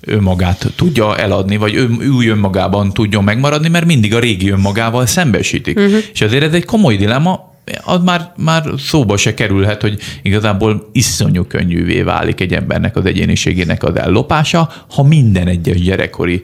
önmagát 0.01 0.71
tudja 0.75 1.17
eladni, 1.17 1.57
vagy 1.57 1.73
ő, 1.73 1.89
új 2.15 2.27
önmagában 2.27 2.93
tudjon 2.93 3.23
megmaradni, 3.23 3.69
mert 3.69 3.85
mindig 3.85 4.15
a 4.15 4.19
régi 4.19 4.49
önmagával 4.49 5.05
szembesítik. 5.05 5.77
Uh-huh. 5.77 5.97
És 6.13 6.21
azért 6.21 6.43
ez 6.43 6.53
egy 6.53 6.65
komoly 6.65 6.95
dilemma, 6.95 7.55
az 7.83 8.03
már, 8.03 8.31
már 8.37 8.63
szóba 8.77 9.17
se 9.17 9.33
kerülhet, 9.33 9.81
hogy 9.81 9.99
igazából 10.21 10.89
iszonyú 10.91 11.43
könnyűvé 11.43 12.01
válik 12.01 12.39
egy 12.41 12.53
embernek 12.53 12.95
az 12.95 13.05
egyéniségének 13.05 13.83
az 13.83 13.95
ellopása, 13.95 14.69
ha 14.89 15.03
minden 15.03 15.47
egyes 15.47 15.81
gyerekkori 15.81 16.41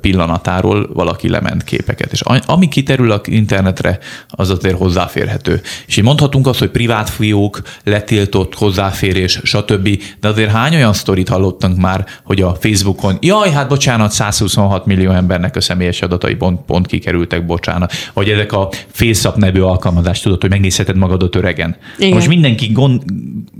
pillanatáról 0.00 0.90
valaki 0.92 1.28
lement 1.28 1.64
képeket. 1.64 2.12
És 2.12 2.20
ami 2.46 2.68
kiterül 2.68 3.10
a 3.10 3.20
internetre, 3.24 3.98
az 4.28 4.50
azért 4.50 4.78
hozzáférhető. 4.78 5.60
És 5.86 5.96
így 5.96 6.04
mondhatunk 6.04 6.46
azt, 6.46 6.58
hogy 6.58 6.70
privát 6.70 7.10
fiók, 7.10 7.62
letiltott 7.84 8.54
hozzáférés, 8.54 9.40
stb. 9.42 10.02
De 10.20 10.28
azért 10.28 10.50
hány 10.50 10.74
olyan 10.74 10.92
sztorit 10.92 11.28
hallottunk 11.28 11.76
már, 11.76 12.06
hogy 12.24 12.40
a 12.40 12.54
Facebookon, 12.60 13.18
jaj, 13.20 13.50
hát 13.50 13.68
bocsánat, 13.68 14.12
126 14.12 14.86
millió 14.86 15.10
embernek 15.10 15.56
a 15.56 15.60
személyes 15.60 16.02
adatai 16.02 16.34
pont, 16.34 16.60
pont 16.66 16.86
kikerültek, 16.86 17.46
bocsánat. 17.46 17.92
Vagy 18.12 18.28
ezek 18.28 18.52
a 18.52 18.68
FaceApp 18.88 19.36
nevű 19.36 19.60
alkalmazást 19.60 20.22
tudod, 20.22 20.44
hogy 20.46 20.54
megnézheted 20.54 20.96
magadot 20.96 21.36
öregen. 21.36 21.76
Igen. 21.98 22.12
Most 22.12 22.28
mindenki 22.28 22.72
gond, 22.72 23.02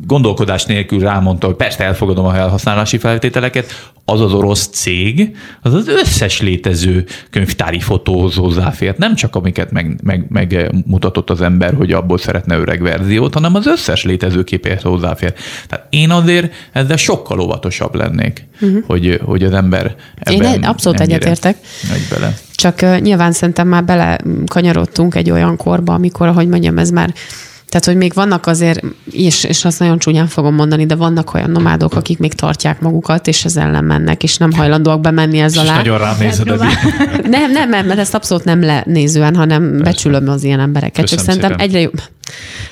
gondolkodás 0.06 0.64
nélkül 0.64 0.98
rámondta, 0.98 1.46
hogy 1.46 1.56
persze 1.56 1.84
elfogadom 1.84 2.24
a 2.24 2.30
felhasználási 2.30 2.98
feltételeket, 2.98 3.90
az 4.04 4.20
az 4.20 4.32
orosz 4.32 4.66
cég, 4.66 5.36
az 5.62 5.74
az 5.74 5.88
összes 5.88 6.40
létező 6.40 7.06
könyvtári 7.30 7.80
fotóhoz 7.80 8.34
hozzáfért, 8.34 8.98
nem 8.98 9.14
csak 9.14 9.36
amiket 9.36 9.70
meg, 9.70 10.00
meg, 10.02 10.26
megmutatott 10.28 11.30
az 11.30 11.40
ember, 11.40 11.74
hogy 11.74 11.92
abból 11.92 12.18
szeretne 12.18 12.56
öreg 12.56 12.82
verziót, 12.82 13.34
hanem 13.34 13.54
az 13.54 13.66
összes 13.66 14.04
létező 14.04 14.44
képéhez 14.44 14.82
hozzáfér. 14.82 15.32
Tehát 15.68 15.86
én 15.90 16.10
azért 16.10 16.52
ezzel 16.72 16.96
sokkal 16.96 17.40
óvatosabb 17.40 17.94
lennék, 17.94 18.46
uh-huh. 18.60 18.84
hogy, 18.86 19.20
hogy 19.24 19.42
az 19.42 19.52
ember 19.52 19.94
ebben 20.18 20.52
Én 20.52 20.64
abszolút 20.64 21.00
egyetértek. 21.00 21.56
bele. 22.10 22.34
Csak 22.54 22.78
uh, 22.82 23.00
nyilván 23.00 23.32
szerintem 23.32 23.68
már 23.68 23.84
bele 23.84 24.18
kanyarodtunk 24.46 25.14
egy 25.14 25.30
olyan 25.30 25.56
korba, 25.56 25.94
amikor, 25.94 26.26
ahogy 26.26 26.48
mondjam, 26.48 26.78
ez 26.78 26.90
már 26.90 27.14
tehát, 27.68 27.84
hogy 27.84 27.96
még 27.96 28.12
vannak 28.14 28.46
azért, 28.46 28.80
és, 29.10 29.44
és 29.44 29.64
azt 29.64 29.78
nagyon 29.78 29.98
csúnyán 29.98 30.26
fogom 30.26 30.54
mondani, 30.54 30.86
de 30.86 30.94
vannak 30.94 31.34
olyan 31.34 31.50
nomádok, 31.50 31.94
akik 31.94 32.18
még 32.18 32.32
tartják 32.32 32.80
magukat, 32.80 33.26
és 33.26 33.44
ez 33.44 33.56
ellen 33.56 33.84
mennek, 33.84 34.22
és 34.22 34.36
nem 34.36 34.52
hajlandóak 34.52 35.00
bemenni 35.00 35.38
ez 35.38 35.56
alá. 35.56 35.76
nagyon 35.76 35.98
rám 35.98 36.16
nézed. 36.18 36.46
Nem, 37.28 37.52
nem, 37.52 37.68
nem, 37.68 37.86
mert 37.86 37.98
ezt 37.98 38.14
abszolút 38.14 38.44
nem 38.44 38.62
lenézően, 38.62 39.36
hanem 39.36 39.68
Persze. 39.68 39.84
becsülöm 39.84 40.28
az 40.28 40.44
ilyen 40.44 40.60
embereket. 40.60 41.00
Köszönöm 41.00 41.24
Csak 41.24 41.34
szerintem 41.34 41.50
szépen. 41.50 41.66
egyre 41.66 41.80
jobb, 41.80 42.00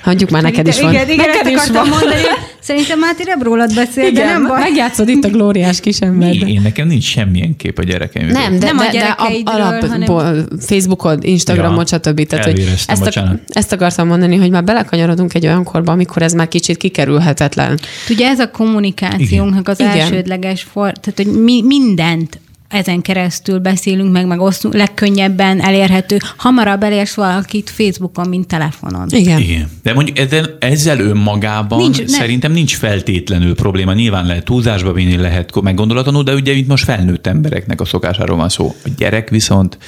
Hagyjuk 0.03 0.31
már 0.31 0.43
neked 0.43 0.67
is 0.67 0.81
van. 0.81 0.93
Igen, 0.93 1.09
igen, 1.11 1.27
neked 1.29 1.47
ezt 1.47 1.67
is 1.67 1.73
van. 1.73 1.89
mondani. 1.89 2.21
Szerintem 2.61 2.99
Máté 2.99 3.23
nem 3.27 3.43
rólad 3.43 3.75
beszél, 3.75 4.11
de 4.11 4.25
nem 4.25 4.47
baj. 4.47 4.59
megjátszod 4.61 5.09
itt 5.09 5.25
a 5.25 5.29
glóriás 5.29 5.81
kisember. 5.81 6.29
Mi? 6.29 6.53
Én 6.53 6.61
nekem 6.63 6.87
nincs 6.87 7.05
semmilyen 7.05 7.57
kép 7.57 7.79
a 7.79 7.83
gyerekeimről. 7.83 8.39
Nem, 8.39 8.59
de, 8.59 8.67
Nem 8.67 8.79
a 8.79 8.83
de, 8.83 8.91
de 8.91 8.99
a, 8.99 9.01
gyerekeidről, 9.03 9.55
alapból, 9.55 10.19
hanem- 10.19 10.47
Facebookon, 10.61 11.19
Instagramon, 11.23 11.85
Ja, 11.91 11.99
stb. 11.99 12.27
Tehát, 12.27 12.45
hogy 12.45 12.73
ezt, 12.87 13.01
bocsánat. 13.01 13.41
ezt 13.49 13.73
akartam 13.73 14.07
mondani, 14.07 14.37
hogy 14.37 14.51
már 14.51 14.65
belekanyarodunk 14.65 15.35
egy 15.35 15.47
olyan 15.47 15.65
korba, 15.65 15.93
amikor 15.93 16.23
ez 16.23 16.33
már 16.33 16.49
kicsit 16.49 16.77
kikerülhetetlen. 16.77 17.79
Ugye 18.11 18.29
ez 18.29 18.39
a 18.41 18.51
kommunikációnknak 18.51 19.69
az 19.69 19.81
Igen. 19.81 19.99
elsődleges 19.99 20.63
for, 20.73 20.93
tehát 20.93 21.15
hogy 21.17 21.43
mi 21.43 21.63
mindent 21.63 22.39
ezen 22.69 23.03
keresztül 23.03 23.59
beszélünk 23.59 24.13
meg, 24.13 24.27
meg 24.27 24.41
osztunk, 24.41 24.75
legkönnyebben 24.75 25.61
elérhető. 25.61 26.17
Hamarabb 26.37 26.83
elérsz 26.83 27.15
valakit 27.15 27.71
Facebookon, 27.71 28.29
mint 28.29 28.47
telefonon. 28.47 29.09
Igen. 29.11 29.41
Igen. 29.41 29.71
De 29.83 29.95
mondjuk 29.95 30.19
ezzel, 30.19 30.57
ezzel 30.61 30.99
önmagában 31.01 31.79
Nincs- 31.79 31.99
ne- 31.99 32.07
szerintem 32.07 32.53
nincs 32.53 32.77
feltétlenül 32.77 33.55
probléma. 33.55 33.93
Nyilván 33.93 34.27
lehet 34.27 34.45
túlzásba 34.45 34.93
vinni, 34.93 35.17
lehet 35.17 35.61
meggondolatlanul, 35.63 36.23
de 36.23 36.35
ugye 36.35 36.53
itt 36.53 36.67
most 36.69 36.85
felnőtt 36.85 37.27
embereknek 37.27 37.81
a 37.81 37.85
szokásáról 37.85 38.37
van 38.37 38.49
szó. 38.49 38.75
A 38.85 38.89
gyerek 38.97 39.31
viszont 39.31 39.79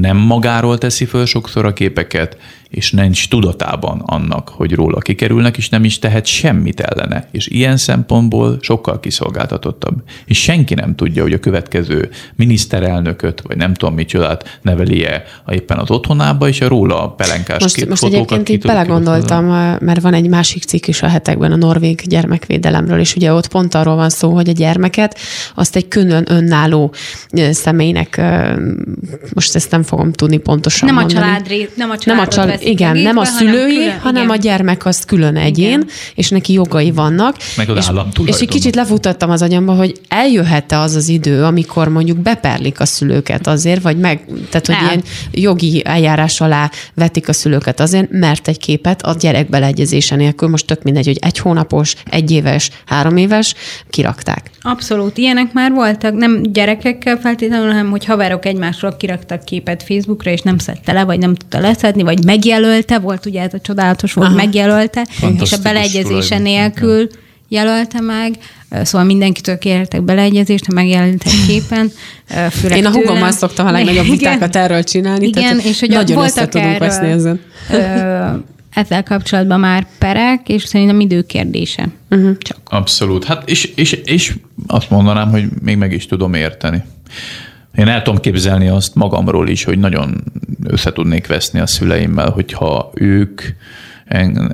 nem 0.00 0.16
magáról 0.16 0.78
teszi 0.78 1.04
föl 1.04 1.26
sokszor 1.26 1.64
a 1.64 1.72
képeket, 1.72 2.36
és 2.68 2.92
nincs 2.92 3.28
tudatában 3.28 4.02
annak, 4.06 4.48
hogy 4.48 4.72
róla 4.72 4.98
kikerülnek, 4.98 5.56
és 5.56 5.68
nem 5.68 5.84
is 5.84 5.98
tehet 5.98 6.26
semmit 6.26 6.80
ellene. 6.80 7.28
És 7.30 7.46
ilyen 7.46 7.76
szempontból 7.76 8.58
sokkal 8.60 9.00
kiszolgáltatottabb. 9.00 10.02
És 10.24 10.42
senki 10.42 10.74
nem 10.74 10.94
tudja, 10.94 11.22
hogy 11.22 11.32
a 11.32 11.38
következő 11.38 12.10
miniszterelnököt, 12.34 13.40
vagy 13.40 13.56
nem 13.56 13.74
tudom 13.74 13.94
micsodát 13.94 14.58
neveli-e 14.62 15.22
éppen 15.48 15.78
az 15.78 15.90
otthonába, 15.90 16.48
és 16.48 16.60
a 16.60 16.68
róla 16.68 17.08
pelenkás 17.08 17.62
Most, 17.62 17.74
kép, 17.74 17.88
most 17.88 18.04
egyébként 18.04 18.48
így 18.48 18.60
belegondoltam, 18.60 19.44
mert 19.80 20.00
van 20.00 20.14
egy 20.14 20.28
másik 20.28 20.62
cikk 20.62 20.86
is 20.86 21.02
a 21.02 21.08
hetekben 21.08 21.52
a 21.52 21.56
norvég 21.56 22.02
gyermekvédelemről, 22.06 22.98
és 22.98 23.16
ugye 23.16 23.32
ott 23.32 23.48
pont 23.48 23.74
arról 23.74 23.96
van 23.96 24.10
szó, 24.10 24.34
hogy 24.34 24.48
a 24.48 24.52
gyermeket 24.52 25.18
azt 25.54 25.76
egy 25.76 25.88
külön 25.88 26.24
önálló 26.28 26.94
személynek, 27.50 28.22
most 29.34 29.54
ezt 29.54 29.70
nem 29.70 29.82
fogom 29.86 30.12
tudni 30.12 30.36
pontosan 30.36 30.88
Nem 30.88 30.96
a 30.96 31.00
mondani. 31.00 31.24
család 31.24 31.48
ré- 31.48 31.76
nem 31.76 31.90
a 31.90 31.96
nem 32.04 32.18
a 32.18 32.26
családot 32.28 32.32
csal- 32.34 32.46
veszik 32.46 32.68
igen, 32.68 32.96
nem 32.96 33.16
a 33.16 33.22
egészbe, 33.22 33.38
hanem 33.38 33.54
szülői, 33.54 33.74
külön- 33.76 33.98
hanem 33.98 34.22
igen. 34.24 34.36
a 34.36 34.40
gyermek 34.40 34.86
az 34.86 35.04
külön 35.04 35.36
egyén, 35.36 35.68
Igen. 35.68 35.86
és 36.14 36.28
neki 36.28 36.52
jogai 36.52 36.90
vannak. 36.90 37.36
Meg 37.56 37.68
az 37.70 37.76
és, 37.76 37.86
állam 37.88 38.08
és 38.24 38.38
egy 38.40 38.48
kicsit 38.48 38.74
lefutattam 38.74 39.30
az 39.30 39.42
agyamba, 39.42 39.72
hogy 39.74 40.00
eljöhet-e 40.08 40.78
az 40.78 40.94
az 40.94 41.08
idő, 41.08 41.44
amikor 41.44 41.88
mondjuk 41.88 42.18
beperlik 42.18 42.80
a 42.80 42.84
szülőket 42.86 43.46
azért, 43.46 43.82
vagy 43.82 43.98
meg, 43.98 44.24
tehát 44.50 44.66
hogy 44.66 44.74
El. 44.74 44.84
ilyen 44.84 45.02
jogi 45.32 45.82
eljárás 45.84 46.40
alá 46.40 46.70
vetik 46.94 47.28
a 47.28 47.32
szülőket 47.32 47.80
azért, 47.80 48.10
mert 48.10 48.48
egy 48.48 48.58
képet 48.58 49.02
a 49.02 49.14
gyerek 49.20 49.48
beleegyezése 49.48 50.16
nélkül, 50.16 50.48
most 50.48 50.66
tök 50.66 50.82
mindegy, 50.82 51.06
hogy 51.06 51.18
egy 51.20 51.38
hónapos, 51.38 51.94
egy 52.10 52.30
éves, 52.30 52.70
három 52.86 53.16
éves, 53.16 53.54
kirakták. 53.90 54.50
Abszolút. 54.62 55.18
Ilyenek 55.18 55.52
már 55.52 55.72
voltak, 55.72 56.14
nem 56.14 56.42
gyerekekkel 56.42 57.16
feltétlenül, 57.16 57.66
hanem 57.66 57.90
hogy 57.90 58.04
haverok 58.04 58.46
egymásról 58.46 58.96
kiraktak 58.96 59.44
képet 59.44 59.75
Facebookra, 59.82 60.30
és 60.30 60.40
nem 60.40 60.58
szedte 60.58 60.92
le, 60.92 61.04
vagy 61.04 61.18
nem 61.18 61.34
tudta 61.34 61.60
leszedni, 61.60 62.02
vagy 62.02 62.24
megjelölte, 62.24 62.98
volt 62.98 63.26
ugye 63.26 63.40
ez 63.40 63.54
a 63.54 63.60
csodálatos 63.60 64.12
volt, 64.12 64.28
Aha. 64.28 64.36
megjelölte, 64.36 65.06
és 65.40 65.52
a 65.52 65.58
beleegyezése 65.62 66.38
nélkül 66.38 67.08
jelölte 67.48 68.00
meg, 68.00 68.34
szóval 68.82 69.06
mindenkitől 69.06 69.58
kértek 69.58 70.02
beleegyezést, 70.02 70.66
ha 70.66 70.72
megjelent 70.72 71.22
egy 71.24 71.44
képen, 71.48 71.92
főleg 72.50 72.78
Én 72.78 72.86
a 72.86 72.90
tőlem. 72.90 72.92
húgommal 72.92 73.30
szoktam 73.30 73.66
a 73.66 73.70
legnagyobb 73.70 74.10
vitákat 74.10 74.56
erről 74.56 74.84
csinálni, 74.84 75.26
Igen, 75.26 75.42
tehát 75.42 75.64
és 75.64 75.80
hogy 75.80 75.88
nagyon 75.88 76.24
össze 76.24 76.48
tudunk 76.48 76.78
veszni 76.78 77.10
ezen. 77.10 77.40
Ezzel 78.74 79.02
kapcsolatban 79.02 79.60
már 79.60 79.86
perek, 79.98 80.48
és 80.48 80.64
szerintem 80.64 81.00
időkérdése. 81.00 81.88
Mhm. 82.08 82.20
Uh-huh. 82.20 82.38
Csak. 82.38 82.56
Abszolút. 82.64 83.24
Hát 83.24 83.48
és, 83.48 83.64
és, 83.64 83.92
és 83.92 84.34
azt 84.66 84.90
mondanám, 84.90 85.30
hogy 85.30 85.44
még 85.62 85.76
meg 85.76 85.92
is 85.92 86.06
tudom 86.06 86.34
érteni. 86.34 86.82
Én 87.76 87.88
el 87.88 88.02
tudom 88.02 88.20
képzelni 88.20 88.68
azt 88.68 88.94
magamról 88.94 89.48
is, 89.48 89.64
hogy 89.64 89.78
nagyon 89.78 90.24
összetudnék 90.64 91.26
veszni 91.26 91.60
a 91.60 91.66
szüleimmel, 91.66 92.30
hogyha 92.30 92.90
ők 92.94 93.42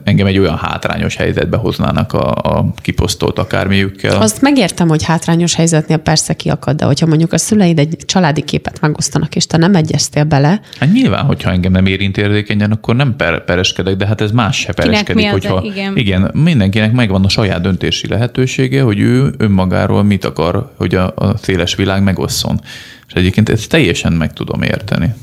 engem 0.04 0.26
egy 0.26 0.38
olyan 0.38 0.56
hátrányos 0.56 1.16
helyzetbe 1.16 1.56
hoznának 1.56 2.12
a, 2.12 2.32
a 2.32 2.72
kiposztolt 2.76 3.38
akármiükkel. 3.38 4.20
Azt 4.20 4.40
megértem, 4.40 4.88
hogy 4.88 5.02
hátrányos 5.04 5.54
helyzetnél 5.54 5.96
persze 5.96 6.34
kiakad, 6.34 6.76
de 6.76 6.84
hogyha 6.84 7.06
mondjuk 7.06 7.32
a 7.32 7.38
szüleid 7.38 7.78
egy 7.78 7.96
családi 8.06 8.42
képet 8.42 8.80
megosztanak, 8.80 9.36
és 9.36 9.46
te 9.46 9.56
nem 9.56 9.74
egyeztél 9.74 10.24
bele, 10.24 10.60
Hát 10.78 10.92
nyilván, 10.92 11.24
hogyha 11.24 11.50
engem 11.50 11.72
nem 11.72 11.86
érint 11.86 12.16
érzékenyen, 12.18 12.70
akkor 12.72 12.96
nem 12.96 13.16
per- 13.16 13.44
pereskedek, 13.44 13.96
de 13.96 14.06
hát 14.06 14.20
ez 14.20 14.30
más 14.30 14.56
se 14.58 14.72
pereskedik. 14.72 15.14
mi 15.14 15.24
az- 15.26 15.32
hogyha, 15.32 15.62
igen. 15.64 15.96
igen, 15.96 16.30
mindenkinek 16.34 16.92
megvan 16.92 17.24
a 17.24 17.28
saját 17.28 17.60
döntési 17.60 18.08
lehetősége, 18.08 18.82
hogy 18.82 18.98
ő 19.00 19.34
önmagáról 19.38 20.02
mit 20.02 20.24
akar, 20.24 20.72
hogy 20.76 20.94
a, 20.94 21.12
a 21.16 21.36
széles 21.36 21.74
világ 21.74 22.02
megosszon. 22.02 22.60
És 23.08 23.14
egyébként 23.14 23.48
ezt 23.48 23.68
teljesen 23.68 24.12
meg 24.12 24.32
tudom 24.32 24.62
érteni. 24.62 25.14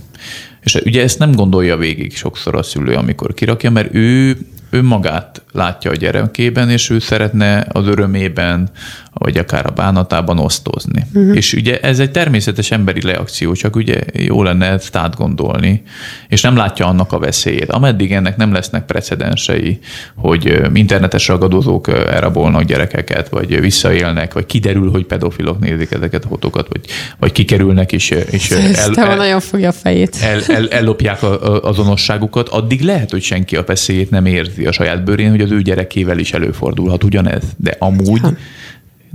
És 0.63 0.75
ugye 0.75 1.01
ezt 1.01 1.19
nem 1.19 1.31
gondolja 1.31 1.77
végig 1.77 2.15
sokszor 2.15 2.55
a 2.55 2.63
szülő, 2.63 2.93
amikor 2.93 3.33
kirakja, 3.33 3.71
mert 3.71 3.93
ő 3.93 4.37
önmagát 4.69 5.41
látja 5.51 5.91
a 5.91 5.95
gyerekében, 5.95 6.69
és 6.69 6.89
ő 6.89 6.99
szeretne 6.99 7.65
az 7.71 7.87
örömében, 7.87 8.69
vagy 9.13 9.37
akár 9.37 9.65
a 9.65 9.71
bánatában 9.71 10.39
osztozni. 10.39 11.05
Uh-huh. 11.13 11.35
És 11.35 11.53
ugye 11.53 11.79
ez 11.79 11.99
egy 11.99 12.11
természetes 12.11 12.71
emberi 12.71 12.99
reakció, 12.99 13.53
csak 13.53 13.75
ugye 13.75 13.99
jó 14.13 14.43
lenne 14.43 14.65
ezt 14.65 14.95
átgondolni, 14.95 15.81
és 16.27 16.41
nem 16.41 16.55
látja 16.55 16.85
annak 16.85 17.11
a 17.11 17.19
veszélyét. 17.19 17.71
Ameddig 17.71 18.11
ennek 18.11 18.37
nem 18.37 18.53
lesznek 18.53 18.85
precedensei, 18.85 19.79
hogy 20.15 20.61
internetes 20.73 21.27
ragadozók 21.27 21.87
elrabolnak 21.87 22.63
gyerekeket, 22.63 23.29
vagy 23.29 23.59
visszaélnek, 23.59 24.33
vagy 24.33 24.45
kiderül, 24.45 24.91
hogy 24.91 25.05
pedofilok 25.05 25.59
nézik 25.59 25.91
ezeket 25.91 26.25
a 26.25 26.27
fotókat, 26.27 26.67
vagy, 26.69 26.81
vagy 27.19 27.31
kikerülnek, 27.31 27.91
és, 27.91 28.09
és 28.09 28.51
el, 28.51 28.95
el, 28.95 29.15
nagyon 29.15 29.39
fogja 29.39 29.69
a 29.69 29.71
fejét. 29.71 30.17
el, 30.21 30.41
el, 30.47 30.67
ellopják 30.69 31.23
a, 31.23 31.53
a 31.53 31.61
azonosságukat, 31.63 32.49
addig 32.49 32.81
lehet, 32.81 33.11
hogy 33.11 33.21
senki 33.21 33.55
a 33.55 33.63
veszélyét 33.63 34.09
nem 34.09 34.25
érzi 34.25 34.58
a 34.65 34.71
saját 34.71 35.03
bőrén, 35.03 35.29
hogy 35.29 35.41
az 35.41 35.51
ő 35.51 35.61
gyerekével 35.61 36.17
is 36.17 36.33
előfordulhat 36.33 37.03
ugyanez. 37.03 37.43
De 37.57 37.75
amúgy 37.79 38.21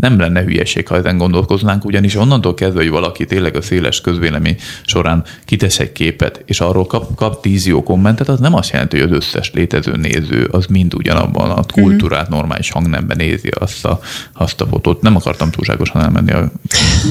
nem 0.01 0.19
lenne 0.19 0.43
hülyeség, 0.43 0.89
ha 0.89 0.97
ezen 0.97 1.19
gondolkoznánk, 1.19 1.85
ugyanis 1.85 2.17
onnantól 2.17 2.55
kezdve, 2.55 2.81
hogy 2.81 2.91
valaki 2.91 3.27
tényleg 3.27 3.57
a 3.57 3.63
széles 3.63 4.01
közvélemény 4.01 4.57
során 4.85 5.25
kitesz 5.45 5.79
egy 5.79 5.93
képet, 5.93 6.43
és 6.47 6.61
arról 6.61 6.87
kap, 6.87 7.15
kap 7.15 7.43
tíz 7.43 7.67
jó 7.67 7.83
kommentet, 7.83 8.29
az 8.29 8.41
nem 8.41 8.55
azt 8.55 8.73
jelenti, 8.73 9.01
hogy 9.01 9.11
az 9.11 9.17
összes 9.17 9.51
létező 9.55 9.97
néző 9.97 10.49
az 10.51 10.67
mind 10.67 10.95
ugyanabban 10.95 11.51
a 11.51 11.65
kultúrát, 11.73 12.29
normális 12.29 12.71
hangnemben 12.71 13.17
nézi 13.17 13.49
azt 13.49 13.85
a, 13.85 14.01
azt 14.33 14.61
a 14.61 14.67
fotót. 14.67 15.03
Nem 15.03 15.17
akartam 15.17 15.51
túlságosan 15.51 16.03
elmenni 16.03 16.33
a 16.33 16.53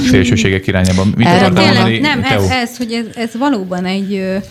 szélsőségek 0.09 0.67
irányába. 0.67 1.03
Mit 1.15 1.27
akartam 1.27 1.65
mondani? 1.65 1.99
nem, 1.99 2.23
ez, 2.23 2.49
ez, 2.49 2.77
hogy 2.77 2.91
ez, 2.91 3.05
ez 3.15 3.37
valóban 3.37 3.85
egy 3.85 4.41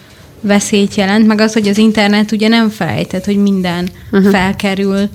veszélyt 0.43 0.95
jelent, 0.95 1.27
meg 1.27 1.41
az, 1.41 1.53
hogy 1.53 1.69
az 1.69 1.79
internet 1.79 2.33
ugye 2.33 2.49
nem 2.49 2.71
felejtett, 2.71 3.25
hogy 3.25 3.37
minden 3.37 3.89
uh-huh. 4.13 4.31
felkerül, 4.31 5.09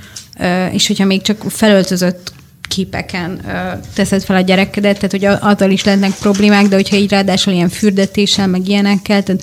és 0.72 0.88
hogyha 0.88 1.06
még 1.06 1.22
csak 1.22 1.44
felöltözött 1.48 2.32
képeken 2.68 3.40
ö, 3.48 3.52
teszed 3.94 4.24
fel 4.24 4.36
a 4.36 4.42
gyerekedet, 4.42 4.96
tehát 4.96 5.12
hogy 5.12 5.48
azzal 5.50 5.72
is 5.72 5.84
lehetnek 5.84 6.12
problémák, 6.20 6.68
de 6.68 6.76
hogyha 6.76 6.96
így 6.96 7.10
ráadásul 7.10 7.54
ilyen 7.54 7.70
fürdetéssel, 7.70 8.48
meg 8.48 8.68
ilyenekkel, 8.68 9.24
tehát 9.24 9.42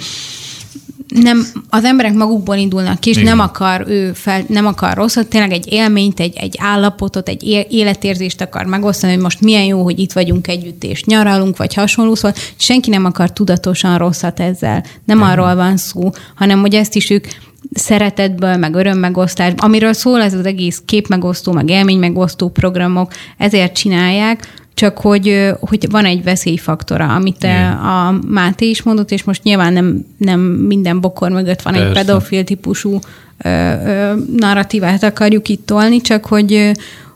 nem, 1.08 1.46
az 1.68 1.84
emberek 1.84 2.12
magukból 2.12 2.56
indulnak 2.56 3.00
ki, 3.00 3.10
és 3.10 3.16
Igen. 3.16 3.28
nem 3.28 3.46
akar 3.46 3.84
ő 3.88 4.12
fel, 4.12 4.44
nem 4.48 4.66
akar 4.66 4.96
rosszat, 4.96 5.28
tényleg 5.28 5.52
egy 5.52 5.72
élményt, 5.72 6.20
egy, 6.20 6.36
egy 6.36 6.54
állapotot, 6.58 7.28
egy 7.28 7.66
életérzést 7.70 8.40
akar 8.40 8.66
megosztani, 8.66 9.12
hogy 9.12 9.22
most 9.22 9.40
milyen 9.40 9.64
jó, 9.64 9.82
hogy 9.82 9.98
itt 9.98 10.12
vagyunk 10.12 10.48
együtt, 10.48 10.84
és 10.84 11.04
nyaralunk, 11.04 11.56
vagy 11.56 11.74
hasonló, 11.74 12.14
szóval 12.14 12.36
senki 12.56 12.90
nem 12.90 13.04
akar 13.04 13.32
tudatosan 13.32 13.98
rosszat 13.98 14.40
ezzel. 14.40 14.84
Nem 15.04 15.18
Igen. 15.18 15.30
arról 15.30 15.54
van 15.54 15.76
szó, 15.76 16.10
hanem 16.34 16.60
hogy 16.60 16.74
ezt 16.74 16.94
is 16.94 17.10
ők 17.10 17.26
szeretetből, 17.74 18.56
meg 18.56 18.74
örömmegosztás, 18.74 19.52
amiről 19.56 19.92
szól 19.92 20.22
ez 20.22 20.34
az 20.34 20.46
egész 20.46 20.82
képmegosztó, 20.84 21.52
meg 21.52 21.68
élménymegosztó 21.68 22.48
programok, 22.48 23.12
ezért 23.38 23.74
csinálják, 23.74 24.63
csak 24.74 24.98
hogy, 24.98 25.50
hogy 25.60 25.86
van 25.90 26.04
egy 26.04 26.22
veszélyfaktora, 26.22 27.14
amit 27.14 27.44
Igen. 27.44 27.72
a 27.72 28.18
Máté 28.26 28.68
is 28.68 28.82
mondott, 28.82 29.10
és 29.10 29.24
most 29.24 29.42
nyilván 29.42 29.72
nem, 29.72 30.06
nem 30.16 30.40
minden 30.40 31.00
bokor 31.00 31.30
mögött 31.30 31.62
van 31.62 31.74
egy 31.74 31.80
Persze. 31.80 32.04
pedofil 32.04 32.44
típusú 32.44 32.98
ö, 33.38 33.48
ö, 33.48 34.14
narratívát 34.36 35.02
akarjuk 35.02 35.48
itt 35.48 35.66
tolni, 35.66 36.00
csak 36.00 36.26
hogy, 36.26 36.70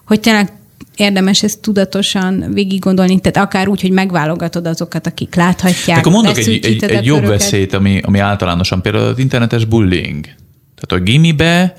hogy 0.05 0.21
tényleg 0.21 0.53
érdemes 0.97 1.43
ezt 1.43 1.61
tudatosan 1.61 2.45
végig 2.53 2.81
gondolni, 2.81 3.21
tehát 3.21 3.49
akár 3.49 3.69
úgy, 3.69 3.81
hogy 3.81 3.91
megválogatod 3.91 4.67
azokat, 4.67 5.07
akik 5.07 5.35
láthatják. 5.35 5.99
Akkor 5.99 6.13
mondok 6.13 6.37
egy, 6.37 6.65
egy, 6.65 6.85
egy 6.85 7.05
jobb 7.05 7.27
veszélyt, 7.27 7.75
ami, 7.75 8.01
ami 8.05 8.19
általánosan 8.19 8.83
például 8.83 9.05
az 9.05 9.19
internetes 9.19 9.65
bullying. 9.65 10.25
Tehát 10.75 11.03
a 11.03 11.05
gimibe, 11.05 11.75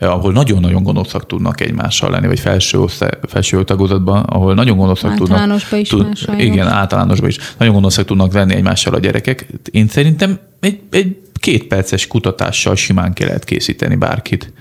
ahol 0.00 0.32
nagyon-nagyon 0.32 0.82
gonoszak 0.82 1.26
tudnak 1.26 1.60
egymással 1.60 2.10
lenni, 2.10 2.26
vagy 2.26 2.40
felső, 2.40 2.80
osztály, 2.80 3.10
felső 3.22 3.64
tagozatban, 3.64 4.22
ahol 4.22 4.54
nagyon 4.54 4.76
gonoszak 4.76 5.14
tudnak. 5.14 5.38
Általánosba 5.38 5.76
is 5.76 5.88
sajnos. 5.88 6.26
Igen, 6.38 6.66
általánosban 6.66 7.28
is. 7.28 7.38
Nagyon 7.58 7.74
gonoszak 7.74 8.04
tudnak 8.04 8.32
lenni 8.32 8.54
egymással 8.54 8.94
a 8.94 8.98
gyerekek. 8.98 9.46
Én 9.70 9.88
szerintem 9.88 10.38
egy, 10.60 10.80
egy 10.90 11.16
két 11.34 11.66
perces 11.66 12.06
kutatással 12.06 12.76
simán 12.76 13.12
ki 13.12 13.24
lehet 13.24 13.44
készíteni 13.44 13.96
bárkit 13.96 14.52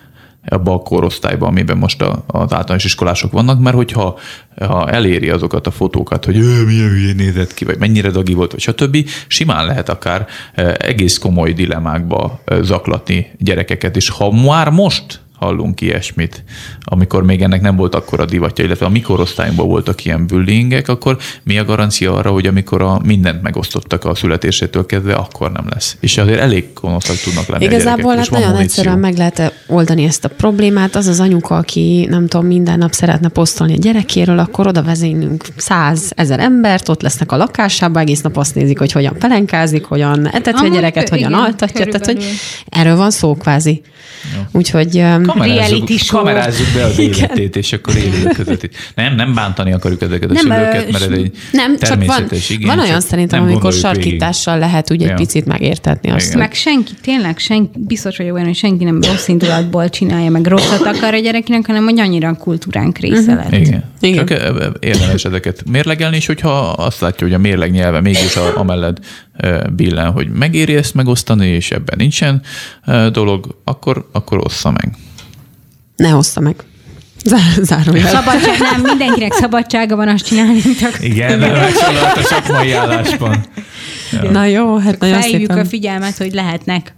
abba 0.48 0.74
a 0.74 0.80
korosztályba, 0.80 1.48
amiben 1.48 1.78
most 1.78 2.02
a, 2.02 2.24
az 2.28 2.54
általános 2.54 2.84
iskolások 2.84 3.32
vannak, 3.32 3.60
mert 3.60 3.76
hogyha 3.76 4.20
ha 4.60 4.90
eléri 4.90 5.30
azokat 5.30 5.68
a 5.68 5.72
fotókat, 5.72 6.26
hogy 6.26 6.36
milyen 6.66 6.90
hülyén 6.90 7.16
nézett 7.16 7.54
ki, 7.54 7.66
vagy 7.66 7.78
mennyire 7.78 8.10
dagi 8.10 8.34
volt, 8.34 8.52
vagy 8.52 8.62
stb., 8.62 9.10
simán 9.28 9.66
lehet 9.66 9.90
akár 9.90 10.28
egész 10.78 11.18
komoly 11.18 11.54
dilemákba 11.54 12.40
zaklatni 12.62 13.32
gyerekeket, 13.38 13.96
és 13.96 14.10
ha 14.10 14.32
már 14.32 14.70
most 14.70 15.20
hallunk 15.40 15.82
ilyesmit, 15.82 16.44
amikor 16.84 17.24
még 17.24 17.42
ennek 17.42 17.62
nem 17.62 17.76
volt 17.76 17.96
akkora 17.96 18.26
divatja, 18.26 18.66
illetve 18.66 18.86
a 18.86 18.90
mikorosztályunkban 18.90 19.68
voltak 19.68 20.06
ilyen 20.06 20.28
bullyingek, 20.28 20.88
akkor 20.88 21.18
mi 21.44 21.58
a 21.58 21.66
garancia 21.66 22.14
arra, 22.14 22.32
hogy 22.32 22.48
amikor 22.48 22.82
a 22.82 23.00
mindent 23.04 23.42
megosztottak 23.42 24.06
a 24.06 24.16
születésétől 24.16 24.86
kezdve, 24.86 25.14
akkor 25.14 25.52
nem 25.52 25.66
lesz. 25.70 25.98
És 26.00 26.18
azért 26.18 26.40
elég 26.40 26.68
gonoszak 26.82 27.16
tudnak 27.16 27.48
lenni 27.48 27.66
Igazából 27.66 28.16
hát 28.16 28.30
nagyon 28.30 28.56
egyszerűen 28.56 29.00
meg 29.00 29.18
lehet 29.18 29.54
oldani 29.68 30.04
ezt 30.04 30.26
a 30.26 30.30
problémát. 30.30 30.96
Az 30.96 31.08
az 31.08 31.20
anyuka, 31.20 31.56
aki 31.56 32.08
nem 32.10 32.28
tudom, 32.28 32.46
minden 32.46 32.78
nap 32.78 32.92
szeretne 32.92 33.28
posztolni 33.28 33.74
a 33.74 33.78
gyerekéről, 33.78 34.40
akkor 34.40 34.68
oda 34.68 34.84
vezénylünk 34.84 35.46
száz 35.56 36.12
ezer 36.16 36.40
embert, 36.40 36.90
ott 36.90 37.02
lesznek 37.02 37.32
a 37.32 37.38
lakásában, 37.38 38.02
egész 38.02 38.22
nap 38.22 38.38
azt 38.38 38.56
nézik, 38.56 38.80
hogy 38.80 38.92
hogyan 38.92 39.16
pelenkázik, 39.20 39.86
hogyan 39.86 40.28
eteti 40.28 40.66
a 40.66 40.70
gyereket, 40.70 41.10
hogyan 41.10 41.30
igen, 41.30 41.44
altatja. 41.44 41.86
Tehát, 41.86 42.06
hogy 42.06 42.24
erről 42.70 42.96
van 42.96 43.12
szó 43.12 43.36
kvázi. 43.36 43.82
Jó. 44.36 44.42
Úgyhogy 44.52 45.04
kamerázzuk, 45.32 45.90
kamerázzuk 46.08 46.68
be 46.76 46.84
az 46.84 47.00
életét, 47.00 47.56
és 47.56 47.74
akkor 47.74 47.96
élők 47.96 48.34
között. 48.34 48.70
Nem, 48.96 49.16
nem 49.16 49.34
bántani 49.34 49.74
akarjuk 49.74 50.02
ezeket 50.02 50.30
a 50.30 50.34
nem, 50.34 50.42
szülőket, 50.42 50.92
mert 50.92 51.04
ez 51.04 51.18
egy 51.18 51.32
Nem, 51.52 51.78
csak 51.78 52.06
van, 52.06 52.30
igény, 52.50 52.68
van 52.68 52.80
olyan 52.80 53.02
szerintem, 53.02 53.42
amikor 53.42 53.74
sarkítással 53.74 54.54
végig. 54.54 54.70
lehet 54.70 54.92
úgy 54.92 55.02
egy 55.02 55.08
ja. 55.08 55.16
picit 55.16 55.46
megértetni 55.46 56.10
azt. 56.10 56.36
Meg 56.36 56.54
senki, 56.54 56.92
tényleg 57.02 57.38
senki, 57.38 57.70
biztos 57.76 58.18
vagyok 58.18 58.34
olyan, 58.34 58.46
hogy 58.46 58.56
senki 58.56 58.84
nem 58.84 59.02
rossz 59.02 59.28
indulatból 59.28 59.90
csinálja, 59.90 60.30
meg 60.30 60.46
rosszat 60.46 60.86
akar 60.86 61.14
a 61.14 61.20
gyerekinek, 61.20 61.66
hanem 61.66 61.84
hogy 61.84 62.00
annyira 62.00 62.30
a 62.30 62.34
kultúránk 62.34 62.98
része 62.98 63.20
uh-huh. 63.20 63.36
lett. 63.36 63.60
Igen. 63.60 63.84
Igen. 64.00 64.26
Csak 64.26 64.40
érdemes 64.80 65.26
ezeket 65.26 65.64
mérlegelni, 65.72 66.16
és 66.16 66.26
hogyha 66.26 66.70
azt 66.70 67.00
látja, 67.00 67.28
hogy 67.28 67.36
a 67.36 67.40
mérleg 67.40 67.72
nyelve 67.72 68.02
mégis 68.02 68.36
a, 68.36 68.58
amellett 68.58 68.98
billen, 69.76 70.12
hogy 70.12 70.30
megéri 70.30 70.76
ezt 70.76 70.94
megosztani, 70.94 71.48
és 71.48 71.72
ebben 71.72 71.96
nincsen 71.98 72.42
dolog, 73.12 73.56
akkor, 73.64 74.10
akkor 74.12 74.38
ossza 74.46 74.72
meg. 74.72 74.98
Ne 76.00 76.10
hozta 76.10 76.40
meg. 76.40 76.56
Zárójel. 77.62 78.08
Szabadság, 78.08 78.60
nem, 78.60 78.82
mindenkinek 78.82 79.34
szabadsága 79.34 79.96
van 79.96 80.08
azt 80.08 80.26
csinálni, 80.26 80.62
mint 80.64 80.82
a... 80.82 81.04
Igen, 81.04 81.40
nem 81.40 81.52
megszólalt 81.52 82.18
a 82.18 82.24
szakmai 82.24 82.72
álláspont. 82.72 83.50
Ja. 84.12 84.32
Na 84.32 84.46
jó, 84.46 84.78
hát 84.78 85.00
nagyon 85.00 85.22
Feljük 85.22 85.56
a 85.56 85.66
figyelmet, 85.66 86.18
hogy 86.18 86.34
lehetnek 86.34 86.96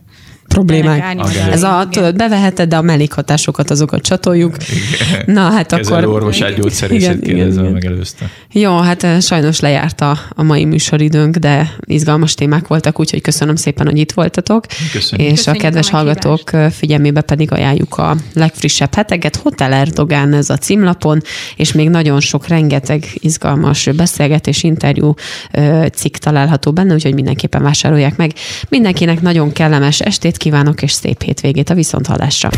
problémák. 0.52 1.18
Ez 1.52 1.64
a, 1.64 1.88
tudod, 1.91 2.16
beveheted, 2.16 2.70
de 2.70 2.76
a 2.76 2.82
mellékhatásokat 2.82 3.70
azokat 3.70 4.02
csatoljuk. 4.02 4.56
Igen. 4.58 5.24
Na, 5.26 5.49
hát 5.49 5.76
Kezelő 5.76 6.02
akkor... 6.02 6.14
orvosát 6.14 6.56
gyógyszerészet 6.56 7.20
kérdezve 7.20 7.70
megelőzte. 7.70 8.30
Jó, 8.52 8.78
hát 8.78 9.04
eh, 9.04 9.22
sajnos 9.22 9.60
lejárt 9.60 10.02
a, 10.02 10.18
a 10.30 10.43
mai 10.43 10.66
műsoridőnk, 10.66 11.36
de 11.36 11.76
izgalmas 11.86 12.34
témák 12.34 12.68
voltak, 12.68 12.99
úgyhogy 12.99 13.22
köszönöm 13.22 13.56
szépen, 13.56 13.86
hogy 13.86 13.97
itt 13.97 14.12
voltatok. 14.12 14.66
Köszönjük. 14.91 15.32
És 15.32 15.38
Köszönjük 15.38 15.64
a 15.64 15.66
kedves 15.66 15.91
a 15.91 15.95
hallgatók 15.95 16.54
eh, 16.54 16.72
figyelmébe 16.72 17.22
pedig 17.22 17.52
ajánljuk 17.52 17.97
a 17.97 18.16
legfrissebb 18.34 18.93
heteket. 18.93 19.36
Hotel 19.36 19.74
Erdogán 19.74 20.34
ez 20.34 20.49
a 20.49 20.58
címlapon, 20.58 21.22
és 21.56 21.72
még 21.72 21.89
nagyon 21.89 22.20
sok, 22.20 22.47
rengeteg 22.47 23.06
izgalmas 23.14 23.89
beszélgetés, 23.95 24.64
interjú 24.64 25.14
eh, 25.52 25.86
cikk 25.93 26.16
található 26.16 26.72
benne, 26.72 26.93
úgyhogy 26.93 27.14
mindenképpen 27.14 27.64
vásárolják 27.64 28.16
meg. 28.16 28.34
Mindenkinek 28.70 29.22
nagyon 29.22 29.52
kellemes 29.52 29.99
estét 29.99 30.38
kívánok, 30.41 30.81
és 30.81 30.91
szép 30.91 31.21
hétvégét 31.23 31.69
a 31.69 31.73
Viszonthallásra. 31.73 32.49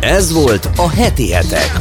Ez 0.00 0.32
volt 0.32 0.68
a 0.76 0.88
Heti 0.90 1.32
Hetek. 1.32 1.80